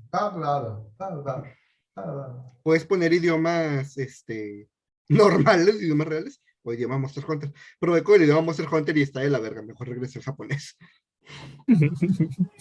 Tablado, 0.09 0.91
tablado, 0.97 1.45
tablado. 1.93 2.53
Puedes 2.63 2.85
poner 2.85 3.13
idiomas 3.13 3.97
este, 3.97 4.69
normales, 5.09 5.81
idiomas 5.81 6.07
reales, 6.07 6.41
o 6.63 6.73
idioma 6.73 6.97
Monster 6.97 7.23
Hunter. 7.27 7.53
Probé 7.79 8.03
con 8.03 8.15
el 8.15 8.23
idioma 8.23 8.41
Monster 8.41 8.67
Hunter 8.71 8.97
y 8.97 9.01
está 9.03 9.21
de 9.21 9.29
la 9.29 9.39
verga. 9.39 9.61
Mejor 9.61 9.87
regresé 9.87 10.19
al 10.19 10.25
japonés. 10.25 10.77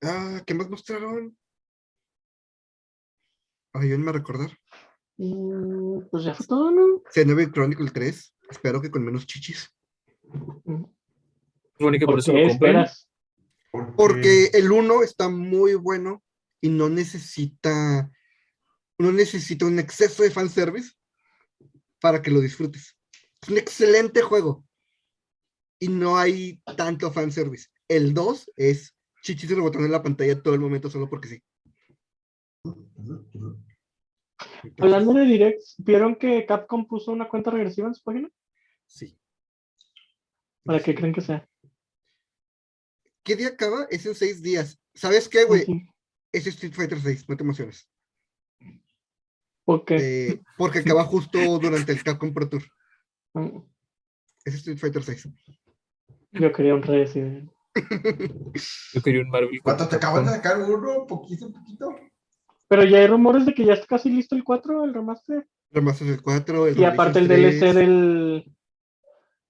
Ah, 0.00 0.40
¿qué 0.46 0.54
más 0.54 0.70
mostraron? 0.70 1.36
Ayúdenme 3.72 4.10
a 4.10 4.12
recordar. 4.12 4.50
Mm, 5.16 6.02
Pues 6.10 6.24
ya 6.24 6.34
fue 6.34 6.46
todo, 6.46 6.70
¿no? 6.70 7.02
Xenoblade 7.12 7.50
Chronicle 7.50 7.90
3. 7.90 8.34
Espero 8.50 8.80
que 8.80 8.90
con 8.90 9.04
menos 9.04 9.26
chichis. 9.26 9.74
Supone 11.76 11.98
que 11.98 12.06
por 12.06 12.14
¿Por 12.14 12.18
eso 12.20 12.32
qué 12.32 12.42
lo 12.44 12.48
compré. 12.50 12.86
Porque 13.96 14.50
el 14.54 14.72
1 14.72 15.02
está 15.02 15.28
muy 15.28 15.74
bueno 15.74 16.24
y 16.60 16.68
no 16.68 16.88
necesita. 16.88 18.10
No 18.98 19.12
necesita 19.12 19.66
un 19.66 19.78
exceso 19.78 20.22
de 20.22 20.30
fanservice 20.30 20.92
para 22.00 22.20
que 22.20 22.30
lo 22.30 22.40
disfrutes. 22.40 22.96
Es 23.42 23.48
un 23.48 23.58
excelente 23.58 24.22
juego. 24.22 24.64
Y 25.80 25.88
no 25.88 26.18
hay 26.18 26.60
tanto 26.76 27.12
fanservice. 27.12 27.68
El 27.86 28.12
2 28.12 28.50
es 28.56 28.96
chichis 29.22 29.50
rebotando 29.50 29.86
en 29.86 29.92
la 29.92 30.02
pantalla 30.02 30.42
todo 30.42 30.54
el 30.54 30.60
momento 30.60 30.90
solo 30.90 31.08
porque 31.08 31.28
sí. 31.28 31.42
Hablando 34.78 35.12
de 35.14 35.24
directs, 35.24 35.76
¿vieron 35.78 36.16
que 36.16 36.44
Capcom 36.46 36.86
puso 36.86 37.12
una 37.12 37.28
cuenta 37.28 37.50
regresiva 37.50 37.88
en 37.88 37.94
su 37.94 38.02
página? 38.02 38.30
Sí. 38.86 39.16
¿Para 40.64 40.80
qué 40.80 40.94
creen 40.94 41.14
que 41.14 41.20
sea? 41.20 41.48
¿Qué 43.28 43.36
día 43.36 43.48
acaba? 43.48 43.86
Es 43.90 44.06
en 44.06 44.14
seis 44.14 44.40
días. 44.42 44.80
¿Sabes 44.94 45.28
qué, 45.28 45.44
güey? 45.44 45.66
Es 46.32 46.46
Street 46.46 46.72
Fighter 46.72 46.98
6, 46.98 47.28
no 47.28 47.36
te 47.36 47.42
emociones. 47.44 47.86
Porque 49.66 49.96
Eh, 50.30 50.40
porque 50.56 50.78
acaba 50.78 51.04
justo 51.04 51.38
durante 51.58 51.92
el 51.92 52.02
Capcom 52.02 52.32
Pro 52.32 52.48
Tour. 52.48 52.62
mm, 53.34 53.58
Es 54.46 54.54
Street 54.54 54.78
Fighter 54.78 55.02
6. 55.02 55.28
yo 56.32 56.52
quería 56.52 56.74
un 56.74 56.82
Resident. 56.82 57.50
Yo 58.94 59.02
quería 59.02 59.20
un 59.20 59.28
Marvel. 59.28 59.60
¿Cuánto 59.62 59.86
te 59.86 59.96
acaban 59.96 60.24
de 60.24 60.30
sacar 60.30 60.62
uno? 60.62 61.06
Poquito, 61.06 61.52
poquito. 61.52 61.94
Pero 62.66 62.84
ya 62.84 62.96
hay 62.98 63.06
rumores 63.08 63.44
de 63.44 63.52
que 63.52 63.66
ya 63.66 63.74
está 63.74 63.86
casi 63.86 64.08
listo 64.08 64.34
el 64.36 64.42
4, 64.42 64.84
el 64.84 64.94
remaster. 64.94 65.46
Remaster 65.70 66.08
el 66.08 66.22
4, 66.22 66.66
el 66.68 66.78
Y 66.78 66.84
aparte 66.84 67.18
el 67.18 67.28
DLC 67.28 67.58
3, 67.60 67.74
del, 67.74 68.52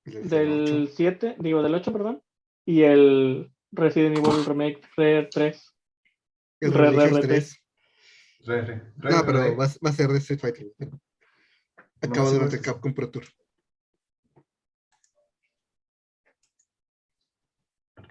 el 0.04 0.28
del 0.28 0.82
8. 0.88 0.92
7, 0.96 1.36
digo 1.38 1.62
del 1.62 1.74
8, 1.76 1.92
perdón. 1.92 2.22
Y 2.66 2.82
el 2.82 3.50
Resident 3.72 4.18
Evil 4.18 4.44
Remake 4.44 4.80
Re 4.96 5.28
3. 5.30 5.74
El 6.60 6.72
Re- 6.72 6.78
re- 6.78 6.90
Revelations 6.90 7.20
re- 7.20 7.28
3. 7.28 7.64
Re, 8.46 8.62
re, 8.62 8.92
re, 8.96 9.10
No, 9.10 9.26
pero 9.26 9.56
va, 9.56 9.66
va 9.66 9.90
a 9.90 9.92
ser 9.92 10.08
de 10.08 10.18
Street 10.18 10.40
Fighter. 10.40 10.66
Acaba 12.00 12.30
durante 12.30 12.56
el. 12.56 12.62
Capcom 12.62 12.94
Pro 12.94 13.10
Tour. 13.10 13.24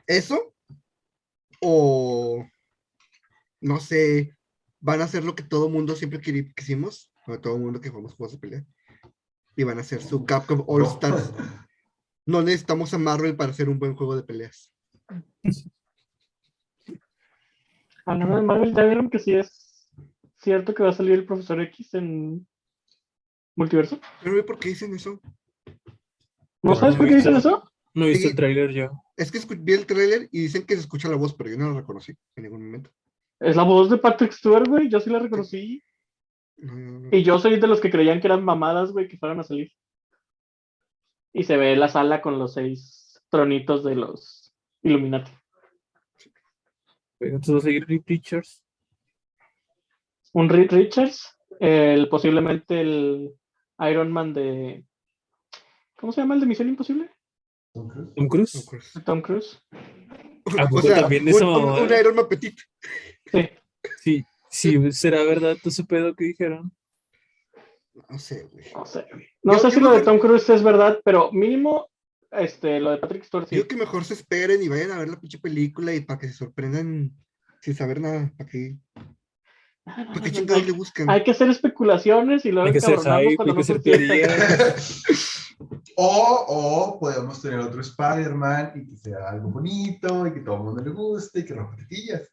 ¿Eso? 0.06 0.54
O 1.62 2.46
no 3.60 3.80
sé, 3.80 4.36
van 4.80 5.02
a 5.02 5.06
hacer 5.06 5.24
lo 5.24 5.36
que 5.36 5.44
todo 5.44 5.70
mundo 5.70 5.96
siempre 5.96 6.22
quisimos, 6.56 7.12
o 7.26 7.40
todo 7.40 7.58
mundo 7.58 7.82
que 7.82 7.90
jugamos 7.90 8.14
juegos 8.14 8.34
de 8.34 8.40
pelea. 8.40 8.66
Y 9.56 9.64
van 9.64 9.80
a 9.80 9.82
hacer 9.82 10.02
su 10.02 10.26
Capcom 10.26 10.64
All. 10.68 10.86
Stars. 10.86 11.32
No 12.30 12.42
necesitamos 12.42 12.94
a 12.94 12.98
Marvel 12.98 13.38
para 13.38 13.52
hacer 13.52 13.70
un 13.70 13.80
buen 13.80 13.96
juego 13.96 14.14
de 14.18 14.22
peleas. 14.22 14.74
Hablando 18.06 18.36
de 18.38 18.42
Marvel, 18.42 18.74
¿ya 18.74 18.84
vieron 18.84 19.10
que 19.10 19.20
sí 19.20 19.34
es 19.34 19.90
cierto 20.38 20.74
que 20.74 20.84
va 20.84 20.90
a 20.90 20.94
salir 20.94 21.14
el 21.14 21.26
Profesor 21.26 21.60
X 21.62 21.94
en 21.96 22.48
Multiverso? 23.56 24.00
Pero 24.22 24.36
ve 24.36 24.44
por 24.44 24.60
qué 24.60 24.70
dicen 24.70 24.96
eso. 24.96 25.20
¿No 26.64 26.72
No, 26.72 26.76
sabes 26.76 26.96
no 26.96 27.00
por 27.00 27.08
qué 27.08 27.16
visto. 27.16 27.30
dicen 27.32 27.40
eso? 27.52 27.64
No 27.94 28.06
he 28.06 28.10
visto 28.10 28.24
Sí. 28.24 28.30
el 28.30 28.36
tráiler 28.36 28.72
yo. 28.72 28.92
Es 29.18 29.32
que 29.32 29.40
vi 29.56 29.74
el 29.74 29.86
trailer 29.86 30.30
y 30.32 30.42
dicen 30.44 30.66
que 30.66 30.76
se 30.76 30.82
escucha 30.82 31.10
la 31.10 31.16
voz, 31.16 31.34
pero 31.34 31.50
yo 31.50 31.58
no 31.58 31.72
la 31.72 31.80
reconocí 31.80 32.14
en 32.36 32.44
ningún 32.44 32.66
momento. 32.66 32.92
Es 33.40 33.56
la 33.56 33.64
voz 33.64 33.90
de 33.90 33.98
Patrick 33.98 34.32
Stewart, 34.32 34.68
güey. 34.68 34.90
Yo 34.90 35.00
sí 35.00 35.10
la 35.10 35.20
reconocí. 35.20 35.82
No, 36.58 36.74
no, 36.76 37.00
no. 37.00 37.10
Y 37.12 37.24
yo 37.24 37.40
soy 37.40 37.60
de 37.60 37.68
los 37.68 37.82
que 37.82 37.90
creían 37.92 38.20
que 38.22 38.28
eran 38.28 38.44
mamadas, 38.46 38.92
güey, 38.92 39.08
que 39.08 39.18
fueran 39.18 39.40
a 39.40 39.44
salir. 39.44 39.72
Y 41.34 41.44
se 41.44 41.58
ve 41.58 41.76
la 41.76 41.88
sala 41.88 42.22
con 42.22 42.40
los 42.40 42.54
seis 42.54 43.20
tronitos 43.30 43.84
de 43.84 43.96
los 43.96 44.37
Illuminati. 44.88 45.32
Entonces 47.20 47.54
va 47.56 47.58
a 47.58 47.62
seguir 47.62 47.86
Rick 47.88 48.04
Richards. 48.08 48.64
Un 50.34 50.50
Reed 50.50 50.72
Richards, 50.72 51.36
el, 51.60 52.10
posiblemente 52.10 52.80
el 52.82 53.34
Iron 53.90 54.12
Man 54.12 54.34
de. 54.34 54.86
¿Cómo 55.96 56.12
se 56.12 56.22
llama 56.22 56.36
el 56.36 56.42
de 56.42 56.46
Misión 56.46 56.70
Imposible? 56.70 57.10
Tom 57.74 58.28
Cruise. 58.28 58.66
pues. 58.70 58.94
Tom 59.06 59.22
Cruise. 59.22 59.60
¿A 59.72 60.64
O 60.66 60.70
poco 60.70 60.82
sea, 60.82 61.02
también 61.02 61.24
un, 61.24 61.30
esa 61.30 61.48
un- 61.48 61.90
Iron 62.00 62.16
Man 62.16 62.28
Petit. 62.30 62.60
Sí. 63.32 63.50
Sí, 64.00 64.26
sí, 64.50 64.92
será 64.92 65.24
verdad 65.24 65.56
todo 65.62 65.70
ese 65.70 65.84
pedo 65.84 66.14
que 66.16 66.26
dijeron. 66.26 66.72
No 68.10 68.20
sé, 68.20 68.48
güey. 68.52 68.66
No 68.76 68.86
sé. 68.86 69.06
güey. 69.12 69.28
No 69.44 69.54
Yo- 69.54 69.60
sé 69.60 69.68
yo 69.70 69.72
si 69.72 69.80
lo 69.80 69.92
de 69.92 70.02
Tom 70.02 70.20
Cruise 70.20 70.50
es 70.50 70.64
verdad, 70.64 71.00
pero 71.04 71.32
mínimo 71.32 71.90
este, 72.32 72.80
lo 72.80 72.92
de 72.92 72.98
Patrick 72.98 73.24
Stewart 73.24 73.48
sí. 73.48 73.56
Digo 73.56 73.68
que 73.68 73.76
mejor 73.76 74.04
se 74.04 74.14
esperen 74.14 74.62
y 74.62 74.68
vayan 74.68 74.92
a 74.92 75.00
ver 75.00 75.10
la 75.10 75.20
pinche 75.20 75.40
película 75.40 75.94
y 75.94 76.02
para 76.02 76.20
que 76.20 76.28
se 76.28 76.34
sorprendan 76.34 77.12
sin 77.62 77.76
saber 77.76 78.02
nada. 78.02 78.32
¿Para 78.38 78.50
qué, 78.50 78.78
Ah, 79.88 80.04
no, 80.04 80.14
para 80.14 80.22
qué 80.26 80.32
no, 80.32 80.36
chingados 80.36 80.64
hay, 80.64 80.70
le 80.70 80.74
buscan? 80.74 81.10
hay 81.10 81.24
que 81.24 81.32
hacer 81.32 81.50
especulaciones 81.50 82.44
y 82.44 82.52
luego 82.52 82.72
que 82.74 82.82
hype, 82.82 83.36
cuando 83.38 83.56
que 83.56 83.60
no 83.60 83.64
se. 83.64 83.74
O, 86.00 86.46
o 86.48 87.00
podemos 87.00 87.42
tener 87.42 87.58
otro 87.58 87.82
Spider-Man 87.82 88.74
y 88.76 88.88
que 88.88 88.98
sea 88.98 89.30
algo 89.30 89.50
bonito 89.50 90.28
y 90.28 90.34
que 90.34 90.42
todo 90.42 90.58
el 90.58 90.62
mundo 90.62 90.84
le 90.84 90.92
guste 90.92 91.40
y 91.40 91.46
que 91.46 91.56
rompa 91.56 91.76
tetillas. 91.76 92.32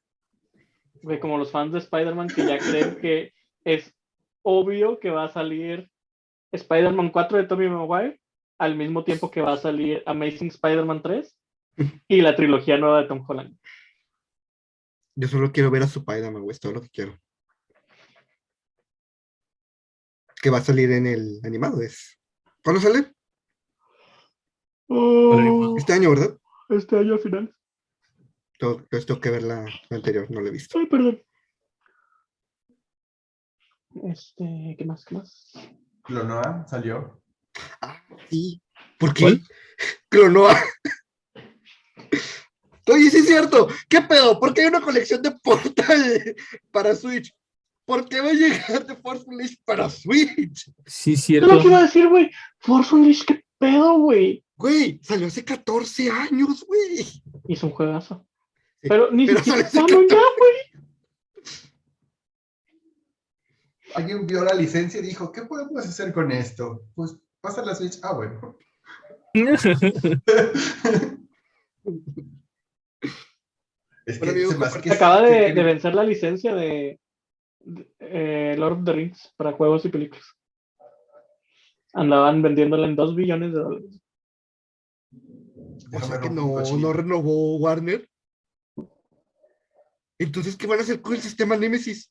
Como 1.23 1.39
los 1.39 1.51
fans 1.51 1.73
de 1.73 1.79
Spider-Man 1.79 2.29
que 2.29 2.47
ya 2.47 2.59
creen 2.59 2.97
que 2.97 3.33
es 3.65 3.91
obvio 4.43 5.01
que 5.01 5.09
va 5.09 5.25
a 5.25 5.33
salir 5.33 5.91
Spider-Man 6.53 7.09
4 7.11 7.39
de 7.39 7.45
Tobey 7.45 7.71
Maguire 7.71 8.21
al 8.65 8.77
mismo 8.77 9.05
tiempo 9.05 9.31
que 9.31 9.41
va 9.41 9.53
a 9.55 9.59
salir 9.59 10.03
Amazing 10.07 10.49
Spider-Man 10.49 11.03
3 11.03 11.39
y 12.09 12.21
la 12.21 12.35
trilogía 12.37 12.79
nueva 12.79 13.03
de 13.03 13.09
Tom 13.09 13.25
Holland. 13.27 13.57
Yo 15.17 15.29
solo 15.29 15.53
quiero 15.53 15.71
ver 15.71 15.83
a 15.83 15.87
su 15.87 16.01
Spider-Man, 16.01 16.43
güey, 16.43 16.53
es 16.53 16.61
todo 16.61 16.73
lo 16.73 16.81
que 16.81 16.89
quiero. 16.89 17.19
Que 20.43 20.51
va 20.51 20.59
a 20.59 20.63
salir 20.63 20.91
en 20.93 21.07
el 21.07 21.41
animado, 21.45 21.81
es. 21.81 22.21
¿Cuándo 22.63 22.81
sale? 22.81 23.13
Oh, 24.89 25.75
Este 25.79 25.93
año, 25.93 26.11
¿verdad? 26.11 26.37
este 26.71 26.99
año 26.99 27.15
al 27.15 27.21
final. 27.21 27.57
Tengo, 28.59 28.75
entonces 28.81 29.07
tengo 29.07 29.21
que 29.21 29.31
ver 29.31 29.43
la, 29.43 29.65
la 29.65 29.97
anterior, 29.97 30.31
no 30.31 30.41
la 30.41 30.49
he 30.49 30.53
visto. 30.53 30.79
Ay, 30.79 30.87
perdón. 30.87 31.23
Este, 34.05 34.75
¿qué 34.79 34.85
más? 34.85 35.05
¿Qué 35.05 35.15
más? 35.15 35.53
Clonoa 36.03 36.67
salió. 36.67 37.23
Sí. 38.31 38.61
¿Por 38.99 39.13
qué? 39.15 39.23
¿Cuál? 39.23 39.43
Clonoa. 40.09 40.63
Oye, 42.87 43.11
sí 43.11 43.19
es 43.19 43.27
cierto. 43.27 43.69
¿Qué 43.89 44.03
pedo? 44.03 44.39
¿Por 44.39 44.53
qué 44.53 44.63
hay 44.63 44.67
una 44.69 44.81
colección 44.81 45.23
de 45.23 45.31
Portal 45.43 46.37
para 46.71 46.95
Switch? 46.95 47.35
¿Por 47.87 48.09
qué 48.09 48.21
va 48.21 48.31
a 48.31 48.35
llegar 48.35 48.87
de 48.87 48.97
Force 48.97 49.25
Unleashed 49.27 49.59
para 49.65 49.89
Switch? 49.91 50.71
Sí, 50.87 51.15
Es 51.15 51.25
cierto. 51.25 51.53
lo 51.55 51.61
que 51.61 51.67
iba 51.69 51.79
a 51.79 51.83
decir, 51.83 52.09
güey. 52.09 52.31
Force 52.61 52.95
Unleashed, 52.95 53.27
¿qué 53.27 53.45
pedo, 53.59 53.99
güey? 53.99 54.45
Güey, 54.57 55.01
salió 55.03 55.27
hace 55.27 55.45
14 55.45 56.11
años, 56.11 56.65
güey. 56.67 57.07
Hizo 57.49 57.67
un 57.67 57.73
juegazo. 57.73 58.27
Pero 58.81 59.11
ni 59.11 59.27
Pero 59.27 59.39
siquiera 59.43 59.69
ya, 59.71 59.81
güey. 59.83 60.85
Alguien 63.95 64.27
vio 64.27 64.45
la 64.45 64.55
licencia 64.55 65.01
y 65.01 65.05
dijo, 65.05 65.31
¿qué 65.31 65.43
podemos 65.43 65.85
hacer 65.87 66.13
con 66.13 66.33
esto? 66.33 66.83
Pues 66.95 67.17
pasa 67.45 67.63
la 67.63 67.75
Switch. 67.75 67.99
Ah, 68.03 68.15
bueno. 68.15 68.57
es 74.07 74.19
que 74.19 74.29
amigo, 74.31 74.53
se 74.53 74.81
que 74.81 74.91
Acaba 74.93 75.21
de, 75.23 75.47
que- 75.49 75.53
de 75.53 75.63
vencer 75.63 75.95
la 75.95 76.05
licencia 76.05 76.55
de, 76.55 76.99
de, 77.61 77.89
eh, 78.01 78.57
Lord 78.57 78.79
of 78.79 78.85
the 78.85 78.93
Rings 78.93 79.33
para 79.37 79.53
juegos 79.53 79.85
y 79.85 79.91
películas. 79.91 80.25
Andaban 81.93 82.41
vendiéndola 82.43 82.87
en 82.87 82.97
2 82.97 83.15
billones 83.15 83.53
de 83.53 83.59
dólares. 83.61 84.01
O 85.93 86.01
sea 86.01 86.19
que 86.21 86.31
no, 86.31 86.61
no 86.79 86.93
renovó 86.93 87.57
Warner. 87.59 88.09
Entonces, 90.19 90.57
¿qué 90.57 90.67
van 90.67 90.79
a 90.79 90.83
hacer 90.83 91.01
con 91.03 91.15
el 91.15 91.21
sistema 91.21 91.57
Nemesis? 91.57 92.11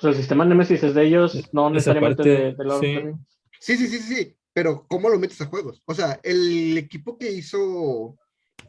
Pues 0.00 0.14
el 0.14 0.20
sistema 0.20 0.44
Nemesis 0.44 0.82
es 0.82 0.94
de 0.94 1.04
ellos, 1.04 1.34
no 1.52 1.68
Esa 1.68 1.74
necesariamente 1.74 2.16
parte, 2.16 2.30
de, 2.30 2.54
de 2.54 2.64
Lord 2.64 2.80
sí. 2.80 2.96
of 2.96 3.02
the 3.02 3.08
Rings. 3.08 3.41
Sí, 3.62 3.76
sí, 3.76 3.86
sí, 3.86 3.98
sí, 4.00 4.14
sí. 4.16 4.36
Pero, 4.52 4.86
¿cómo 4.88 5.08
lo 5.08 5.20
metes 5.20 5.40
a 5.40 5.46
juegos? 5.46 5.80
O 5.86 5.94
sea, 5.94 6.18
el 6.24 6.76
equipo 6.76 7.16
que 7.16 7.30
hizo 7.30 8.18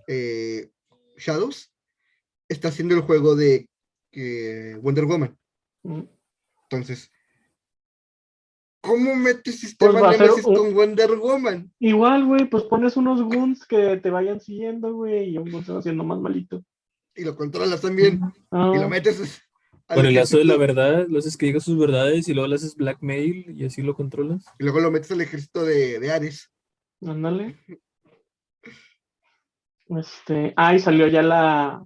eh, 0.07 0.69
Shadows 1.17 1.73
está 2.47 2.67
haciendo 2.67 2.93
el 2.93 3.01
juego 3.01 3.35
de 3.35 3.67
eh, 4.11 4.77
Wonder 4.83 5.05
Woman. 5.05 5.35
Mm. 5.81 6.01
Entonces, 6.69 7.11
¿cómo 8.81 9.15
metes 9.15 9.59
sistema 9.61 9.99
Pues 9.99 10.19
Nemesis 10.19 10.45
un- 10.45 10.55
con 10.55 10.73
Wonder 10.75 11.15
Woman? 11.15 11.73
Igual, 11.79 12.27
güey, 12.27 12.47
pues 12.47 12.63
pones 12.65 12.95
unos 12.95 13.23
goons 13.23 13.65
que 13.65 13.97
te 13.97 14.11
vayan 14.11 14.39
siguiendo, 14.41 14.93
güey, 14.93 15.31
y 15.31 15.37
un 15.39 15.49
goon 15.49 15.65
se 15.65 15.73
va 15.73 15.79
haciendo 15.79 16.03
más 16.03 16.19
malito. 16.19 16.63
Y 17.15 17.23
lo 17.23 17.35
controlas 17.35 17.81
también. 17.81 18.21
Ah, 18.51 18.71
Y 18.75 18.79
lo 18.79 18.89
metes. 18.89 19.41
Con 19.87 20.05
el 20.05 20.15
lazo 20.15 20.37
de 20.37 20.45
la 20.45 20.57
verdad, 20.57 21.05
lo 21.07 21.19
haces 21.19 21.37
que 21.37 21.47
diga 21.47 21.59
sus 21.59 21.77
verdades 21.77 22.27
y 22.27 22.33
luego 22.33 22.47
le 22.47 22.55
haces 22.55 22.75
blackmail 22.75 23.45
y 23.49 23.65
así 23.65 23.81
lo 23.81 23.95
controlas. 23.95 24.45
Y 24.59 24.63
luego 24.63 24.79
lo 24.79 24.91
metes 24.91 25.11
al 25.11 25.21
ejército 25.21 25.63
de, 25.65 25.99
de 25.99 26.11
Ares. 26.11 26.51
ándale. 27.05 27.57
Este, 29.89 30.53
ah, 30.55 30.73
y 30.73 30.79
salió 30.79 31.07
ya 31.07 31.21
la. 31.21 31.85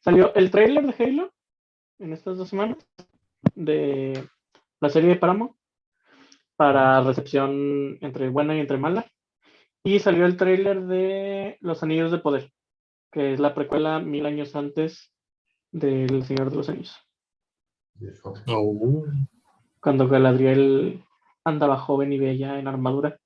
Salió 0.00 0.34
el 0.34 0.50
trailer 0.50 0.86
de 0.86 1.04
Halo 1.04 1.32
en 1.98 2.12
estas 2.12 2.36
dos 2.36 2.48
semanas 2.48 2.78
de 3.54 4.28
la 4.80 4.88
serie 4.88 5.10
de 5.10 5.16
Paramount 5.16 5.54
para 6.56 7.00
recepción 7.02 7.98
entre 8.00 8.28
buena 8.28 8.56
y 8.56 8.60
entre 8.60 8.78
mala. 8.78 9.06
Y 9.84 9.98
salió 9.98 10.26
el 10.26 10.36
trailer 10.36 10.82
de 10.86 11.58
Los 11.60 11.82
Anillos 11.82 12.12
de 12.12 12.18
Poder, 12.18 12.52
que 13.10 13.34
es 13.34 13.40
la 13.40 13.54
precuela 13.54 13.98
mil 13.98 14.26
años 14.26 14.54
antes 14.54 15.12
del 15.72 16.24
Señor 16.24 16.50
de 16.50 16.56
los 16.56 16.68
Anillos. 16.68 16.96
Oh. 18.46 19.04
Cuando 19.80 20.08
Galadriel 20.08 21.04
andaba 21.44 21.78
joven 21.78 22.12
y 22.12 22.18
bella 22.18 22.58
en 22.58 22.68
armadura, 22.68 23.18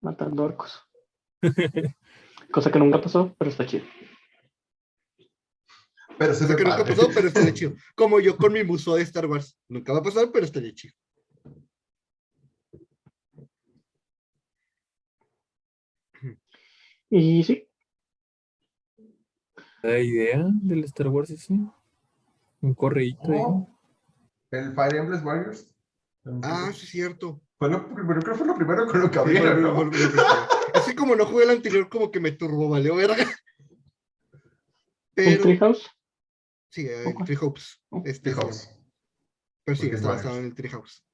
matando 0.00 0.44
orcos. 0.44 0.86
Cosa 2.52 2.70
que 2.70 2.78
nunca 2.78 3.00
pasó, 3.00 3.34
pero 3.38 3.50
está 3.50 3.66
chido. 3.66 3.84
Pero 6.18 6.34
se 6.34 6.46
Sé 6.46 6.52
ve 6.52 6.56
que 6.56 6.64
nunca 6.64 6.84
pasó, 6.84 7.08
pero 7.14 7.28
estaría 7.28 7.54
chido. 7.54 7.74
Como 7.96 8.20
yo 8.20 8.36
con 8.36 8.52
mi 8.52 8.62
museo 8.62 8.94
de 8.94 9.02
Star 9.02 9.26
Wars. 9.26 9.56
Nunca 9.68 9.92
va 9.92 10.00
a 10.00 10.02
pasar, 10.02 10.30
pero 10.32 10.44
estaría 10.44 10.74
chido. 10.74 10.94
Y 17.10 17.42
sí, 17.44 17.68
La 19.82 19.98
idea 19.98 20.46
del 20.62 20.84
Star 20.84 21.08
Wars 21.08 21.28
ese. 21.28 21.58
Un 22.62 22.74
correíto. 22.74 23.20
Oh, 23.26 23.78
El 24.50 24.72
Fire 24.74 24.96
Emblem 24.96 25.24
Warriors. 25.26 25.68
Ah, 26.42 26.70
sí, 26.72 26.84
es 26.84 26.90
cierto. 26.90 27.40
Fue 27.58 27.68
lo 27.68 27.84
primero, 27.94 28.20
creo 28.20 28.32
que 28.32 28.38
fue 28.38 28.46
lo 28.46 28.54
primero 28.54 28.86
con 28.86 29.00
lo 29.00 29.08
que 29.08 29.14
Sí, 29.14 29.18
abrieron, 29.20 29.62
¿no? 29.62 29.90
Así 30.74 30.94
como 30.94 31.14
no 31.16 31.26
jugué 31.26 31.44
el 31.44 31.50
anterior, 31.50 31.88
como 31.88 32.10
que 32.10 32.20
me 32.20 32.32
turbo, 32.32 32.68
valió 32.68 32.96
verga. 32.96 33.16
el 33.22 33.28
Pero 35.14 35.42
Treehouse. 35.42 35.90
sí, 36.70 36.86
el 36.88 37.08
Ok. 37.08 37.24
Treehouse. 37.24 37.82
Oh, 37.90 38.02
Este, 38.06 38.30
The 38.30 38.34
se 38.36 38.40
House. 38.40 38.64
llama. 38.68 38.78
Pero 39.64 39.76
sí, 39.76 39.82
Porque 39.82 39.94
es 39.96 40.00
está 40.02 40.08
basado 40.14 40.38
en 40.38 40.44
el 40.44 40.54
Treehouse. 40.54 41.04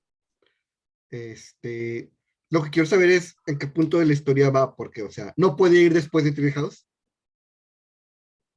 Este, 1.10 2.12
lo 2.50 2.62
que 2.62 2.70
quiero 2.70 2.86
saber 2.86 3.10
es 3.10 3.36
en 3.46 3.58
qué 3.58 3.66
punto 3.66 3.98
de 3.98 4.06
la 4.06 4.12
historia 4.12 4.50
va, 4.50 4.74
porque, 4.76 5.02
o 5.02 5.10
sea, 5.10 5.32
no 5.36 5.56
puede 5.56 5.78
ir 5.80 5.92
después 5.94 6.24
de 6.24 6.32
Treehouse. 6.32 6.86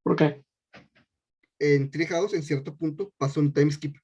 ¿Por 0.03 0.15
qué? 0.15 0.43
En 1.63 1.91
Treehouse, 1.91 2.33
en 2.33 2.41
cierto 2.41 2.75
punto, 2.75 3.13
pasa 3.19 3.39
un 3.39 3.53
time 3.53 3.69
skip. 3.71 3.95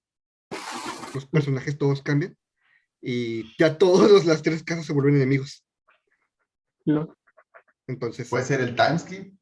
Los 1.16 1.26
personajes 1.26 1.76
todos 1.76 2.04
cambian. 2.04 2.38
Y 3.02 3.56
ya 3.58 3.80
todos 3.80 4.12
los- 4.12 4.26
las 4.26 4.44
tres 4.44 4.64
casas 4.64 4.86
se 4.86 4.94
vuelven 4.94 5.16
enemigos. 5.16 5.66
Lo- 6.86 7.18
Entonces, 7.88 8.30
Puede 8.30 8.44
ser 8.46 8.62
el 8.62 8.76
timeskip. 8.76 9.34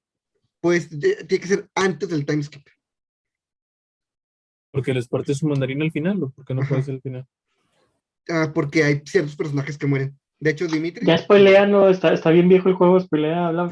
pues 0.61 0.89
de- 0.97 1.25
tiene 1.25 1.41
que 1.41 1.47
ser 1.47 1.69
antes 1.75 2.07
del 2.09 2.25
time 2.25 2.41
skip. 2.41 2.65
Porque 4.71 4.93
les 4.93 5.07
parte 5.09 5.33
su 5.35 5.47
mandarín 5.47 5.81
al 5.81 5.91
final, 5.91 6.23
¿o 6.23 6.29
por 6.31 6.45
qué 6.45 6.53
no 6.53 6.61
puede 6.67 6.83
ser 6.83 6.95
al 6.95 7.01
final? 7.01 7.27
Ah, 8.29 8.51
porque 8.53 8.83
hay 8.83 9.01
ciertos 9.05 9.35
personajes 9.35 9.77
que 9.77 9.87
mueren. 9.87 10.17
De 10.39 10.51
hecho, 10.51 10.67
Dimitri. 10.67 11.05
Ya 11.05 11.17
spoilea, 11.17 11.65
no, 11.65 11.89
está, 11.89 12.13
está 12.13 12.29
bien 12.31 12.47
viejo 12.49 12.69
el 12.69 12.75
juego, 12.75 12.99
spoilea, 12.99 13.47
habla. 13.47 13.69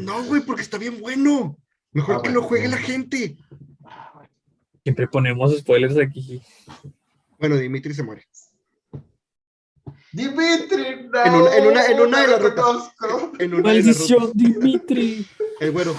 No, 0.00 0.24
güey, 0.24 0.42
porque 0.42 0.62
está 0.62 0.78
bien 0.78 1.00
bueno. 1.00 1.56
Mejor 1.92 2.16
Ah, 2.16 2.18
que 2.22 2.28
bueno, 2.28 2.40
lo 2.40 2.46
juegue 2.46 2.68
bueno. 2.68 2.80
la 2.80 2.86
gente. 2.86 3.36
Siempre 4.82 5.06
ponemos 5.08 5.56
spoilers 5.58 5.96
aquí. 5.98 6.40
Bueno, 7.38 7.56
Dimitri 7.56 7.94
se 7.94 8.02
muere. 8.02 8.26
Dimitri, 10.12 11.08
no. 11.12 11.24
En 11.24 11.34
una- 11.34 11.56
en 11.56 11.66
una- 11.66 11.86
en 11.86 12.00
una 12.00 12.20
de 12.22 12.28
las 12.28 12.42
rutas. 12.42 12.64
conozco. 12.98 13.32
En 13.38 13.54
una 13.54 13.70
de 13.72 13.76
las 13.78 13.86
¡Maldición, 13.86 14.20
rutas. 14.20 14.34
Dimitri! 14.36 15.26
El 15.60 15.70
güero. 15.72 15.94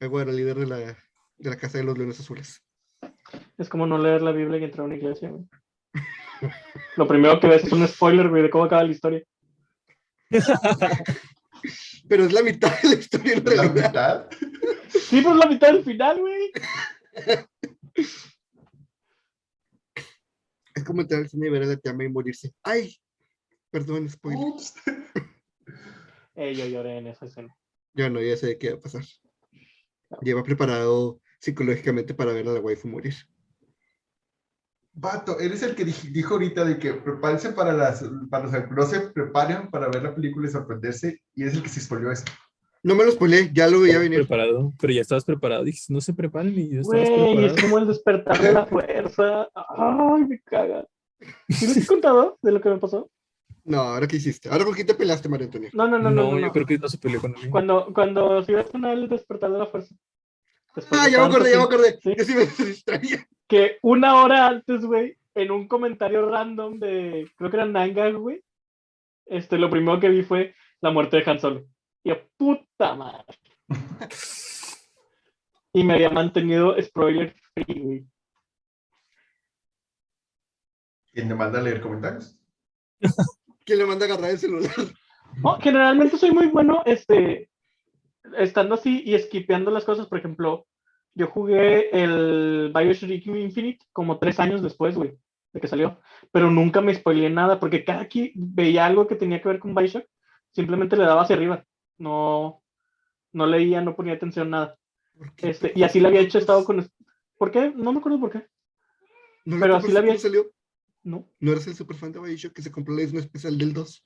El 0.00 0.08
güero, 0.08 0.30
el 0.30 0.36
líder 0.36 0.56
de 0.56 0.66
la, 0.66 0.76
de 0.78 0.96
la 1.38 1.56
Casa 1.56 1.78
de 1.78 1.84
los 1.84 1.96
Leones 1.96 2.18
Azules. 2.18 2.60
Es 3.58 3.68
como 3.68 3.86
no 3.86 3.98
leer 3.98 4.22
la 4.22 4.32
Biblia 4.32 4.58
y 4.58 4.64
entrar 4.64 4.82
a 4.82 4.86
una 4.86 4.96
iglesia, 4.96 5.30
güey. 5.30 5.44
Lo 6.96 7.06
primero 7.06 7.38
que 7.38 7.46
ves 7.46 7.64
es 7.64 7.72
un 7.72 7.86
spoiler, 7.86 8.28
güey, 8.28 8.42
de 8.42 8.50
cómo 8.50 8.64
acaba 8.64 8.82
la 8.82 8.90
historia. 8.90 9.22
Pero 12.08 12.24
es 12.24 12.32
la 12.32 12.42
mitad 12.42 12.72
de 12.82 12.88
la 12.88 12.94
historia 12.96 13.34
en 13.34 13.44
De 13.44 13.56
la 13.56 13.62
mitad. 13.68 14.26
Sí, 15.00 15.20
pues 15.22 15.36
la 15.36 15.46
mitad 15.46 15.72
del 15.72 15.84
final, 15.84 16.20
güey. 16.20 16.50
Es 20.74 20.84
como 20.84 21.02
entrar 21.02 21.20
al 21.22 21.28
cine 21.28 21.46
y 21.48 21.50
ver 21.50 21.62
a 21.62 21.66
la 21.66 21.80
llama 21.82 22.04
y 22.04 22.08
morirse. 22.08 22.52
¡Ay! 22.62 22.96
Perdón, 23.70 24.08
spoiler. 24.08 24.44
Ups. 24.46 24.74
Eh, 26.34 26.54
yo 26.54 26.66
lloré 26.66 26.98
en 26.98 27.06
esa 27.08 27.26
escena. 27.26 27.54
Yo 27.94 28.08
no, 28.08 28.20
ya 28.20 28.36
sé 28.36 28.56
qué 28.58 28.70
va 28.72 28.78
a 28.78 28.80
pasar. 28.80 29.02
Lleva 30.22 30.42
preparado 30.42 31.20
psicológicamente 31.40 32.14
para 32.14 32.32
ver 32.32 32.48
a 32.48 32.52
la 32.52 32.60
waifu 32.60 32.88
morir. 32.88 33.14
Vato, 34.94 35.40
eres 35.40 35.62
el 35.62 35.74
que 35.74 35.86
dij- 35.86 36.12
dijo 36.12 36.34
ahorita 36.34 36.64
de 36.64 36.78
que 36.78 36.92
prepárense 36.94 37.52
para 37.52 37.72
las, 37.72 38.04
para 38.30 38.44
los 38.44 38.52
que 38.52 38.74
no 38.74 38.86
se 38.86 39.00
preparen 39.10 39.70
para 39.70 39.88
ver 39.88 40.02
la 40.02 40.14
película 40.14 40.48
y 40.48 40.52
sorprenderse, 40.52 41.22
y 41.34 41.44
es 41.44 41.54
el 41.54 41.62
que 41.62 41.70
se 41.70 41.80
spoileó 41.80 42.12
eso. 42.12 42.24
No 42.84 42.96
me 42.96 43.04
lo 43.04 43.12
spoilé, 43.12 43.50
ya 43.52 43.68
lo 43.68 43.80
veía 43.80 43.98
venir. 43.98 44.20
Preparado, 44.20 44.72
pero 44.80 44.92
ya 44.92 45.02
estabas 45.02 45.24
preparado. 45.24 45.62
Dijiste, 45.62 45.92
no 45.92 46.00
se 46.00 46.12
preparen 46.14 46.58
y 46.58 46.70
ya 46.70 46.80
estabas 46.80 47.08
Güey, 47.08 47.44
es 47.44 47.62
como 47.62 47.78
el 47.78 47.86
despertar 47.86 48.40
de 48.40 48.52
la 48.52 48.66
fuerza. 48.66 49.48
Ay, 49.54 50.24
me 50.24 50.40
caga. 50.40 50.86
¿Sí 51.48 51.66
les 51.68 51.76
he 51.76 51.86
contado 51.86 52.38
de 52.42 52.50
lo 52.52 52.60
que 52.60 52.68
me 52.68 52.78
pasó? 52.78 53.08
No, 53.64 53.78
ahora 53.80 54.08
qué 54.08 54.16
hiciste. 54.16 54.48
Ahora 54.48 54.64
con 54.64 54.74
quién 54.74 54.88
te 54.88 54.94
pelaste, 54.94 55.28
María 55.28 55.46
Antonia. 55.46 55.70
No, 55.72 55.86
no, 55.86 55.98
no, 55.98 56.10
No, 56.10 56.22
no. 56.32 56.38
yo 56.40 56.46
no. 56.46 56.52
creo 56.52 56.66
que 56.66 56.78
no 56.78 56.88
se 56.88 56.98
peleó 56.98 57.20
con 57.20 57.32
alguien. 57.32 57.52
Cuando, 57.52 57.92
cuando 57.94 58.42
si 58.42 58.52
ves 58.52 58.66
sonar 58.70 58.94
el 58.98 59.08
despertar 59.08 59.52
de 59.52 59.58
la 59.58 59.66
fuerza. 59.66 59.94
Ah, 60.90 61.08
ya 61.08 61.18
me 61.18 61.26
acordé, 61.26 61.52
ya 61.52 61.58
me 61.58 61.64
acordé. 61.64 61.98
Sí. 62.02 62.14
Yo 62.18 62.24
sí 62.24 62.34
me 62.34 62.46
distraía. 62.66 63.26
Que 63.46 63.76
una 63.82 64.16
hora 64.22 64.48
antes, 64.48 64.84
güey, 64.84 65.16
en 65.34 65.50
un 65.52 65.68
comentario 65.68 66.28
random 66.28 66.78
de, 66.80 67.30
creo 67.36 67.50
que 67.50 67.56
era 67.56 67.66
Nanga, 67.66 68.10
güey, 68.10 68.42
este, 69.26 69.58
lo 69.58 69.70
primero 69.70 70.00
que 70.00 70.08
vi 70.08 70.22
fue 70.22 70.54
la 70.80 70.90
muerte 70.90 71.18
de 71.18 71.30
Han 71.30 71.38
Solo. 71.38 71.64
Y 72.04 72.10
yo, 72.10 72.16
puta 72.36 72.94
madre. 72.94 73.38
y 75.72 75.84
me 75.84 75.94
había 75.94 76.10
mantenido 76.10 76.74
spoiler 76.80 77.34
free, 77.54 77.80
güey. 77.80 78.06
¿Quién 81.12 81.28
me 81.28 81.34
manda 81.34 81.58
a 81.58 81.62
leer 81.62 81.80
comentarios? 81.80 82.38
¿Quién 83.64 83.78
le 83.78 83.86
manda 83.86 84.06
a 84.06 84.08
agarrar 84.08 84.30
el 84.30 84.38
celular? 84.38 84.72
No, 85.42 85.58
generalmente 85.60 86.18
soy 86.18 86.30
muy 86.30 86.46
bueno, 86.48 86.82
este, 86.86 87.50
estando 88.38 88.74
así 88.74 89.02
y 89.04 89.18
skipeando 89.18 89.70
las 89.70 89.84
cosas. 89.84 90.06
Por 90.06 90.18
ejemplo, 90.18 90.66
yo 91.14 91.26
jugué 91.26 91.90
el 92.02 92.72
Bioshock 92.74 93.10
Infinite 93.10 93.86
como 93.92 94.18
tres 94.18 94.40
años 94.40 94.62
después, 94.62 94.96
güey, 94.96 95.18
de 95.52 95.60
que 95.60 95.68
salió. 95.68 96.00
Pero 96.32 96.50
nunca 96.50 96.80
me 96.80 96.94
spoileé 96.94 97.30
nada, 97.30 97.60
porque 97.60 97.84
cada 97.84 98.08
que 98.08 98.32
veía 98.34 98.86
algo 98.86 99.06
que 99.06 99.16
tenía 99.16 99.40
que 99.40 99.48
ver 99.48 99.58
con 99.58 99.74
Bioshock, 99.74 100.06
simplemente 100.50 100.96
le 100.96 101.04
daba 101.04 101.22
hacia 101.22 101.36
arriba. 101.36 101.64
No, 102.02 102.60
no 103.32 103.46
leía, 103.46 103.80
no 103.80 103.94
ponía 103.94 104.14
atención, 104.14 104.50
nada. 104.50 104.76
Este, 105.36 105.72
y 105.76 105.84
así 105.84 106.00
le 106.00 106.08
había 106.08 106.20
hecho 106.20 106.38
estado 106.38 106.64
con. 106.64 106.84
¿Por 107.38 107.52
qué? 107.52 107.70
No 107.76 107.92
me 107.92 108.00
acuerdo 108.00 108.18
por 108.18 108.30
qué. 108.32 108.46
¿No 109.44 109.60
pero 109.60 109.76
así 109.76 109.92
la 109.92 110.00
había- 110.00 110.18
salió? 110.18 110.50
No, 111.04 111.28
¿No 111.40 111.52
eres 111.52 111.66
el 111.68 111.74
superfan 111.76 112.12
de 112.12 112.20
Bioshock 112.20 112.52
que 112.52 112.62
se 112.62 112.70
compró 112.72 112.94
la 112.94 113.02
edición 113.02 113.22
especial 113.22 113.56
del 113.58 113.72
2? 113.72 114.04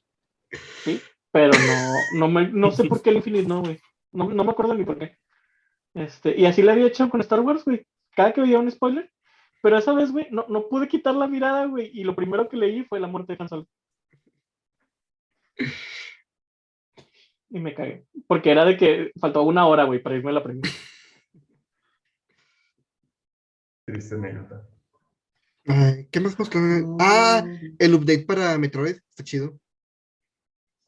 sí. 0.84 1.01
Pero 1.30 1.51
no, 1.53 2.18
no, 2.18 2.28
me, 2.28 2.49
no 2.49 2.70
sé 2.70 2.84
por 2.84 3.03
qué 3.03 3.11
el 3.11 3.16
Infinite 3.22 3.47
no, 3.49 3.61
güey. 3.62 3.78
No, 4.12 4.28
no 4.30 4.44
me 4.44 4.51
acuerdo 4.51 4.74
ni 4.74 4.84
por 4.84 4.99
qué. 4.99 5.18
Este, 5.94 6.34
y 6.38 6.44
así 6.47 6.62
le 6.62 6.72
había 6.72 6.86
hecho 6.86 7.09
con 7.11 7.20
Star 7.22 7.40
Wars, 7.40 7.64
güey. 7.64 7.86
Cada 8.14 8.32
que 8.32 8.40
veía 8.42 8.59
un 8.59 8.70
spoiler. 8.70 9.11
Pero 9.62 9.76
esa 9.78 9.92
vez, 9.94 10.12
güey, 10.12 10.28
no, 10.30 10.47
no 10.49 10.68
pude 10.68 10.86
quitar 10.88 11.14
la 11.14 11.26
mirada, 11.26 11.64
güey. 11.66 11.90
Y 11.92 12.05
lo 12.05 12.14
primero 12.14 12.49
que 12.49 12.57
leí 12.57 12.84
fue 12.84 13.01
la 13.01 13.07
muerte 13.09 13.32
de 13.34 13.42
Han 13.42 13.49
Solo. 13.49 13.66
Y 17.57 17.59
me 17.59 17.74
cagué. 17.74 18.04
Porque 18.26 18.50
era 18.50 18.66
de 18.66 18.76
que 18.76 19.12
faltaba 19.18 19.42
una 19.46 19.66
hora, 19.66 19.84
güey, 19.84 20.02
para 20.02 20.14
irme 20.14 20.28
a 20.28 20.34
la 20.34 20.42
primera. 20.42 20.68
Triste 23.86 24.14
anécdota. 24.14 24.68
Ay, 25.66 26.07
¿Qué 26.12 26.20
más 26.20 26.38
mostraron? 26.38 26.98
Ah, 27.00 27.42
el 27.78 27.94
update 27.94 28.26
para 28.26 28.59
Metroid. 28.59 28.96
Está 29.09 29.24
chido. 29.24 29.59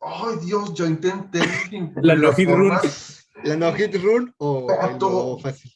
Ay, 0.02 0.36
Dios, 0.44 0.74
yo 0.74 0.84
intenté. 0.84 1.38
La 2.02 2.14
no 2.16 2.34
hit 2.34 2.50
run. 2.50 2.76
¿La 3.44 3.56
no 3.56 3.72
hit 3.72 3.94
run 3.94 4.34
o 4.36 4.66
todo. 5.00 5.38
fácil? 5.38 5.72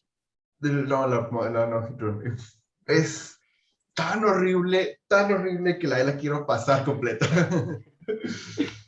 no, 0.60 1.08
la, 1.08 1.30
la 1.50 1.66
no 1.68 1.88
hit 1.88 1.98
run. 1.98 2.36
Es 2.84 3.40
tan 3.94 4.24
horrible, 4.24 5.00
tan 5.08 5.32
horrible 5.32 5.78
que 5.78 5.86
la, 5.86 6.04
la 6.04 6.18
quiero 6.18 6.44
pasar 6.46 6.84
completa. 6.84 7.26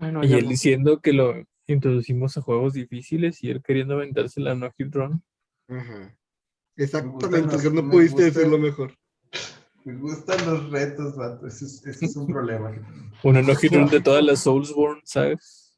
Ay, 0.00 0.12
no, 0.12 0.24
Y 0.24 0.32
él 0.34 0.44
no. 0.44 0.50
diciendo 0.50 1.00
que 1.00 1.12
lo 1.12 1.34
introducimos 1.66 2.36
a 2.36 2.42
juegos 2.42 2.72
difíciles 2.74 3.42
y 3.44 3.50
él 3.50 3.62
queriendo 3.62 3.94
aventarse 3.94 4.40
la 4.40 4.54
no 4.54 4.70
hit 4.72 4.94
run. 4.94 5.22
Ajá. 5.68 6.16
Me 6.76 6.84
Exactamente, 6.84 7.52
los- 7.62 7.72
no 7.72 7.90
pudiste 7.90 8.22
gustan- 8.22 8.34
decirlo 8.34 8.58
mejor. 8.58 8.96
Me 9.84 9.94
gustan 9.96 10.46
los 10.46 10.70
retos, 10.70 11.16
vato. 11.16 11.46
Ese 11.46 11.64
es, 11.64 11.86
ese 11.86 12.04
es 12.06 12.16
un 12.16 12.26
problema. 12.26 12.72
Una 13.24 13.42
no 13.42 13.54
hit 13.56 13.72
run 13.72 13.88
de 13.88 14.00
todas 14.00 14.22
las 14.24 14.40
Soulsborne, 14.40 15.00
¿sabes? 15.04 15.76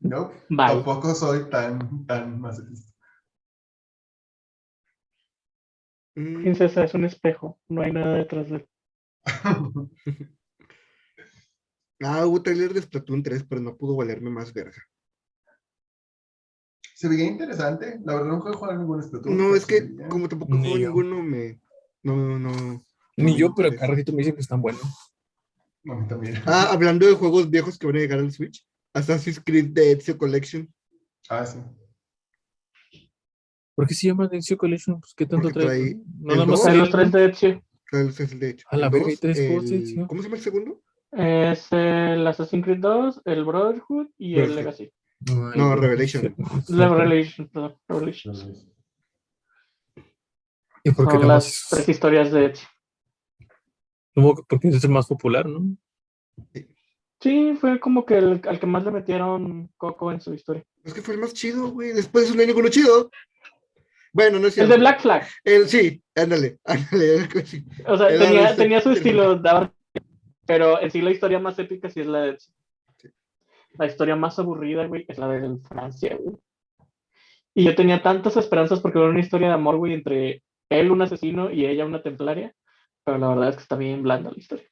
No, 0.00 0.30
Bye. 0.48 0.66
tampoco 0.66 1.14
soy 1.14 1.48
tan, 1.50 2.06
tan 2.06 2.40
masoquista. 2.40 2.90
Mm, 6.16 6.42
Princesa 6.42 6.84
es 6.84 6.94
un 6.94 7.04
espejo. 7.04 7.58
No 7.68 7.82
hay 7.82 7.92
nada 7.92 8.14
detrás 8.16 8.48
de 8.50 8.56
él. 8.56 8.68
Ah, 12.00 12.26
hubo 12.26 12.42
trailer 12.42 12.72
de 12.72 12.82
Splatoon 12.82 13.22
3, 13.22 13.44
pero 13.48 13.60
no 13.60 13.76
pudo 13.76 13.96
valerme 13.96 14.30
más 14.30 14.52
verga. 14.52 14.82
Se 16.94 17.08
veía 17.08 17.24
interesante. 17.26 17.98
La 18.04 18.14
verdad, 18.14 18.28
nunca 18.30 18.50
he 18.50 18.54
jugado 18.54 18.78
ningún 18.78 19.02
Splatoon. 19.02 19.36
No, 19.36 19.54
es 19.54 19.66
que 19.66 19.80
veía- 19.82 20.08
como 20.08 20.28
tampoco 20.28 20.54
Ni 20.54 20.60
juego 20.62 20.78
yo. 20.78 20.86
ninguno, 20.88 21.22
me. 21.22 21.60
No, 22.02 22.38
no. 22.38 22.82
Ni 23.16 23.32
no 23.32 23.36
yo, 23.38 23.48
me 23.50 23.54
pero 23.56 23.74
cada 23.74 23.88
ratito 23.88 24.12
me 24.12 24.18
dicen 24.18 24.34
que 24.34 24.40
están 24.40 24.62
buenos. 24.62 24.82
A 25.88 25.94
mí 25.94 26.06
también. 26.08 26.34
Ah, 26.46 26.68
hablando 26.72 27.06
de 27.06 27.14
juegos 27.14 27.50
viejos 27.50 27.78
que 27.78 27.86
van 27.86 27.96
a 27.96 28.00
llegar 28.00 28.18
al 28.18 28.32
Switch, 28.32 28.66
Assassin's 28.94 29.40
Creed 29.42 29.72
The 29.74 29.92
Ezio 29.92 30.16
Collection. 30.18 30.72
Ah, 31.28 31.46
sí. 31.46 31.58
¿Por 33.74 33.86
qué 33.86 33.94
se 33.94 34.08
llama 34.08 34.28
Dencio 34.28 34.58
Collection? 34.58 35.00
Pues 35.00 35.14
qué 35.14 35.24
tanto 35.26 35.48
Porque 35.48 35.60
trae. 35.60 35.78
trae 35.80 35.94
No, 36.18 36.34
nada 36.34 36.46
más 36.46 36.66
el- 36.66 36.78
los 36.78 36.90
tres 36.90 37.12
de 37.12 37.24
Ezio. 37.26 37.64
El 37.92 38.38
de 38.40 38.50
hecho. 38.50 38.66
A 38.70 38.76
la 38.76 38.88
verga, 38.90 39.08
tres 39.20 39.36
de 39.38 39.56
el- 39.56 39.82
Ezio. 39.82 40.06
¿Cómo 40.06 40.20
se 40.20 40.28
llama 40.28 40.36
el 40.36 40.42
segundo? 40.42 40.82
Es 41.12 41.66
el 41.72 42.26
Assassin's 42.26 42.64
Creed 42.64 42.78
2, 42.78 43.22
el 43.24 43.44
Brotherhood 43.44 44.08
y 44.18 44.38
el. 44.38 44.54
Legacy. 44.54 44.90
No, 45.54 45.74
Revelation. 45.76 46.34
Revelation, 46.68 47.48
perdón, 47.48 47.76
Revelations. 47.88 48.66
¿Y 50.84 50.90
por 50.92 51.06
qué 51.08 51.12
Son 51.18 51.28
las 51.28 51.44
más? 51.44 51.66
tres 51.70 51.88
historias 51.88 52.32
de 52.32 52.46
Ezio. 52.46 52.68
Porque 54.14 54.68
ese 54.68 54.78
es 54.78 54.84
el 54.84 54.90
más 54.90 55.06
popular, 55.06 55.46
¿no? 55.46 55.76
Sí, 57.20 57.54
fue 57.60 57.78
como 57.80 58.06
que 58.06 58.16
el, 58.16 58.40
al 58.48 58.58
que 58.58 58.66
más 58.66 58.82
le 58.84 58.90
metieron 58.90 59.70
Coco 59.76 60.10
en 60.10 60.20
su 60.22 60.32
historia. 60.32 60.64
Es 60.84 60.94
que 60.94 61.02
fue 61.02 61.14
el 61.14 61.20
más 61.20 61.34
chido, 61.34 61.68
güey. 61.70 61.92
Después 61.92 62.28
de 62.30 62.34
no 62.34 62.40
hay 62.40 62.46
ninguno 62.46 62.68
chido. 62.70 63.10
Bueno, 64.12 64.38
no 64.38 64.46
es 64.48 64.56
El 64.56 64.66
cierto. 64.66 64.72
de 64.72 64.78
Black 64.80 65.00
Flag. 65.02 65.28
El, 65.44 65.68
sí, 65.68 66.02
ándale, 66.14 66.58
ándale. 66.64 67.28
O 67.86 67.96
sea, 67.98 68.08
tenía, 68.08 68.56
tenía 68.56 68.80
su 68.80 68.90
estilo, 68.92 69.36
daba- 69.36 69.72
pero 70.50 70.82
en 70.82 70.90
sí 70.90 71.00
la 71.00 71.12
historia 71.12 71.38
más 71.38 71.56
épica 71.60 71.88
sí 71.88 72.00
es 72.00 72.08
la 72.08 72.22
de 72.22 72.30
Ezio. 72.32 72.52
La 73.74 73.86
historia 73.86 74.16
más 74.16 74.36
aburrida, 74.40 74.84
güey, 74.84 75.04
es 75.06 75.16
la 75.16 75.28
de 75.28 75.58
Francia, 75.60 76.18
güey. 76.20 76.36
Y 77.54 77.62
yo 77.62 77.76
tenía 77.76 78.02
tantas 78.02 78.36
esperanzas 78.36 78.80
porque 78.80 78.98
era 78.98 79.10
una 79.10 79.20
historia 79.20 79.46
de 79.46 79.54
amor, 79.54 79.76
güey, 79.76 79.94
entre 79.94 80.42
él, 80.68 80.90
un 80.90 81.02
asesino, 81.02 81.52
y 81.52 81.66
ella, 81.66 81.86
una 81.86 82.02
templaria. 82.02 82.52
Pero 83.04 83.18
la 83.18 83.28
verdad 83.28 83.50
es 83.50 83.56
que 83.58 83.62
está 83.62 83.76
bien 83.76 84.02
blanda 84.02 84.32
la 84.32 84.38
historia. 84.38 84.66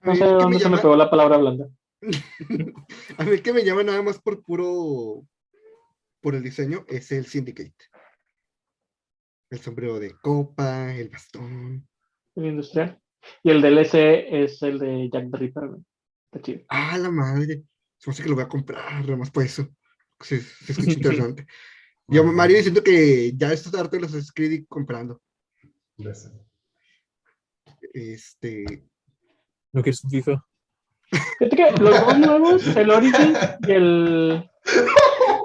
A 0.00 0.06
No 0.08 0.16
sé 0.16 0.24
de 0.24 0.32
dónde 0.32 0.56
me 0.56 0.60
se 0.60 0.70
me 0.70 0.78
pegó 0.78 0.96
la 0.96 1.08
palabra 1.08 1.36
blanda. 1.36 1.68
A 3.18 3.22
mí 3.22 3.30
el 3.30 3.42
que 3.42 3.52
me 3.52 3.64
llama 3.64 3.84
nada 3.84 4.02
más 4.02 4.20
por 4.20 4.42
puro. 4.42 5.22
por 6.20 6.34
el 6.34 6.42
diseño 6.42 6.84
es 6.88 7.12
el 7.12 7.26
Syndicate. 7.26 7.76
El 9.50 9.60
sombrero 9.60 10.00
de 10.00 10.18
copa, 10.18 10.92
el 10.92 11.10
bastón. 11.10 11.86
El 12.34 12.46
industrial. 12.46 13.00
Y 13.42 13.50
el 13.50 13.60
DLC 13.62 13.94
es 14.30 14.62
el 14.62 14.78
de 14.78 15.08
Jack 15.12 15.30
the 15.30 15.36
Ripper, 15.38 15.68
güey. 15.68 15.80
Está 16.32 16.42
chido. 16.44 16.64
Ah, 16.68 16.98
la 16.98 17.10
madre. 17.10 17.62
Hace 18.06 18.22
que 18.22 18.28
lo 18.28 18.34
voy 18.36 18.44
a 18.44 18.48
comprar, 18.48 19.02
nada 19.04 19.16
más 19.16 19.30
por 19.30 19.42
eso. 19.44 19.66
Se, 20.20 20.40
se 20.40 20.72
escucha 20.72 20.92
interesante. 20.92 21.46
Yo, 22.08 22.22
Mario, 22.24 22.56
diciendo 22.58 22.82
que 22.82 23.32
ya 23.36 23.52
esto 23.52 23.76
harto 23.76 23.96
los 23.96 24.10
Assassin's 24.10 24.32
Creed 24.32 24.52
y 24.52 24.64
comprando. 24.66 25.20
Sé. 25.98 26.30
Este. 27.94 28.64
¿No 29.72 29.82
quieres 29.82 30.04
un 30.04 30.10
FIFA? 30.10 30.44
Fíjate 31.38 31.56
que 31.56 31.70
los 31.82 32.00
dos 32.00 32.18
nuevos, 32.18 32.66
el 32.76 32.90
Origins 32.90 33.38
y 33.66 33.72
el. 33.72 34.50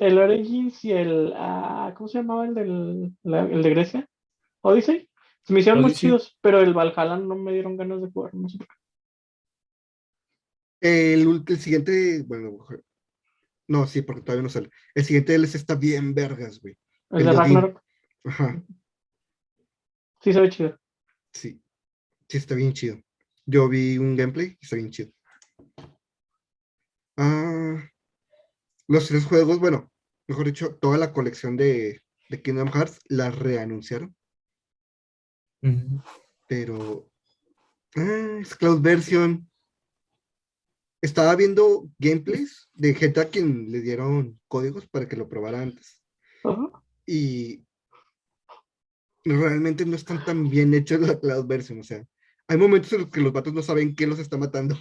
El 0.00 0.18
Origins 0.18 0.84
y 0.84 0.90
el. 0.92 1.32
ah, 1.36 1.92
¿Cómo 1.96 2.08
se 2.08 2.18
llamaba 2.18 2.44
el, 2.46 2.54
del, 2.54 3.12
la- 3.22 3.42
el 3.44 3.62
de 3.62 3.70
Grecia? 3.70 4.08
Odyssey. 4.62 5.08
Se 5.44 5.52
me 5.52 5.60
hicieron 5.60 5.82
muy 5.82 5.92
chidos, 5.92 6.38
pero 6.40 6.60
el 6.60 6.72
Valhalla 6.72 7.16
no 7.16 7.36
me 7.36 7.52
dieron 7.52 7.76
ganas 7.76 8.00
de 8.00 8.10
jugar. 8.10 8.34
No 8.34 8.48
sé 8.48 8.58
por 8.58 8.68
qué. 8.68 8.74
El, 10.80 11.44
siguiente. 11.58 12.22
Bueno, 12.26 12.58
no, 13.68 13.86
sí, 13.86 14.02
porque 14.02 14.22
todavía 14.22 14.42
no 14.42 14.48
sale. 14.48 14.70
El 14.94 15.04
siguiente 15.04 15.32
DLC 15.32 15.56
está 15.56 15.74
bien 15.74 16.14
vergas, 16.14 16.60
güey. 16.60 16.76
El 17.10 17.20
El 17.20 17.24
de 17.26 17.30
de. 17.30 17.36
Ragnarok. 17.36 17.82
Ajá. 18.24 18.62
Sí, 20.20 20.32
se 20.32 20.40
ve 20.40 20.50
chido. 20.50 20.78
Sí. 21.32 21.60
Sí, 22.28 22.38
está 22.38 22.54
bien 22.54 22.72
chido. 22.72 23.00
Yo 23.44 23.68
vi 23.68 23.98
un 23.98 24.16
gameplay 24.16 24.56
y 24.60 24.64
está 24.64 24.76
bien 24.76 24.90
chido. 24.90 25.10
Ah, 27.16 27.82
los 28.88 29.08
tres 29.08 29.24
juegos, 29.26 29.58
bueno, 29.58 29.92
mejor 30.28 30.46
dicho, 30.46 30.76
toda 30.76 30.96
la 30.96 31.12
colección 31.12 31.56
de, 31.56 32.02
de 32.28 32.42
Kingdom 32.42 32.68
Hearts 32.68 33.00
la 33.08 33.30
reanunciaron, 33.30 34.14
Pero 36.48 37.08
ah, 37.96 38.38
es 38.40 38.54
cloud 38.56 38.80
version. 38.80 39.48
Estaba 41.00 41.34
viendo 41.34 41.88
gameplays 41.98 42.68
de 42.74 42.94
gente 42.94 43.20
a 43.20 43.28
quien 43.28 43.70
le 43.72 43.80
dieron 43.80 44.40
códigos 44.48 44.86
para 44.86 45.08
que 45.08 45.16
lo 45.16 45.28
probara 45.28 45.60
antes. 45.60 46.02
Y 47.06 47.64
realmente 49.24 49.84
no 49.86 49.96
están 49.96 50.24
tan 50.24 50.48
bien 50.48 50.74
hechos 50.74 51.00
la 51.00 51.18
cloud 51.18 51.46
version, 51.46 51.80
o 51.80 51.84
sea, 51.84 52.04
hay 52.48 52.56
momentos 52.56 52.92
en 52.92 53.02
los 53.02 53.10
que 53.10 53.20
los 53.20 53.32
vatos 53.32 53.52
no 53.52 53.62
saben 53.62 53.94
qué 53.94 54.06
los 54.06 54.18
está 54.18 54.36
matando. 54.36 54.76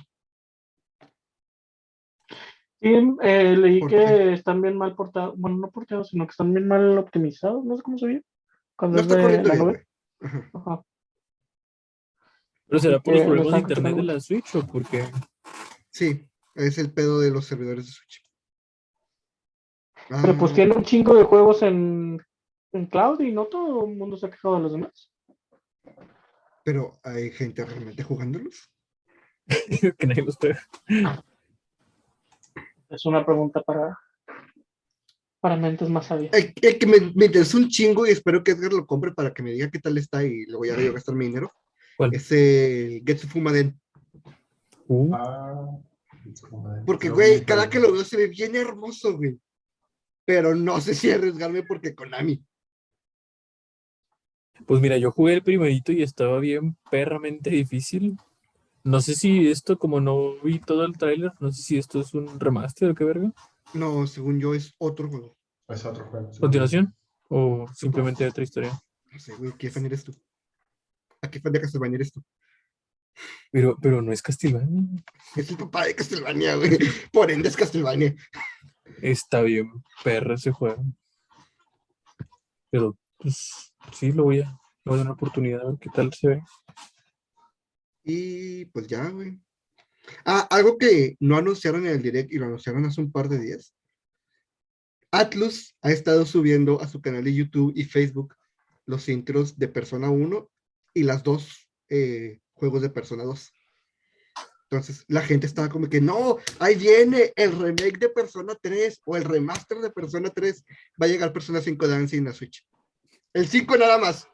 Sí, 2.81 2.89
eh, 3.21 3.55
leí 3.55 3.79
¿Por 3.79 3.89
que 3.91 3.95
qué? 3.97 4.33
están 4.33 4.61
bien 4.61 4.75
mal 4.75 4.95
portados. 4.95 5.37
Bueno, 5.37 5.57
no 5.57 5.69
portados, 5.69 6.09
sino 6.09 6.25
que 6.25 6.31
están 6.31 6.51
bien 6.51 6.67
mal 6.67 6.97
optimizados. 6.97 7.63
No 7.63 7.77
sé 7.77 7.83
cómo 7.83 7.99
se 7.99 8.07
ve. 8.07 8.23
Cuando 8.75 8.95
No 8.95 9.01
es 9.01 9.07
está 9.07 9.15
de 9.17 9.21
corriendo 9.21 9.51
bien. 9.51 9.85
Ajá. 10.21 10.81
¿Pero 12.67 12.79
será 12.79 12.99
por 12.99 13.13
los 13.13 13.21
Eh, 13.21 13.25
problemas 13.25 13.53
de 13.53 13.59
internet 13.59 13.95
de 13.95 14.03
la 14.03 14.19
Switch 14.19 14.55
o 14.55 14.65
porque 14.65 15.03
Sí, 15.89 16.25
es 16.55 16.77
el 16.77 16.93
pedo 16.93 17.19
de 17.19 17.31
los 17.31 17.45
servidores 17.45 17.85
de 17.85 17.91
Switch. 17.91 18.23
Pero 20.09 20.37
pues 20.37 20.51
Ah, 20.51 20.55
tiene 20.55 20.73
un 20.75 20.83
chingo 20.83 21.15
de 21.15 21.23
juegos 21.23 21.61
en, 21.63 22.19
en 22.73 22.85
cloud 22.87 23.19
y 23.21 23.31
no 23.31 23.45
todo 23.45 23.85
el 23.85 23.95
mundo 23.95 24.15
se 24.17 24.25
ha 24.25 24.29
quejado 24.31 24.55
de 24.55 24.61
los 24.61 24.71
demás. 24.73 25.11
pero 26.63 26.93
hay 27.03 27.31
gente 27.31 27.65
realmente 27.65 28.03
jugándolos. 28.03 28.71
que 29.97 30.07
nadie 30.07 30.23
los 30.23 30.37
juega? 30.37 30.61
Es 32.89 33.05
una 33.05 33.25
pregunta 33.25 33.61
para, 33.61 33.97
para 35.41 35.57
mentes 35.57 35.89
más 35.89 36.05
sabias. 36.05 36.31
El, 36.33 36.53
el 36.61 36.77
que 36.79 36.85
me, 36.87 36.99
me 37.15 37.25
interesa 37.25 37.57
un 37.57 37.67
chingo 37.67 38.07
y 38.07 38.11
espero 38.11 38.43
que 38.43 38.51
Edgar 38.51 38.71
lo 38.71 38.85
compre 38.85 39.11
para 39.11 39.33
que 39.33 39.43
me 39.43 39.51
diga 39.51 39.69
qué 39.69 39.79
tal 39.79 39.97
está 39.97 40.23
y 40.23 40.45
luego 40.45 40.65
ya 40.65 40.79
yo 40.79 40.93
gastar 40.93 41.15
mi 41.15 41.25
dinero. 41.25 41.51
¿Cuál? 41.97 42.13
Es 42.15 42.31
el 42.31 43.03
Getsu 43.05 43.27
Fumaden. 43.27 43.77
Uh, 44.87 45.13
Ah, 45.13 45.77
Porque, 46.85 47.09
güey, 47.09 47.43
cada 47.43 47.69
que 47.69 47.79
lo 47.79 47.91
veo 47.91 48.03
se 48.03 48.17
ve 48.17 48.27
bien 48.27 48.55
hermoso, 48.55 49.17
güey. 49.17 49.37
pero 50.25 50.53
no 50.55 50.79
sé 50.79 50.93
si 50.93 51.09
arriesgarme 51.11 51.63
porque 51.63 51.95
Konami. 51.95 52.43
Pues 54.65 54.79
mira, 54.79 54.97
yo 54.97 55.11
jugué 55.11 55.33
el 55.33 55.43
primerito 55.43 55.91
y 55.91 56.03
estaba 56.03 56.39
bien 56.39 56.77
perramente 56.91 57.49
difícil. 57.49 58.17
No 58.83 59.01
sé 59.01 59.15
si 59.15 59.49
esto, 59.49 59.77
como 59.77 59.99
no 59.99 60.35
vi 60.43 60.59
todo 60.59 60.85
el 60.85 60.97
tráiler, 60.97 61.31
no 61.39 61.51
sé 61.51 61.61
si 61.63 61.77
esto 61.77 61.99
es 62.01 62.13
un 62.13 62.39
remaster 62.39 62.91
o 62.91 62.95
qué 62.95 63.03
verga. 63.03 63.31
No, 63.73 64.05
según 64.07 64.39
yo 64.39 64.53
es 64.53 64.73
otro 64.77 65.09
juego. 65.09 65.37
Es 65.67 65.85
otro 65.85 66.05
juego. 66.05 66.31
¿Continuación? 66.39 66.95
¿O 67.29 67.65
simplemente 67.73 68.27
otra 68.27 68.43
historia? 68.43 68.77
No 69.05 69.19
sé, 69.19 69.35
güey, 69.35 69.53
¿qué 69.57 69.69
fan 69.69 69.85
eres 69.85 70.03
tú? 70.03 70.13
¿A 71.21 71.29
qué 71.29 71.39
fan 71.39 71.53
de 71.53 71.61
Castlevania 71.61 71.95
eres 71.95 72.11
tú? 72.11 72.23
Pero, 73.51 73.77
pero 73.81 74.01
no 74.01 74.11
es 74.11 74.21
Castlevania. 74.21 74.83
Es 75.35 75.49
el 75.49 75.57
papá 75.57 75.85
de 75.85 75.95
Castlevania, 75.95 76.55
güey. 76.55 76.77
Por 77.11 77.31
ende 77.31 77.49
es 77.49 77.55
Castlevania. 77.55 78.15
Está 79.01 79.41
bien 79.41 79.71
perra 80.03 80.35
ese 80.35 80.51
juego. 80.51 80.83
Pero, 82.69 82.97
pues, 83.17 83.73
sí, 83.93 84.11
lo 84.11 84.23
voy 84.23 84.41
a, 84.41 84.45
le 84.45 84.89
voy 84.89 84.93
a 84.93 84.97
dar 84.97 85.05
una 85.05 85.13
oportunidad 85.13 85.61
a 85.61 85.69
ver 85.69 85.79
qué 85.79 85.89
tal 85.89 86.13
se 86.13 86.27
ve. 86.29 86.41
Y 88.03 88.65
pues 88.65 88.87
ya, 88.87 89.07
güey. 89.09 89.39
Ah, 90.25 90.47
algo 90.49 90.77
que 90.77 91.15
no 91.19 91.37
anunciaron 91.37 91.85
en 91.85 91.93
el 91.93 92.01
direct 92.01 92.31
y 92.31 92.37
lo 92.37 92.45
anunciaron 92.45 92.85
hace 92.85 93.01
un 93.01 93.11
par 93.11 93.29
de 93.29 93.39
días. 93.39 93.73
Atlus 95.11 95.75
ha 95.81 95.91
estado 95.91 96.25
subiendo 96.25 96.81
a 96.81 96.87
su 96.87 97.01
canal 97.01 97.23
de 97.23 97.33
YouTube 97.33 97.73
y 97.75 97.83
Facebook 97.83 98.35
los 98.85 99.09
intros 99.09 99.57
de 99.57 99.67
Persona 99.67 100.09
1 100.09 100.49
y 100.93 101.03
las 101.03 101.23
dos 101.23 101.69
eh, 101.89 102.39
juegos 102.53 102.81
de 102.81 102.89
Persona 102.89 103.23
2. 103.23 103.53
Entonces 104.69 105.03
la 105.09 105.21
gente 105.21 105.47
estaba 105.47 105.67
como 105.67 105.89
que 105.89 105.99
no, 105.99 106.37
ahí 106.59 106.75
viene 106.75 107.33
el 107.35 107.51
remake 107.51 107.99
de 107.99 108.09
Persona 108.09 108.55
3 108.61 109.01
o 109.05 109.17
el 109.17 109.25
remaster 109.25 109.79
de 109.79 109.91
Persona 109.91 110.29
3. 110.29 110.63
Va 111.01 111.07
a 111.07 111.09
llegar 111.09 111.33
Persona 111.33 111.59
5 111.59 111.87
Dancing 111.87 112.27
a 112.27 112.33
Switch. 112.33 112.65
El 113.33 113.47
5 113.47 113.77
nada 113.77 113.97
más. 113.97 114.27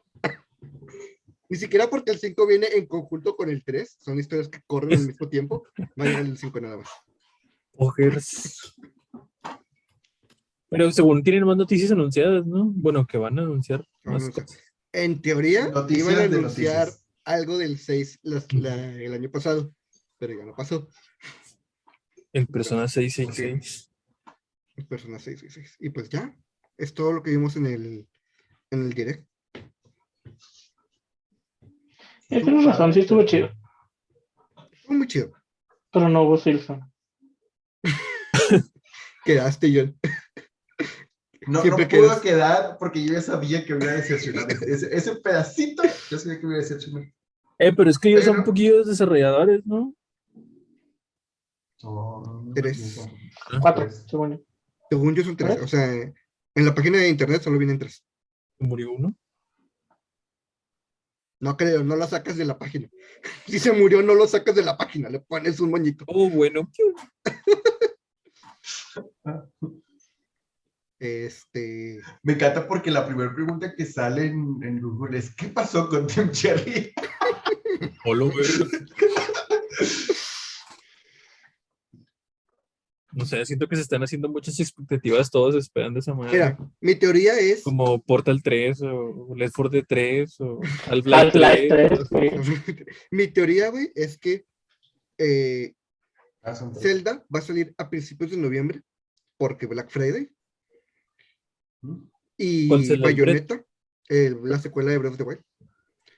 Ni 1.49 1.57
siquiera 1.57 1.89
porque 1.89 2.11
el 2.11 2.19
5 2.19 2.45
viene 2.47 2.67
en 2.73 2.85
conjunto 2.87 3.35
con 3.35 3.49
el 3.49 3.63
3, 3.63 3.97
son 3.99 4.19
historias 4.19 4.49
que 4.49 4.59
corren 4.67 4.99
al 4.99 5.07
mismo 5.07 5.29
tiempo, 5.29 5.65
va 5.99 6.03
a 6.03 6.07
llegar 6.07 6.25
el 6.25 6.37
5 6.37 6.59
nada 6.59 6.77
más. 6.77 6.89
Ojers. 7.73 8.75
Pero 10.69 10.91
según 10.91 11.23
tienen 11.23 11.45
más 11.45 11.55
noticias 11.55 11.91
anunciadas, 11.91 12.45
¿no? 12.45 12.65
Bueno, 12.65 13.05
que 13.07 13.17
van 13.17 13.39
a 13.39 13.43
anunciar 13.43 13.85
más 14.03 14.23
anunciar. 14.23 14.45
cosas. 14.45 14.61
En 14.91 15.21
teoría, 15.21 15.69
Noticias 15.69 16.07
iban 16.09 16.15
a 16.15 16.27
de 16.27 16.37
anunciar 16.37 16.87
noticias. 16.87 17.05
algo 17.23 17.57
del 17.57 17.77
6 17.77 18.19
las- 18.23 18.51
la- 18.53 18.93
el 18.95 19.13
año 19.13 19.29
pasado, 19.31 19.73
pero 20.17 20.33
ya 20.37 20.43
no 20.45 20.53
pasó. 20.55 20.89
El 22.33 22.47
Persona 22.47 22.87
666. 22.87 23.89
Persona 24.89 25.19
666. 25.19 25.77
Y 25.79 25.89
pues 25.91 26.09
ya, 26.09 26.35
es 26.77 26.93
todo 26.93 27.13
lo 27.13 27.23
que 27.23 27.31
vimos 27.31 27.55
en 27.55 27.65
el, 27.67 28.07
en 28.71 28.81
el 28.81 28.93
direct. 28.93 29.25
Sí, 32.30 32.41
tienes 32.43 32.65
razón, 32.65 32.93
sí 32.93 32.99
estuvo 33.01 33.23
chido. 33.23 33.49
Fue 34.86 34.97
muy 34.97 35.07
chido. 35.07 35.32
Pero 35.91 36.09
no 36.09 36.23
hubo 36.23 36.38
Silson. 36.38 36.82
Quedaste, 39.25 39.71
John. 39.73 39.97
No, 41.47 41.61
Siempre 41.61 41.86
no 41.86 41.89
pudo 41.89 42.01
quedas- 42.09 42.21
quedar 42.21 42.78
porque 42.78 43.03
yo 43.05 43.13
ya 43.13 43.21
sabía 43.21 43.65
que 43.65 43.73
me 43.75 43.84
iba 43.86 43.93
a 43.93 43.97
decepcionar. 43.97 44.47
Ese, 44.67 44.93
ese 44.95 45.15
pedacito, 45.15 45.84
yo 46.09 46.17
sabía 46.19 46.39
que 46.39 46.45
me 46.45 46.53
iba 46.53 46.59
a 46.59 46.63
decepcionar. 46.63 47.03
Eh, 47.59 47.73
pero 47.75 47.89
es 47.89 47.97
que 47.97 48.09
ellos 48.09 48.25
son 48.25 48.36
Pero- 48.36 48.45
poquillos 48.45 48.88
desarrolladores, 48.88 49.65
¿no? 49.65 49.93
Son- 51.78 52.53
Tres. 52.53 53.07
Cuatro, 53.61 53.86
Tres. 53.86 54.05
según 54.09 54.32
yo. 54.32 54.39
Según 54.89 55.15
yo 55.15 55.23
son 55.23 55.38
tres. 55.38 55.57
¿Eh? 55.57 55.59
O 55.61 55.67
sea, 55.67 55.93
en 55.93 56.65
la 56.65 56.73
página 56.73 56.97
de 56.97 57.09
internet 57.09 57.41
solo 57.41 57.57
vienen 57.57 57.78
tres. 57.80 58.03
Murió 58.59 58.91
uno. 58.91 59.13
No 61.39 61.55
creo, 61.55 61.83
no 61.83 61.95
la 61.95 62.07
sacas 62.07 62.38
de 62.38 62.45
la 62.45 62.57
página. 62.57 62.89
Si 63.45 63.59
se 63.59 63.71
murió, 63.71 64.01
no 64.01 64.13
lo 64.13 64.27
sacas 64.27 64.55
de 64.55 64.63
la 64.63 64.77
página, 64.77 65.09
le 65.09 65.19
pones 65.19 65.59
un 65.59 65.71
moñito. 65.71 66.05
Oh, 66.07 66.29
bueno. 66.29 66.69
Este. 70.99 72.01
Me 72.23 72.33
encanta 72.33 72.67
porque 72.67 72.89
la 72.89 73.05
primera 73.05 73.31
pregunta 73.31 73.75
que 73.75 73.85
sale 73.85 74.25
en, 74.25 74.57
en 74.63 74.81
Google 74.81 75.19
es 75.19 75.29
¿qué 75.35 75.47
pasó 75.47 75.88
con 75.89 76.07
Tim 76.07 76.31
Cherry? 76.31 76.91
Güey. 78.03 78.33
No 83.14 83.26
sé, 83.26 83.45
siento 83.45 83.68
que 83.68 83.76
se 83.78 83.82
están 83.84 84.03
haciendo 84.03 84.28
muchas 84.30 84.60
expectativas 84.60 85.32
todos 85.32 85.55
esperando 85.55 85.99
esa 85.99 86.14
madre. 86.14 86.34
Mira, 86.34 86.58
mi 86.82 86.95
teoría 86.95 87.39
es. 87.39 87.64
Como 87.64 88.01
Portal 88.01 88.43
3 88.43 88.82
o 88.84 89.34
Left 89.36 89.53
4 89.55 89.70
Dead 89.72 89.86
3 89.88 90.41
o 90.41 90.60
Half-Life 90.88 91.16
Half-Life 91.16 91.68
3. 91.70 92.10
3, 92.10 92.10
güey. 92.10 92.86
mi 93.12 93.28
teoría, 93.28 93.70
güey, 93.70 93.91
es 93.95 94.18
que 94.18 94.45
eh, 95.18 95.74
Ah. 96.43 96.55
Zelda 96.80 97.26
va 97.34 97.39
a 97.39 97.41
salir 97.41 97.74
a 97.78 97.89
principios 97.89 98.32
de 98.32 98.38
noviembre, 98.38 98.82
porque 99.38 99.66
Black 99.66 99.89
Friday. 99.89 100.30
¿Mm? 101.82 102.03
Y 102.38 102.68
¿Cuál 102.68 102.86
Zelda? 102.86 103.10
¿El 103.10 103.16
Bayonetta, 103.16 103.66
el- 104.10 104.39
la 104.43 104.60
secuela 104.60 104.91
de 104.91 104.97
Breath 104.97 105.12
of 105.14 105.18
the 105.18 105.24
Wild. 105.24 105.41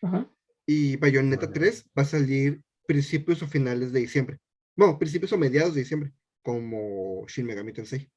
Ajá. 0.02 0.32
Y 0.68 0.98
Bayonetta 0.98 1.48
Vale. 1.48 1.60
3 1.60 1.86
va 1.98 2.04
a 2.04 2.06
salir 2.06 2.62
principios 2.86 3.42
o 3.42 3.48
finales 3.48 3.92
de 3.92 4.02
diciembre. 4.02 4.38
Bueno, 4.76 5.00
principios 5.00 5.32
o 5.34 5.38
mediados 5.38 5.74
de 5.74 5.82
diciembre, 5.82 6.14
como 6.50 7.28
Shin 7.28 7.46
Megami 7.46 7.72
Tensei. 7.74 8.10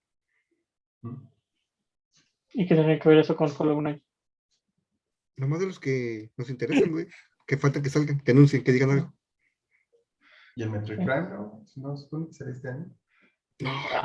¿Mm? 1.02 1.16
¿Y 2.54 2.66
qué 2.66 2.74
tiene 2.74 2.98
que 2.98 3.08
ver 3.10 3.18
eso 3.18 3.36
con 3.36 3.50
Hollow 3.56 3.78
Knight? 3.80 4.02
Nomás 5.36 5.60
de 5.60 5.66
los 5.66 5.78
que 5.78 6.30
nos 6.38 6.48
interesan, 6.48 6.90
güey. 6.92 7.06
Que 7.46 7.58
falta 7.58 7.82
que 7.82 7.90
salgan, 7.90 8.20
que 8.20 8.30
anuncien, 8.30 8.64
que 8.64 8.72
digan 8.72 8.90
algo. 8.90 9.14
¿Y 10.56 10.62
el 10.62 10.70
Metroid 10.70 10.98
Prime 10.98 11.28
no? 11.28 11.62
¿No 11.76 11.96
supone 11.96 12.28
que 12.28 12.34
será 12.34 12.50
este 12.52 12.68
año? 12.68 12.86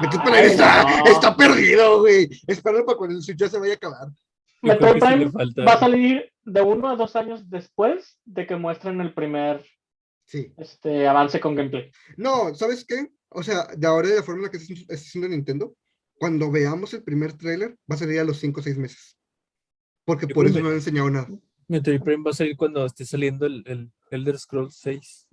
Metroid 0.02 0.22
Prime 0.24 0.38
Ay, 0.38 0.46
está, 0.48 0.84
no. 0.84 1.06
está 1.06 1.38
perdido, 1.38 2.00
güey. 2.02 2.30
Espéralo 2.48 2.86
para 2.86 2.98
cuando 2.98 3.16
el 3.16 3.22
Switch 3.22 3.38
ya 3.38 3.48
se 3.48 3.60
vaya 3.60 3.74
a 3.74 3.76
acabar. 3.76 4.08
Metroid 4.62 4.94
sí 4.94 5.00
Prime 5.00 5.66
va 5.66 5.74
a 5.74 5.80
salir 5.80 6.34
de 6.44 6.62
uno 6.62 6.90
a 6.90 6.96
dos 6.96 7.16
años 7.16 7.50
después 7.50 8.20
de 8.26 8.46
que 8.48 8.56
muestren 8.58 9.00
el 9.00 9.14
primer 9.14 9.64
Sí. 10.26 10.54
este, 10.58 11.08
avance 11.08 11.40
con 11.40 11.56
gameplay. 11.56 11.90
No, 12.18 12.54
¿sabes 12.56 12.84
qué? 12.86 13.08
O 13.30 13.44
sea, 13.44 13.68
de 13.76 13.88
ahora 13.88 14.10
de 14.10 14.16
la 14.16 14.24
forma 14.24 14.40
en 14.40 14.46
la 14.46 14.52
que 14.52 14.58
está 14.58 14.74
está 14.74 14.94
haciendo 14.96 15.30
Nintendo, 15.30 15.76
cuando 16.16 16.52
veamos 16.52 16.94
el 16.94 17.04
primer 17.04 17.34
tráiler, 17.34 17.78
va 17.90 17.96
a 17.96 17.98
salir 17.98 18.20
a 18.20 18.24
los 18.24 18.40
5 18.40 18.60
o 18.60 18.64
6 18.64 18.78
meses. 18.78 19.18
Porque 20.06 20.28
Yo 20.28 20.34
por 20.34 20.46
eso 20.46 20.60
no 20.60 20.70
han 20.70 20.76
enseñado 20.76 21.10
nada. 21.10 21.28
Metroid 21.68 22.02
Prime 22.02 22.24
va 22.24 22.32
a 22.32 22.34
salir 22.34 22.56
cuando 22.56 22.86
esté 22.86 23.06
saliendo 23.06 23.46
el, 23.46 23.64
el 23.68 23.92
Elder 24.12 24.40
Scrolls 24.40 24.78
6. 24.80 25.28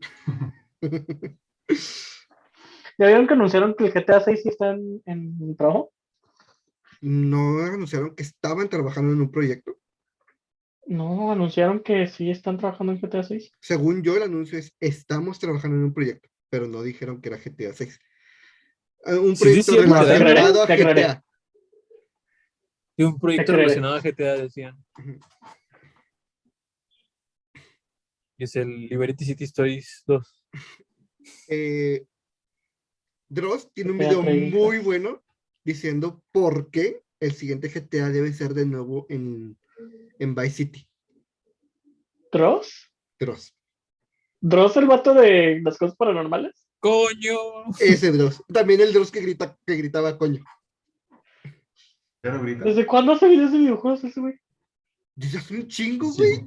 ¿Ya 2.98 3.06
vieron 3.06 3.26
que 3.26 3.34
anunciaron 3.34 3.74
que 3.74 3.86
el 3.86 3.92
GTA 3.92 4.20
6 4.20 4.42
sí 4.42 4.48
está 4.48 4.72
en, 4.72 5.02
en 5.06 5.56
trabajo? 5.56 5.92
no 7.00 7.60
anunciaron 7.60 8.14
que 8.14 8.22
estaban 8.22 8.68
trabajando 8.68 9.12
en 9.12 9.20
un 9.20 9.30
proyecto. 9.30 9.76
No, 10.86 11.32
anunciaron 11.32 11.80
que 11.80 12.06
sí 12.06 12.30
están 12.30 12.58
trabajando 12.58 12.92
en 12.92 13.00
GTA 13.00 13.22
6. 13.22 13.52
Según 13.60 14.02
yo, 14.02 14.16
el 14.16 14.22
anuncio 14.22 14.58
es, 14.58 14.74
estamos 14.80 15.38
trabajando 15.38 15.76
en 15.76 15.84
un 15.84 15.94
proyecto, 15.94 16.28
pero 16.50 16.66
no 16.66 16.82
dijeron 16.82 17.20
que 17.20 17.28
era 17.28 17.38
GTA 17.38 17.72
6. 17.72 18.00
Eh, 19.06 19.14
Un 19.14 19.36
proyecto 19.36 19.72
sí, 19.72 19.78
sí, 19.78 19.84
relacionado 19.84 20.62
a. 20.62 20.66
GTA. 20.66 21.24
Y 22.96 23.02
un 23.02 23.18
proyecto 23.18 23.52
relacionado 23.52 23.94
a 23.94 24.00
GTA, 24.00 24.36
decían. 24.36 24.76
Y 28.38 28.44
es 28.44 28.56
el 28.56 28.86
Liberty 28.86 29.24
City 29.24 29.44
Stories 29.44 30.02
2. 30.06 30.44
Eh, 31.48 32.04
Dross 33.28 33.72
tiene 33.72 33.92
un 33.92 33.98
video 33.98 34.22
30. 34.22 34.56
muy 34.56 34.78
bueno 34.78 35.24
diciendo 35.64 36.22
por 36.32 36.70
qué 36.70 37.02
el 37.18 37.32
siguiente 37.32 37.68
GTA 37.68 38.10
debe 38.10 38.32
ser 38.32 38.54
de 38.54 38.66
nuevo 38.66 39.06
en, 39.08 39.58
en 40.18 40.34
Vice 40.34 40.50
City. 40.50 40.88
¿Dross? 42.30 42.92
Dross. 43.18 43.55
¿Dross 44.48 44.76
el 44.76 44.86
vato 44.86 45.12
de 45.12 45.60
las 45.60 45.76
cosas 45.76 45.96
paranormales? 45.96 46.52
¡Coño! 46.78 47.36
Ese 47.80 48.12
Dross. 48.12 48.44
También 48.52 48.80
el 48.80 48.92
Dross 48.92 49.10
que, 49.10 49.20
grita, 49.20 49.58
que 49.66 49.74
gritaba 49.74 50.16
coño. 50.16 50.44
¿Ya 52.22 52.30
no 52.30 52.42
grita? 52.42 52.62
¿Desde 52.62 52.86
cuándo 52.86 53.12
hace 53.12 53.28
videos 53.28 53.50
de 53.50 53.58
videojuegos 53.58 54.04
ese 54.04 54.20
güey? 54.20 54.38
Desde 55.16 55.38
hace 55.38 55.54
un 55.56 55.66
chingo, 55.66 56.12
güey. 56.12 56.46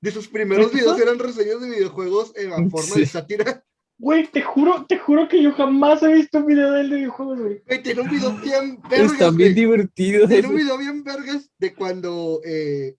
De 0.00 0.10
sus 0.10 0.28
primeros 0.28 0.72
videos 0.72 0.98
eran 0.98 1.18
reseñas 1.18 1.60
de 1.60 1.68
videojuegos 1.68 2.34
en 2.36 2.50
la 2.50 2.56
forma 2.70 2.94
de 2.96 3.04
sátira. 3.04 3.62
Güey, 3.98 4.26
te 4.28 4.40
juro, 4.40 4.86
te 4.88 4.98
juro 4.98 5.28
que 5.28 5.42
yo 5.42 5.52
jamás 5.52 6.02
he 6.02 6.14
visto 6.14 6.38
un 6.38 6.46
video 6.46 6.72
de 6.72 6.80
él 6.80 6.90
de 6.90 6.96
videojuegos, 6.96 7.38
güey. 7.38 7.62
Güey, 7.66 7.82
tiene 7.82 8.00
un 8.00 8.10
video 8.10 8.32
bien 8.32 8.80
vergas, 8.88 9.12
Están 9.12 9.36
bien 9.36 9.52
güey. 9.52 9.54
divertidos. 9.54 10.28
Tiene 10.28 10.48
un 10.48 10.56
video 10.56 10.78
bien 10.78 11.04
vergas 11.04 11.50
de 11.58 11.74
cuando 11.74 12.40
eh, 12.46 12.96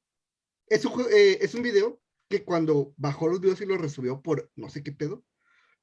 es, 0.68 0.86
un, 0.86 1.02
eh, 1.12 1.40
es 1.42 1.56
un 1.56 1.64
video 1.64 2.00
que 2.30 2.44
cuando 2.44 2.94
bajó 2.98 3.28
los 3.28 3.40
videos 3.40 3.62
y 3.62 3.66
los 3.66 3.80
resubió 3.80 4.22
por 4.22 4.52
no 4.56 4.70
sé 4.70 4.84
qué 4.84 4.92
pedo, 4.92 5.24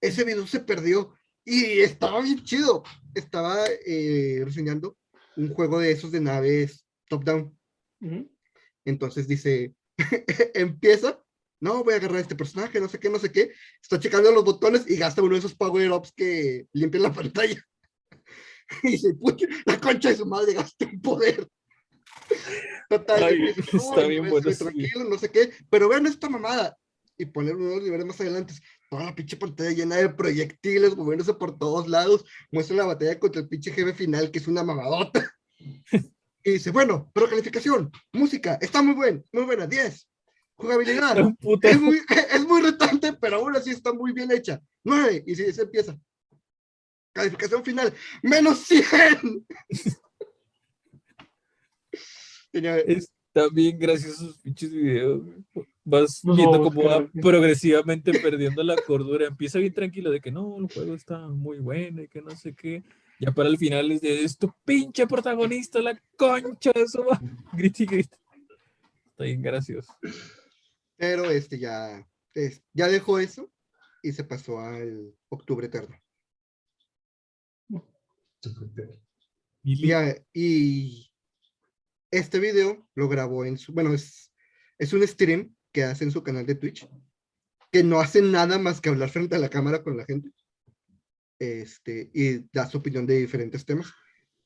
ese 0.00 0.24
video 0.24 0.46
se 0.46 0.60
perdió 0.60 1.14
y 1.44 1.80
estaba 1.80 2.20
bien 2.22 2.42
chido. 2.42 2.82
Estaba 3.14 3.64
eh, 3.86 4.42
reseñando 4.44 4.96
un 5.36 5.52
juego 5.52 5.78
de 5.78 5.92
esos 5.92 6.12
de 6.12 6.20
naves 6.20 6.86
top-down. 7.08 7.56
Entonces 8.84 9.26
dice, 9.26 9.74
empieza, 10.54 11.22
no, 11.60 11.82
voy 11.82 11.94
a 11.94 11.96
agarrar 11.96 12.18
a 12.18 12.20
este 12.20 12.36
personaje, 12.36 12.80
no 12.80 12.88
sé 12.88 12.98
qué, 12.98 13.08
no 13.08 13.18
sé 13.18 13.32
qué. 13.32 13.52
Está 13.82 13.98
checando 13.98 14.30
los 14.30 14.44
botones 14.44 14.88
y 14.88 14.96
gasta 14.96 15.22
uno 15.22 15.32
de 15.34 15.38
esos 15.38 15.54
power-ups 15.54 16.12
que 16.12 16.66
limpian 16.72 17.04
la 17.04 17.12
pantalla. 17.12 17.62
Y 18.82 18.92
dice, 18.92 19.14
"Puta, 19.14 19.46
la 19.66 19.80
concha 19.80 20.10
de 20.10 20.16
su 20.16 20.26
madre, 20.26 20.54
gasté 20.54 20.86
un 20.86 21.00
poder. 21.00 21.48
Total, 22.98 23.24
Ay, 23.24 23.34
empieza, 23.48 23.60
está 23.76 24.02
"No, 24.02 24.08
bien 24.08 24.28
pues, 24.28 24.44
bueno 24.44 24.56
tranquilo, 24.58 25.04
no 25.04 25.18
sé 25.18 25.30
qué, 25.30 25.52
pero 25.70 25.88
vean 25.88 26.06
esta 26.06 26.28
mamada. 26.28 26.76
Y 27.16 27.26
poner 27.26 27.54
unos 27.54 27.82
niveles 27.82 28.06
más 28.06 28.20
adelante, 28.20 28.54
toda 28.90 29.04
la 29.04 29.14
pinche 29.14 29.36
pantalla 29.36 29.70
llena 29.70 29.96
de 29.96 30.08
proyectiles 30.08 30.96
moviéndose 30.96 31.34
por 31.34 31.56
todos 31.56 31.88
lados, 31.88 32.24
muestra 32.50 32.76
la 32.76 32.86
batalla 32.86 33.18
contra 33.20 33.42
el 33.42 33.48
pinche 33.48 33.70
jefe 33.70 33.94
final, 33.94 34.30
que 34.32 34.40
es 34.40 34.48
una 34.48 34.64
mamadota. 34.64 35.32
Y 36.46 36.50
dice, 36.52 36.70
bueno, 36.70 37.10
pero 37.14 37.28
calificación, 37.28 37.90
música, 38.12 38.58
está 38.60 38.82
muy 38.82 38.94
buena, 38.94 39.22
muy 39.32 39.44
buena, 39.44 39.66
10. 39.66 40.08
Jugabilidad, 40.56 41.16
es 41.62 41.80
muy, 41.80 42.00
es 42.32 42.46
muy 42.46 42.62
retante, 42.62 43.12
pero 43.14 43.36
aún 43.36 43.56
así 43.56 43.70
está 43.70 43.92
muy 43.92 44.12
bien 44.12 44.30
hecha. 44.30 44.60
9. 44.84 45.24
Y 45.26 45.34
si 45.36 45.52
se 45.52 45.62
empieza. 45.62 45.98
Calificación 47.12 47.64
final, 47.64 47.94
menos 48.22 48.58
100. 48.66 49.46
Tenía- 52.54 52.76
Está 52.78 53.48
bien 53.52 53.76
graciosos 53.80 54.18
sus 54.28 54.38
pinches 54.38 54.70
videos. 54.70 55.22
Vas 55.82 56.20
Los 56.22 56.36
viendo 56.36 56.62
cómo 56.62 56.84
va 56.84 57.04
progresivamente 57.20 58.12
perdiendo 58.20 58.62
la 58.62 58.76
cordura. 58.76 59.26
Empieza 59.26 59.58
bien 59.58 59.74
tranquilo 59.74 60.10
de 60.12 60.20
que 60.20 60.30
no, 60.30 60.56
el 60.58 60.72
juego 60.72 60.94
está 60.94 61.18
muy 61.28 61.58
bueno 61.58 62.00
y 62.02 62.06
que 62.08 62.22
no 62.22 62.30
sé 62.36 62.54
qué. 62.54 62.84
Ya 63.18 63.32
para 63.32 63.48
el 63.48 63.58
final 63.58 63.90
es 63.90 64.00
de 64.02 64.22
esto, 64.22 64.56
pinche 64.64 65.06
protagonista, 65.08 65.80
la 65.80 66.00
concha 66.16 66.70
de 66.72 66.82
eso 66.82 67.04
va. 67.04 67.20
Grita 67.52 67.82
y 67.82 67.86
grita. 67.86 68.16
Está 69.10 69.24
bien 69.24 69.42
gracioso. 69.42 69.92
Pero 70.96 71.28
este 71.28 71.58
ya, 71.58 72.06
es- 72.34 72.62
ya 72.72 72.86
dejó 72.86 73.18
eso 73.18 73.50
y 74.00 74.12
se 74.12 74.22
pasó 74.22 74.60
al 74.60 75.12
octubre 75.28 75.66
eterno. 75.66 75.96
Y 79.62 79.92
y 80.32 81.10
este 82.18 82.38
video 82.38 82.86
lo 82.94 83.08
grabó 83.08 83.44
en 83.44 83.58
su, 83.58 83.72
bueno, 83.72 83.92
es, 83.92 84.32
es 84.78 84.92
un 84.92 85.06
stream 85.06 85.54
que 85.72 85.84
hace 85.84 86.04
en 86.04 86.10
su 86.10 86.22
canal 86.22 86.46
de 86.46 86.54
Twitch, 86.54 86.88
que 87.70 87.82
no 87.82 88.00
hace 88.00 88.22
nada 88.22 88.58
más 88.58 88.80
que 88.80 88.88
hablar 88.88 89.10
frente 89.10 89.34
a 89.36 89.38
la 89.38 89.48
cámara 89.48 89.82
con 89.82 89.96
la 89.96 90.04
gente. 90.04 90.30
Este, 91.38 92.10
y 92.14 92.46
da 92.52 92.66
su 92.68 92.78
opinión 92.78 93.06
de 93.06 93.18
diferentes 93.18 93.64
temas. 93.66 93.92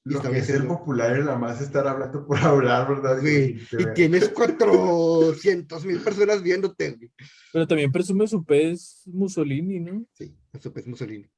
Y 0.04 0.14
Lo 0.14 0.22
que 0.22 0.38
es 0.38 0.48
el 0.48 0.56
hacerlo. 0.56 0.78
popular 0.78 1.10
era 1.12 1.24
nada 1.26 1.38
más 1.38 1.60
estar 1.60 1.86
hablando 1.86 2.26
por 2.26 2.38
hablar, 2.38 2.88
¿verdad? 2.88 3.20
Güey, 3.20 3.60
y 3.72 3.94
tienes 3.94 4.30
400 4.30 5.84
mil 5.84 6.00
personas 6.00 6.42
viéndote. 6.42 6.92
güey. 6.92 7.12
Pero 7.52 7.66
también 7.66 7.92
presume 7.92 8.26
su 8.26 8.42
pez 8.42 9.02
Mussolini, 9.06 9.80
¿no? 9.80 10.06
Sí, 10.12 10.34
eso 10.52 10.72
es 10.74 10.86
Mussolini. 10.86 11.30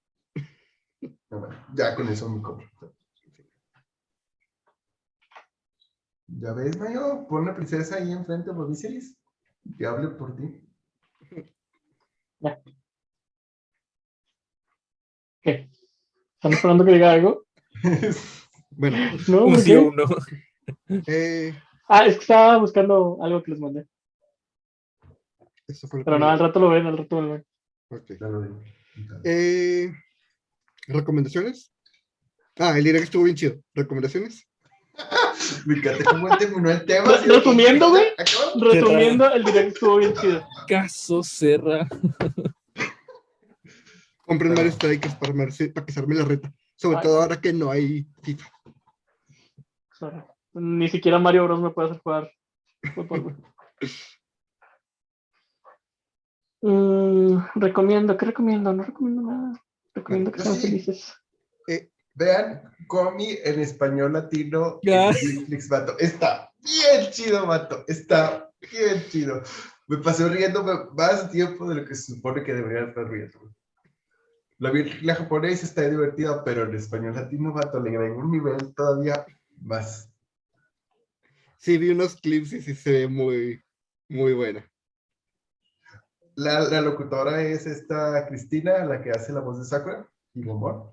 Ya 1.74 1.94
con 1.96 2.08
eso 2.08 2.28
me 2.28 2.40
compro. 2.42 2.68
Ya 6.38 6.52
ves, 6.52 6.78
Mayo, 6.78 7.26
pon 7.28 7.42
una 7.42 7.54
princesa 7.56 7.96
ahí 7.96 8.12
enfrente 8.12 8.52
por 8.52 8.68
Viserys. 8.68 9.16
Que 9.76 9.86
hable 9.86 10.08
por 10.08 10.36
ti. 10.36 10.62
¿Qué? 15.42 15.70
¿Están 16.34 16.52
esperando 16.52 16.84
que 16.84 16.92
diga 16.92 17.12
algo? 17.12 17.44
Bueno, 18.72 18.96
No, 19.28 19.46
Un 19.46 19.54
¿por 19.54 19.60
sí 19.62 19.74
o 19.74 19.90
no. 19.92 20.04
eh, 21.06 21.52
Ah, 21.88 22.06
es 22.06 22.14
que 22.14 22.20
estaba 22.22 22.56
buscando 22.58 23.18
algo 23.20 23.42
que 23.42 23.50
les 23.50 23.60
mandé. 23.60 23.86
eso 25.66 25.88
fue 25.88 25.98
lo 25.98 26.04
Pero 26.04 26.18
no, 26.20 26.28
al 26.30 26.38
rato 26.38 26.60
lo 26.60 26.68
ven, 26.70 26.86
al 26.86 26.96
rato 26.96 27.20
lo 27.20 27.32
ven. 27.32 27.46
ok. 27.90 28.10
Ya. 28.10 29.20
Eh, 29.24 29.92
¿Recomendaciones? 30.86 31.72
Ah, 32.58 32.78
el 32.78 32.84
direct 32.84 33.04
estuvo 33.04 33.24
bien 33.24 33.36
chido. 33.36 33.60
¿Recomendaciones? 33.74 34.48
Me 35.66 35.76
encanta 35.76 36.04
cómo 36.10 36.36
terminó 36.36 36.70
el 36.70 36.84
tema. 36.84 37.12
Re- 37.12 37.26
resumiendo, 37.26 37.90
güey. 37.90 38.04
Resumiendo, 38.60 39.30
el 39.32 39.44
directo 39.44 39.68
estuvo 39.74 39.96
bien 39.98 40.14
chido. 40.14 40.46
Caso 40.68 41.22
Serra. 41.22 41.86
Compren. 44.26 44.54
Mario 44.54 44.72
Strikers 44.72 45.14
para, 45.16 45.32
armarse- 45.32 45.72
para 45.72 45.86
que 45.86 45.92
se 45.92 46.00
arme 46.00 46.14
la 46.14 46.24
reta. 46.24 46.52
Sobre 46.76 46.98
Ay. 46.98 47.02
todo 47.02 47.20
ahora 47.22 47.40
que 47.40 47.52
no 47.52 47.70
hay 47.70 48.06
FIFA. 48.22 48.50
Ni 50.54 50.88
siquiera 50.88 51.18
Mario 51.18 51.44
Bros 51.44 51.60
me 51.60 51.70
puede 51.70 51.90
hacer 51.90 52.02
jugar. 52.02 52.30
Mm, 56.62 57.38
recomiendo, 57.54 58.16
¿qué 58.16 58.26
recomiendo? 58.26 58.72
No 58.72 58.82
recomiendo 58.82 59.22
nada. 59.22 59.62
Recomiendo 59.94 60.30
que 60.32 60.40
sean 60.42 60.54
sí. 60.56 60.68
felices. 60.68 61.14
Vean 62.14 62.62
Comi 62.86 63.38
en 63.44 63.60
español 63.60 64.12
latino 64.12 64.80
en 64.82 65.10
Netflix, 65.10 65.68
vato. 65.68 65.98
Está 65.98 66.52
bien 66.58 67.10
chido, 67.10 67.46
vato. 67.46 67.84
Está 67.86 68.50
bien 68.70 69.04
chido. 69.08 69.42
Me 69.86 69.98
pasé 69.98 70.28
riéndome 70.28 70.72
más 70.92 71.30
tiempo 71.30 71.68
de 71.68 71.76
lo 71.76 71.84
que 71.84 71.94
se 71.94 72.14
supone 72.14 72.42
que 72.44 72.54
debería 72.54 72.88
estar 72.88 73.08
riendo. 73.08 73.54
La, 74.58 74.70
la 75.02 75.14
japonesa 75.14 75.64
está 75.64 75.88
divertida, 75.88 76.44
pero 76.44 76.64
en 76.64 76.74
español 76.74 77.14
latino, 77.14 77.52
vato, 77.52 77.80
le 77.80 77.96
agrego 77.96 78.20
un 78.20 78.30
nivel 78.30 78.74
todavía 78.74 79.24
más. 79.62 80.10
Sí, 81.56 81.78
vi 81.78 81.90
unos 81.90 82.16
clips 82.16 82.52
y 82.52 82.62
sí 82.62 82.74
se 82.74 82.92
ve 82.92 83.08
muy, 83.08 83.62
muy 84.08 84.32
buena. 84.34 84.66
La, 86.34 86.60
la 86.60 86.80
locutora 86.80 87.42
es 87.42 87.66
esta 87.66 88.26
Cristina, 88.28 88.84
la 88.84 89.02
que 89.02 89.10
hace 89.10 89.32
la 89.32 89.40
voz 89.40 89.58
de 89.58 89.64
Sakura 89.64 90.06
y 90.34 90.42
Bombón. 90.42 90.90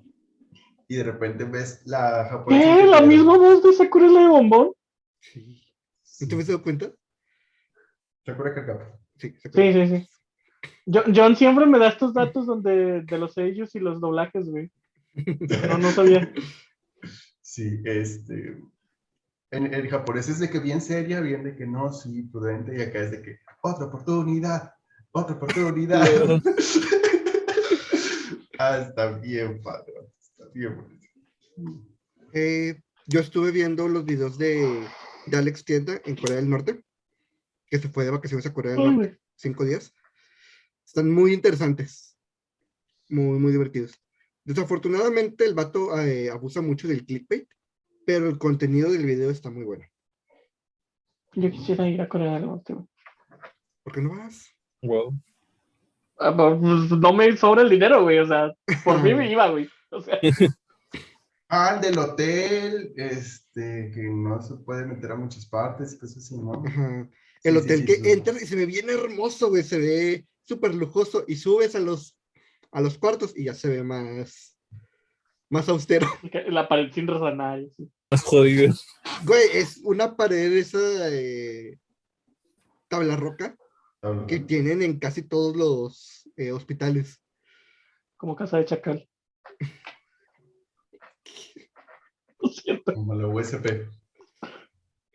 Y 0.87 0.95
de 0.97 1.03
repente 1.03 1.43
ves 1.43 1.81
la 1.85 2.27
japonesa. 2.29 2.79
¿Eh? 2.79 2.87
¿La 2.87 3.01
misma 3.01 3.37
voz 3.37 3.63
de 3.63 3.73
Sakura 3.73 4.05
es 4.05 4.11
la 4.11 4.21
de 4.21 4.27
Bombón? 4.27 4.71
Sí. 5.19 5.61
¿No 6.21 6.27
te 6.27 6.33
habías 6.35 6.47
dado 6.47 6.63
cuenta? 6.63 6.91
Sakura 8.25 8.53
Kakapa. 8.53 8.97
Sí, 9.17 9.33
se 9.41 9.49
Sí, 9.51 9.73
sí, 9.73 9.87
sí. 9.97 10.07
Jo- 10.85 11.03
John 11.13 11.35
siempre 11.35 11.65
me 11.65 11.79
da 11.79 11.89
estos 11.89 12.13
datos 12.13 12.45
donde 12.45 13.01
de 13.01 13.17
los 13.17 13.33
sellos 13.33 13.75
y 13.75 13.79
los 13.79 13.99
doblajes, 13.99 14.49
güey. 14.49 14.71
No, 15.69 15.77
no 15.77 15.91
sabía. 15.91 16.31
Sí, 17.41 17.81
este. 17.85 18.61
En, 19.51 19.73
en 19.73 19.89
japonés 19.89 20.27
es 20.27 20.39
de 20.39 20.49
que 20.49 20.59
bien 20.59 20.81
seria, 20.81 21.21
bien 21.21 21.43
de 21.43 21.55
que 21.55 21.65
no, 21.65 21.93
sí, 21.93 22.23
prudente, 22.23 22.77
y 22.77 22.81
acá 22.81 22.99
es 22.99 23.11
de 23.11 23.21
que 23.21 23.39
otra 23.61 23.85
oportunidad, 23.85 24.73
otra 25.11 25.35
oportunidad. 25.37 26.05
ah, 28.59 28.77
está 28.79 29.11
bien, 29.17 29.61
padre, 29.63 29.93
bien 30.53 30.75
bonito. 30.75 31.07
Eh, 32.33 32.79
yo 33.05 33.19
estuve 33.19 33.51
viendo 33.51 33.87
los 33.87 34.05
videos 34.05 34.37
de, 34.37 34.85
de 35.25 35.37
Alex 35.37 35.65
Tienda 35.65 36.01
en 36.05 36.15
Corea 36.15 36.37
del 36.37 36.49
Norte, 36.49 36.83
que 37.67 37.79
se 37.79 37.89
fue 37.89 38.05
de 38.05 38.11
vacaciones 38.11 38.45
a 38.45 38.53
Corea 38.53 38.73
del 38.73 38.95
Norte, 38.95 39.19
cinco 39.35 39.65
días. 39.65 39.93
Están 40.85 41.11
muy 41.11 41.33
interesantes, 41.33 42.17
muy, 43.09 43.39
muy 43.39 43.51
divertidos. 43.51 43.93
Desafortunadamente 44.43 45.45
el 45.45 45.53
vato 45.53 45.99
eh, 45.99 46.29
abusa 46.29 46.61
mucho 46.61 46.87
del 46.87 47.05
clickbait, 47.05 47.49
pero 48.05 48.29
el 48.29 48.37
contenido 48.37 48.91
del 48.91 49.05
video 49.05 49.29
está 49.29 49.49
muy 49.49 49.63
bueno. 49.63 49.85
Yo 51.33 51.51
quisiera 51.51 51.87
ir 51.87 52.01
a 52.01 52.07
Corea 52.07 52.33
del 52.35 52.45
Norte. 52.45 52.75
¿Por 53.83 53.93
qué 53.93 54.01
no 54.01 54.09
vas? 54.09 54.49
Wow. 54.81 55.13
Ah, 56.19 56.35
pero, 56.35 56.59
pues, 56.59 56.91
no 56.91 57.13
me 57.13 57.35
sobra 57.37 57.61
el 57.61 57.69
dinero, 57.69 58.03
güey. 58.03 58.19
O 58.19 58.25
sea, 58.25 58.53
por 58.83 59.01
mí 59.03 59.13
me 59.13 59.31
iba, 59.31 59.49
güey. 59.49 59.69
O 59.91 60.01
sea, 60.01 60.19
Ah, 61.49 61.75
el 61.75 61.81
del 61.81 61.97
hotel, 61.97 62.93
este, 62.97 63.89
que 63.93 64.03
no 64.03 64.41
se 64.41 64.55
puede 64.55 64.85
meter 64.85 65.13
a 65.13 65.15
muchas 65.15 65.45
partes, 65.45 65.93
y 65.93 65.97
cosas 65.97 66.17
así, 66.17 66.37
¿no? 66.37 66.61
Ajá. 66.65 67.09
El 67.43 67.53
sí, 67.53 67.59
hotel 67.59 67.79
sí, 67.79 67.85
que 67.85 67.95
sí. 67.95 68.09
entras 68.11 68.41
y 68.41 68.45
se 68.47 68.55
ve 68.57 68.65
bien 68.65 68.89
hermoso, 68.89 69.47
güey, 69.49 69.63
se 69.63 69.77
ve 69.77 70.27
súper 70.43 70.75
lujoso 70.75 71.23
y 71.25 71.35
subes 71.37 71.73
a 71.75 71.79
los, 71.79 72.17
a 72.71 72.81
los 72.81 72.97
cuartos 72.97 73.33
y 73.37 73.45
ya 73.45 73.53
se 73.53 73.69
ve 73.69 73.83
más, 73.83 74.57
más 75.49 75.69
austero. 75.69 76.07
la 76.49 76.67
pared 76.67 76.91
sin 76.91 77.09
así. 77.09 77.89
Más 78.11 78.23
jodido. 78.23 78.73
Güey, 79.23 79.49
es 79.53 79.77
una 79.83 80.17
pared 80.17 80.51
esa 80.51 80.79
eh, 81.11 81.79
tabla 82.89 83.15
roca 83.15 83.55
que 84.27 84.39
tienen 84.39 84.81
en 84.81 84.99
casi 84.99 85.21
todos 85.21 85.55
los 85.55 86.29
eh, 86.37 86.51
hospitales. 86.51 87.21
Como 88.15 88.35
casa 88.35 88.57
de 88.57 88.65
chacal. 88.65 89.09
Lo 92.39 92.49
siento. 92.49 92.93
Como 92.93 93.15
la 93.15 93.27
USP. 93.27 93.65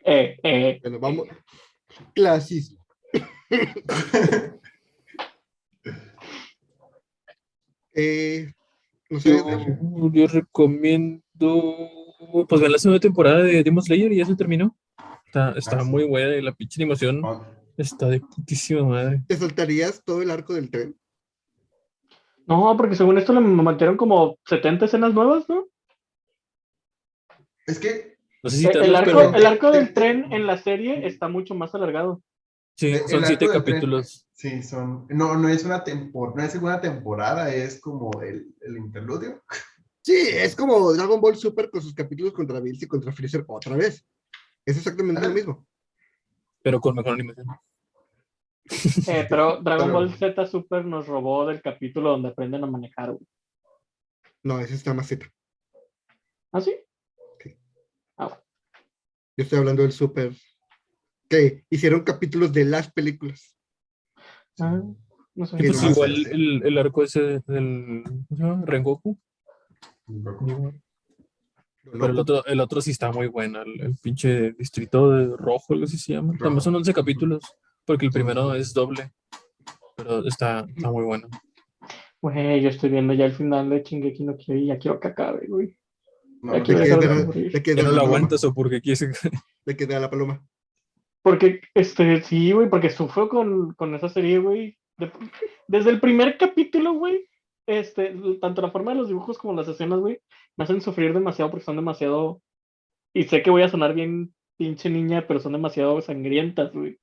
Eh, 0.04 0.36
eh. 0.42 0.78
Bueno, 0.82 0.98
vamos. 1.00 1.28
Clasismo. 2.14 2.78
Eh, 7.94 8.50
no 9.10 9.20
sé, 9.20 9.36
Yo, 9.36 10.10
yo 10.12 10.26
recomiendo 10.26 11.90
pues 12.48 12.60
ven 12.60 12.72
la 12.72 12.78
segunda 12.78 13.00
temporada 13.00 13.42
de 13.42 13.62
Demon 13.62 13.82
Slayer 13.82 14.10
y 14.12 14.16
ya 14.18 14.24
se 14.24 14.36
terminó. 14.36 14.76
Está, 15.26 15.52
está 15.56 15.76
Ah, 15.78 15.84
sí. 15.84 15.90
muy 15.90 16.04
buena 16.04 16.34
y 16.36 16.42
la 16.42 16.52
pinche 16.54 16.80
animación 16.80 17.22
Oh, 17.24 17.44
está 17.76 18.08
de 18.08 18.20
putísima 18.20 18.82
madre. 18.84 19.22
¿Te 19.28 19.36
saltarías 19.36 20.02
todo 20.04 20.22
el 20.22 20.30
arco 20.30 20.54
del 20.54 20.70
tren? 20.70 20.96
No, 22.46 22.76
porque 22.76 22.96
según 22.96 23.18
esto 23.18 23.32
le 23.32 23.40
metieron 23.40 23.96
como 23.96 24.36
70 24.46 24.86
escenas 24.86 25.14
nuevas, 25.14 25.48
¿no? 25.48 25.66
Es 27.66 27.78
que 27.78 28.12
No 28.42 28.50
sé 28.50 28.56
si 28.56 28.66
Eh, 28.66 28.70
te 28.72 28.80
El 28.80 28.96
arco, 28.96 29.10
pero 29.12 29.34
el 29.36 29.46
arco 29.46 29.70
del 29.70 29.82
el- 29.88 29.94
tren 29.94 30.32
en 30.32 30.46
la 30.48 30.58
serie 30.58 31.06
está 31.06 31.28
mucho 31.28 31.54
más 31.54 31.74
alargado. 31.76 32.20
sí, 32.74 32.88
el 32.92 33.08
son 33.08 33.24
siete 33.24 33.46
tren- 33.46 33.52
capítulos. 33.52 34.26
Sí, 34.32 34.62
son. 34.64 35.06
No, 35.10 35.36
no 35.36 35.48
es 35.48 35.64
una 35.64 35.84
temporada, 35.84 36.36
no 36.36 36.42
es 36.44 36.50
segunda 36.52 36.80
temporada, 36.80 37.54
es 37.54 37.80
como 37.80 38.10
el, 38.22 38.52
el 38.62 38.76
interludio. 38.78 39.42
Sí, 40.04 40.16
es 40.16 40.56
como 40.56 40.92
Dragon 40.92 41.20
Ball 41.20 41.36
Super 41.36 41.70
con 41.70 41.80
sus 41.80 41.94
capítulos 41.94 42.32
contra 42.32 42.58
Bills 42.58 42.82
y 42.82 42.88
contra 42.88 43.12
Freezer 43.12 43.44
otra 43.46 43.76
vez. 43.76 44.04
Es 44.66 44.76
exactamente 44.76 45.20
lo 45.22 45.28
mismo. 45.30 45.64
pero 46.64 46.80
con 46.80 46.96
mejor 46.96 47.12
animación. 47.12 47.46
Eh, 49.08 49.26
pero 49.28 49.56
Dragon 49.62 49.86
Pero- 49.86 49.92
Ball 49.98 50.14
Z 50.14 50.46
Super 50.46 50.84
nos 50.84 51.06
robó 51.06 51.46
del 51.46 51.60
capítulo 51.62 52.10
donde 52.10 52.28
aprenden 52.28 52.64
a 52.64 52.66
manejar. 52.66 53.12
güey. 53.12 53.26
No, 54.44 54.58
ese 54.60 54.74
está 54.74 54.92
más 54.94 55.06
Z. 55.08 55.26
¿Ah, 56.52 56.60
sí? 56.60 56.74
Yo 59.34 59.44
estoy 59.44 59.58
hablando 59.60 59.80
del 59.82 59.92
Super. 59.92 60.32
Que 61.28 61.64
hicieron 61.70 62.02
capítulos 62.04 62.52
de 62.52 62.66
las 62.66 62.92
películas. 62.92 63.56
Ah, 64.60 64.82
no 65.34 65.46
sé. 65.46 65.56
Sí, 65.56 65.66
Pues 65.68 65.82
no, 65.82 65.90
igual 65.90 66.16
sí. 66.16 66.26
el, 66.30 66.62
el 66.66 66.78
arco 66.78 67.02
ese 67.02 67.40
del 67.46 68.02
¿cómo 68.04 68.26
se 68.28 68.36
llama? 68.36 68.62
Rengoku. 68.66 69.18
Pero 71.90 72.06
el 72.06 72.18
otro, 72.18 72.44
el 72.44 72.60
otro 72.60 72.80
sí 72.82 72.90
está 72.90 73.10
muy 73.10 73.26
bueno, 73.26 73.62
el, 73.62 73.80
el 73.80 73.96
pinche 74.02 74.52
distrito 74.52 75.10
de 75.10 75.36
rojo, 75.36 75.72
algo 75.72 75.84
así 75.86 75.96
se 75.98 76.12
llama. 76.12 76.36
También 76.38 76.60
son 76.60 76.74
11 76.76 76.92
capítulos, 76.92 77.42
porque 77.84 78.06
el 78.06 78.12
primero 78.12 78.54
es 78.54 78.72
doble. 78.72 79.12
Pero 79.96 80.26
está, 80.26 80.66
está 80.68 80.90
muy 80.90 81.04
bueno. 81.04 81.28
Güey, 82.20 82.60
yo 82.60 82.68
estoy 82.68 82.90
viendo 82.90 83.14
ya 83.14 83.24
el 83.26 83.32
final 83.32 83.68
de 83.68 83.82
Shingeki 83.82 84.22
no 84.22 84.36
Kyojin 84.36 84.58
y 84.58 84.66
ya 84.66 84.78
quiero 84.78 85.00
que 85.00 85.08
acabe, 85.08 85.46
güey. 85.48 85.76
No, 86.40 86.56
Ya 86.56 86.62
quiero 86.62 86.80
le 86.80 87.62
queda 87.62 87.76
Ya 87.76 87.82
no 87.82 87.90
la 87.90 87.96
lo 87.96 88.02
aguantas 88.02 88.42
o 88.44 88.54
porque 88.54 88.80
quieres. 88.80 89.00
Le 89.64 89.76
queda 89.76 90.00
la 90.00 90.10
paloma. 90.10 90.44
Porque, 91.22 91.60
este, 91.74 92.20
sí, 92.22 92.50
güey, 92.50 92.68
porque 92.68 92.90
sufro 92.90 93.28
con, 93.28 93.74
con 93.74 93.94
esa 93.94 94.08
serie, 94.08 94.38
güey. 94.40 94.76
De- 94.98 95.12
desde 95.68 95.90
el 95.90 96.00
primer 96.00 96.36
capítulo, 96.36 96.94
güey, 96.94 97.28
este, 97.66 98.14
tanto 98.40 98.60
la 98.60 98.72
forma 98.72 98.90
de 98.92 98.98
los 98.98 99.08
dibujos 99.08 99.38
como 99.38 99.54
las 99.54 99.68
escenas, 99.68 100.00
güey, 100.00 100.20
me 100.56 100.64
hacen 100.64 100.80
sufrir 100.80 101.14
demasiado 101.14 101.50
porque 101.50 101.64
son 101.64 101.76
demasiado. 101.76 102.42
Y 103.14 103.24
sé 103.24 103.42
que 103.42 103.50
voy 103.50 103.62
a 103.62 103.68
sonar 103.68 103.94
bien 103.94 104.34
pinche 104.56 104.90
niña, 104.90 105.26
pero 105.28 105.38
son 105.38 105.52
demasiado 105.52 106.00
sangrientas, 106.02 106.72
güey. 106.72 106.98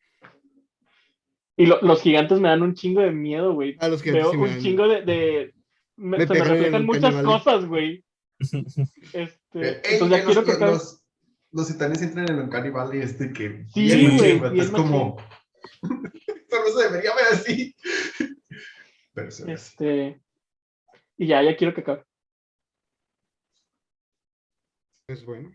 Y 1.59 1.65
lo- 1.65 1.81
los 1.81 2.01
gigantes 2.01 2.39
me 2.39 2.47
dan 2.47 2.61
un 2.61 2.73
chingo 2.73 3.01
de 3.01 3.11
miedo, 3.11 3.53
güey. 3.53 3.75
A 3.81 3.89
los 3.89 4.01
que 4.01 4.13
Veo 4.13 4.31
sí 4.31 4.37
me 4.37 4.43
un 4.43 4.49
dan- 4.51 4.61
chingo 4.61 4.87
de. 4.87 5.01
de- 5.03 5.53
me- 5.97 6.17
Me 6.17 6.25
se 6.27 6.33
me 6.33 6.39
reflejan 6.45 6.85
muchas 6.85 7.15
cosas, 7.23 7.65
güey. 7.65 8.03
Este, 9.13 9.59
Eh, 9.61 9.81
ey, 9.83 9.93
entonces 9.93 10.09
ya 10.17 10.23
quiero 10.25 10.41
los, 10.41 10.57
que 10.57 10.65
los, 10.65 11.03
los 11.51 11.67
titanes 11.67 12.01
entran 12.01 12.29
en 12.29 12.35
el 12.37 12.43
Uncanny 12.45 12.69
Valley 12.69 13.01
este 13.01 13.33
que 13.33 13.65
Sí, 13.73 14.17
güey, 14.17 14.59
es 14.59 14.69
como 14.69 15.17
esto 15.83 16.55
no 16.63 16.67
se 16.79 16.83
debería 16.87 17.13
ver 17.15 17.25
así 17.33 17.75
pero 19.13 19.29
se 19.29 19.43
ve 19.43 19.51
así. 19.53 19.73
Este. 19.73 20.21
Y 21.17 21.27
ya, 21.27 21.43
ya 21.43 21.57
quiero 21.57 21.73
que 21.73 21.81
acabe. 21.81 22.05
Es 25.09 25.25
bueno. 25.25 25.51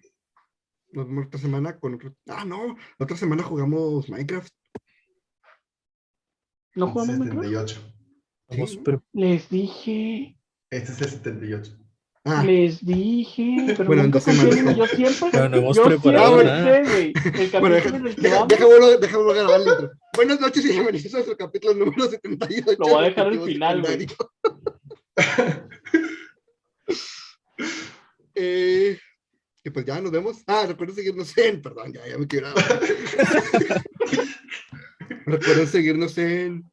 Nos 0.92 1.06
vemos 1.06 1.24
esta 1.24 1.38
semana 1.38 1.78
con 1.78 1.94
otro. 1.94 2.14
Ah, 2.28 2.44
no. 2.44 2.76
La 2.98 3.04
otra 3.04 3.16
semana 3.16 3.42
jugamos 3.42 4.08
Minecraft. 4.10 4.52
¿No 6.74 6.88
jugamos 6.88 7.18
Minecraft? 7.18 7.44
78 7.44 7.80
Vamos, 8.48 8.70
Sí. 8.70 8.80
pero 8.84 9.02
Les 9.12 9.48
dije, 9.48 10.36
este 10.70 10.92
es 10.92 11.00
el 11.02 11.08
78 11.10 11.78
Ah, 12.26 12.42
les 12.42 12.82
dije, 12.84 13.64
pero 13.76 13.84
Bueno, 13.84 14.02
en 14.02 14.06
nunca 14.10 14.18
dos 14.18 14.24
semanas. 14.24 14.46
confían 14.46 14.68
en 14.68 14.72
mí, 14.74 14.78
yo 14.78 14.86
siempre, 14.86 15.28
Pero 15.30 15.48
no 15.50 15.56
hemos 15.58 15.76
yo 15.76 15.84
preparado 15.84 16.42
nada. 16.42 16.64
sé, 16.64 16.80
el 17.08 17.12
capítulo 17.12 17.60
bueno, 17.60 17.74
deja, 17.76 17.88
en 17.96 18.06
el 18.06 18.14
que 18.14 18.20
deja, 18.22 18.46
dejámoslo, 18.46 18.98
dejámoslo 18.98 19.34
grabar 19.34 19.60
el 19.60 19.68
intro. 19.68 19.90
Buenas 20.16 20.40
noches 20.40 20.64
y 20.64 20.68
bienvenidos 20.68 21.12
a 21.12 21.16
nuestro 21.18 21.36
capítulo 21.36 21.74
número 21.74 22.08
78. 22.08 22.76
Lo 22.78 22.86
voy 22.88 23.04
a 23.04 23.08
dejar 23.08 23.26
al 23.26 23.40
final, 23.42 23.82
güey. 23.82 24.06
eh, 28.34 28.98
y 29.62 29.70
pues 29.70 29.84
ya 29.84 30.00
nos 30.00 30.10
vemos. 30.10 30.42
Ah, 30.46 30.64
recuerden 30.66 30.96
seguirnos 30.96 31.36
en. 31.36 31.60
Perdón, 31.60 31.92
ya, 31.92 32.08
ya 32.08 32.16
me 32.18 32.26
quebraba. 32.26 32.54
recuerden 35.26 35.66
seguirnos 35.66 36.16
en 36.18 36.70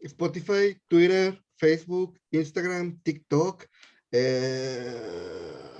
Spotify, 0.00 0.76
Twitter, 0.88 1.42
Facebook, 1.56 2.18
Instagram, 2.30 3.00
TikTok. 3.02 3.64
Eh, 4.10 4.96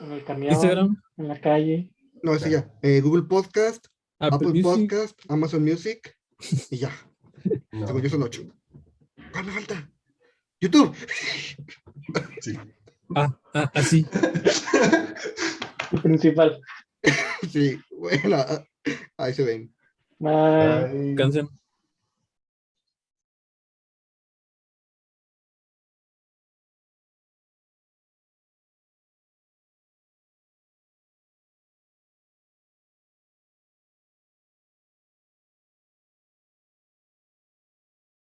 en 0.03 0.13
el 0.13 0.25
camión, 0.25 0.53
Instagram, 0.53 1.03
en 1.17 1.29
la 1.29 1.41
calle, 1.41 1.91
no, 2.23 2.35
ese 2.35 2.51
ya. 2.51 2.71
Eh, 2.83 3.01
Google 3.01 3.23
Podcast, 3.23 3.87
Apple, 4.19 4.49
Apple 4.49 4.63
Music. 4.63 4.65
Podcast, 4.65 5.21
Amazon 5.29 5.65
Music 5.65 6.17
y 6.71 6.77
ya. 6.79 6.91
no, 7.73 7.87
Según 7.87 8.03
yo 8.03 8.11
son 8.11 8.23
ocho. 8.23 8.43
¿Cuál 9.33 9.47
me 9.47 9.53
falta? 9.53 9.91
YouTube. 10.61 10.95
sí. 12.41 12.59
Ah, 13.15 13.39
ah, 13.55 13.71
así. 13.75 14.05
el 15.93 16.03
principal. 16.03 16.61
Sí, 17.49 17.79
bueno, 17.97 18.45
ahí 19.17 19.33
se 19.33 19.45
ven. 19.45 19.75
Bye. 20.19 20.89
Bye. 20.93 21.15
Cansen. 21.15 21.49